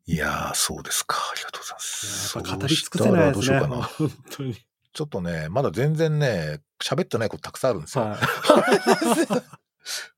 [0.06, 1.18] いやー、そうですか。
[1.18, 2.38] ありがとうございます。
[2.38, 3.34] やっぱ語り尽くせないですね。
[3.34, 3.82] どうしようかな。
[3.84, 4.56] 本当に。
[4.94, 8.06] ちょっとね、まだ全然ね、喋ってないことたくさんあるんですよ。
[8.06, 8.20] はい。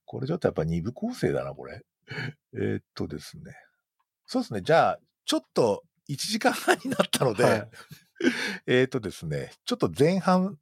[0.05, 1.83] これちょっとやっぱ二部構成だな、これ。
[2.53, 3.55] えーっとですね。
[4.25, 4.61] そうですね。
[4.61, 7.69] じゃあ、ちょっと1時間半になったので、はい
[8.67, 10.57] えーっとですね、ちょっと前半、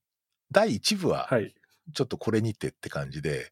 [0.51, 1.53] 第1部は、はい。
[1.93, 3.51] ちょっとこれにてって感じで、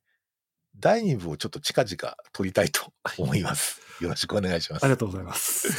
[0.77, 3.81] 第2部をちょっと近々撮りたいと思います。
[4.01, 4.93] よろしくお願いしますあり。
[4.93, 5.69] がとうございます。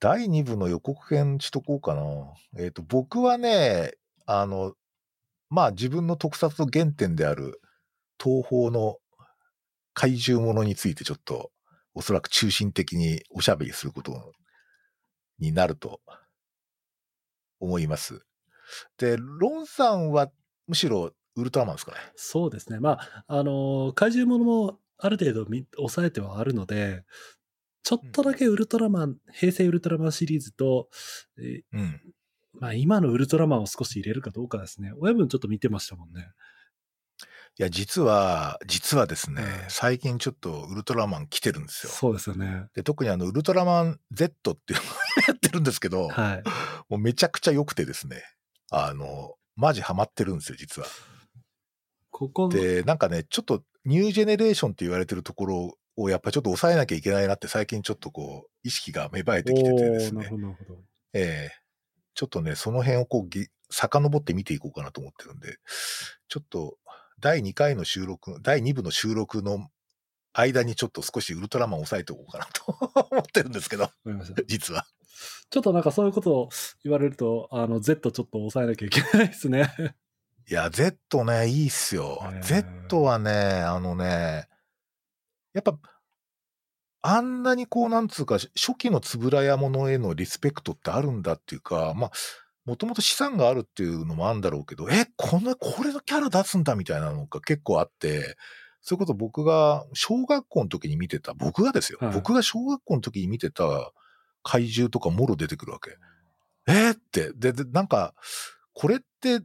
[0.00, 2.02] 第2部の予告編しとこうかな。
[2.58, 3.92] えっ、と、僕はね、
[4.26, 4.74] あの、
[5.48, 7.60] まあ自分の特撮の原点である
[8.22, 8.98] 東宝の
[9.94, 11.50] 怪獣ものについてちょっと、
[11.94, 14.32] おそらく中心的におしゃべりすること
[15.38, 16.00] になると
[17.58, 18.26] 思います。
[18.98, 20.30] で、ロンさんは
[20.66, 21.98] むしろウルトラマンですかね。
[22.16, 22.80] そうですね。
[22.80, 27.04] まあ、あの、怪獣ものもある程度み抑えてはあるので、
[27.82, 30.88] ちょっとだけウルトラマン、平成ウルトラマンシリーズと、
[31.38, 32.00] えーうん。
[32.58, 34.92] まあ今のウルトラマンを少し入れるかどうかですね。
[34.98, 36.26] 親分ちょっと見てましたもんね。
[37.58, 41.92] いや、実は、実はですね、うん最近ちょっとウルトラマン来てるんですよ。
[41.92, 42.66] そうですよね。
[42.74, 44.88] で、特にあの、ウルトラマン Z っていうのを
[45.28, 46.42] やってるんですけど、はい。
[46.88, 48.22] もうめちゃくちゃ良くてですね、
[48.70, 50.88] あの、マジハマってるんですよ、実は。
[52.16, 60.36] ここで、なんかね、ちょっとニュージェネレーションって言われてるところをやっぱりちょっと抑えなきゃいけないなって最近ちょっとこう、意識が芽生えてきててですねおーなるほ。
[60.36, 60.80] ど、なるほど。
[61.12, 61.66] ええ
[62.14, 65.58] ちょっとね、その辺をこうぎ、遡って見ていこうかなと思ってるんで、
[66.28, 66.78] ちょっと、
[67.20, 69.68] 第2回の収録、第2部の収録の
[70.32, 72.64] 間にちょっと少しウルトラマンを抑えておこうかなと
[73.12, 73.90] 思ってるんですけど。
[74.46, 74.86] 実は。
[75.50, 76.48] ちょっとなんかそういうことを
[76.84, 79.70] 言われると、あの、Z ちょっと抑えなきゃいけないですね。
[80.48, 82.22] いや、Z ね、いいっすよ。
[82.40, 84.48] Z はね、あのね、
[85.52, 85.76] やっぱ、
[87.02, 92.10] あんなにこう、なんつうか、初期のつぶらやものへのリスペクトってあるんだっていうか、まあ、
[92.64, 98.36] もともと資産があるっていうのもあるんだろうけど、え、この、これのキャラ出すんだみたいなのが結構あって、
[98.82, 102.12] それこそ僕が小学校の時に見てた、僕がですよ、はい。
[102.12, 103.64] 僕が小学校の時に見てた
[104.44, 105.96] 怪獣とかもろ出てくるわけ。
[106.68, 108.14] えーって、で、で、なんか、
[108.74, 109.40] これって、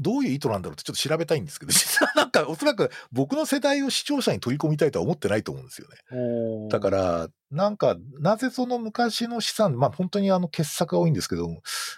[0.00, 6.68] どういう意図なんだろうってちょっと調べたいんですけど、実 はなんかおそらく僕の世代を視聴者に取り込みたいとは思ってないと思うんですよね。
[6.70, 11.48] だから、なんか、なぜその昔の資産、まあ本当にあの傑作が多いんですけど、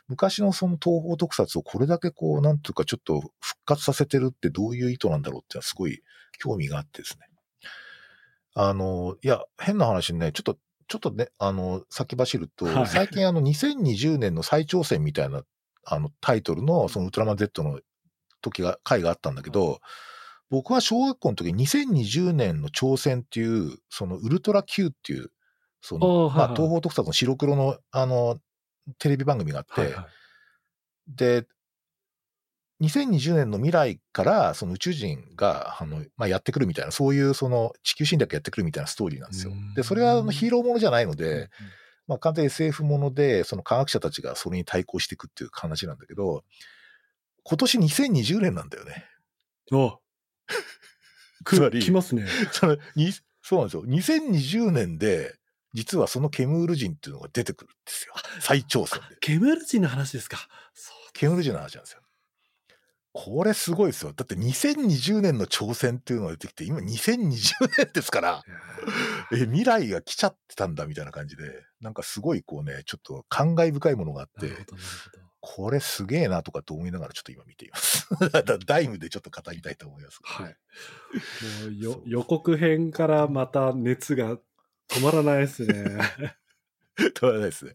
[0.08, 6.02] 昔のその東方特撮をこれだけこう、なんていうかちょっと復活させてるってどういう意図なんだろうってすごい
[6.38, 7.26] 興味があってですね。
[8.54, 10.58] あの、いや、変な話ね、ちょっと、
[10.88, 15.42] ちょっとね、あの、先走ると、はい最近あの2020年の再挑戦みたいな
[15.84, 17.80] あのタイトルのそのウルトラマン Z の
[18.42, 19.80] 時が、回があったんだけど、
[20.50, 25.30] 僕は小学校の時に2020年の挑戦っていう、そのウルトラ Q っていう、
[25.80, 28.38] その、まあ東方特撮の白黒のあの、
[28.98, 30.06] テレビ番組があって、はいはい。
[31.08, 31.46] で、
[32.82, 39.52] 2020年の未来から、その宇宙人が、あの、まあ、やってくるみたいな、そういうその地球侵略やってくるみたいなストーリーなんですよ。
[39.76, 41.48] で、それはあのヒーローものじゃないのうんで、
[42.08, 46.42] まあ、完全に SF もので、その科学者たちがそれに対抗していくっていう話なんだけど、
[47.44, 49.04] 今年2020年なんだよね。
[49.72, 50.00] お
[51.44, 52.26] つまり来ますね。
[52.52, 53.12] そのに
[53.42, 53.84] そうなんですよ。
[53.84, 55.34] 2020年で、
[55.74, 58.14] 実はそのケムール人っていうのが出てくるんですよ。
[58.40, 59.16] 再挑戦で。
[59.20, 60.48] ケムール人の話ですか。
[60.74, 62.02] そうケムール人の話なんですよ。
[63.14, 64.12] これすごいですよ。
[64.14, 68.42] だって2020年の挑戦っていうのが出てきて、今2020年ですから、
[69.32, 71.42] え、未来が来ちゃってたんだみたいな感じで、
[71.80, 75.21] なんかすごいこうね、ちょっと感慨深いものがあってなる、ほど、なるほど。
[75.44, 78.06] これすげえなとかと思いながらちょっと今見ています。
[78.64, 80.20] ダイムでちょっと語りたいと思います。
[80.22, 80.56] はい。
[81.64, 84.38] もうよ予告編からまた熱が
[84.88, 85.98] 止まらないですね。
[87.14, 87.74] とはないですね。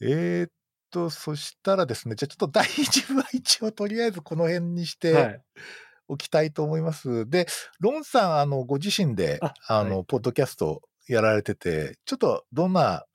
[0.00, 0.50] えーっ
[0.92, 5.60] と、そしたらですね、じゃあちょっと第一部は一応とりあえずこの辺にしはてい。
[6.06, 7.28] おきたいと思います。
[7.28, 7.48] で、
[7.80, 13.06] ロンさん、あの、ご自身で、ああの、はポッドキャストやられてて、ちょっとどんな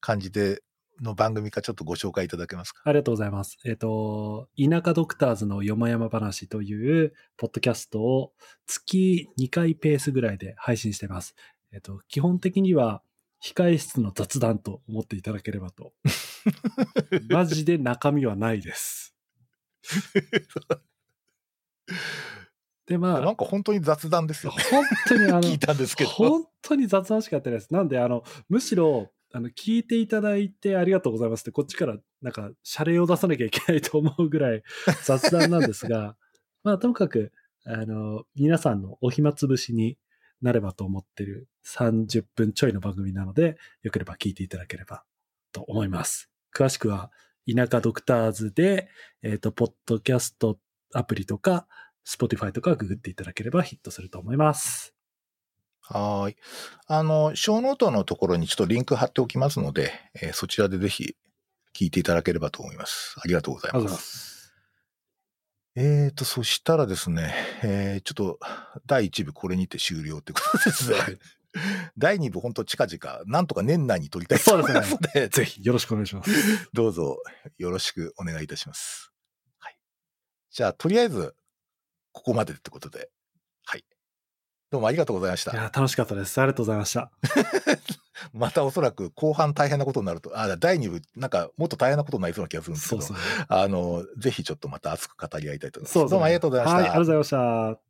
[0.00, 0.62] 感じで
[1.00, 2.82] の番組かちょっとご紹介いただけますか？
[2.84, 3.58] ありがとうございます。
[3.64, 8.32] えっ、と、田舎ドクターズのよまやま話という、ポッドキャストを
[8.66, 11.34] 月2回ペースぐらいで配信してます。
[11.72, 13.02] えっ、と、基本的には、
[13.42, 15.94] 控え室の雑談と思っていただければと。
[17.30, 19.16] マジで中身はないです。
[22.86, 24.62] で、まあ、なんか本当に雑談ですよね。
[24.70, 26.10] 本当にあの、 聞いたんですけど。
[26.10, 27.72] 本当に雑談しかやってないです。
[27.72, 34.62] なんで、あの、むしろ、あの、聞いていただいてありがとうございますって、こっちから、なんか、謝礼を出さなきゃいけないと思うぐらい
[35.04, 36.16] 雑談なんですが、
[36.64, 37.32] まあ、ともかく、
[37.64, 39.98] あの、皆さんのお暇つぶしに
[40.42, 45.04] なればと思ってる30分ちょいの番組なので、よければ聞いていただければ
[45.52, 46.30] と思います。
[46.54, 47.10] 詳しくは、
[47.52, 48.88] 田舎ドクターズで、
[49.22, 50.58] えっ、と、ポッドキャスト
[50.92, 51.66] アプリとか、
[52.06, 54.99] Spotify とかググっていただければヒットすると思います。
[55.90, 56.36] はーい。
[56.86, 61.16] あの、ショーノートのところにちょっとリンク貼っておきますので、えーそちらでぜひ
[61.76, 63.16] 聞いていただければと思います。
[63.18, 64.52] ありがとうございます。
[65.76, 68.38] えーと、そしたらですね、えーちょっと
[68.86, 70.98] 第1部これにて終了ってことですね。
[70.98, 71.18] はい
[71.98, 76.30] 第2部本当近々、なんとか年内に撮りたいと思いますので、 ぜひよろしくお願いします。
[76.72, 77.18] どうぞ
[77.58, 79.12] よろしくお願いいたします。
[79.58, 79.76] はい。
[80.50, 81.34] じゃあ、とりあえず、
[82.12, 83.10] ここまでってことで。
[84.70, 84.72] はい。
[84.72, 85.52] どうもありがとうございました。
[85.52, 86.40] いや、楽しかったです。
[86.40, 87.10] ありがとうございました。
[88.32, 93.46] またおそらく後半大変なことになると、あ、第2部、なんかもっと大変なことになりそうな気がするんですけど、そうそう。
[93.48, 95.92] あの、ぜひちょっとまた熱く語り合いたいと思います。
[95.92, 96.76] そうですねどうもありがとうございました。
[96.76, 97.89] はい、ありがとうございました。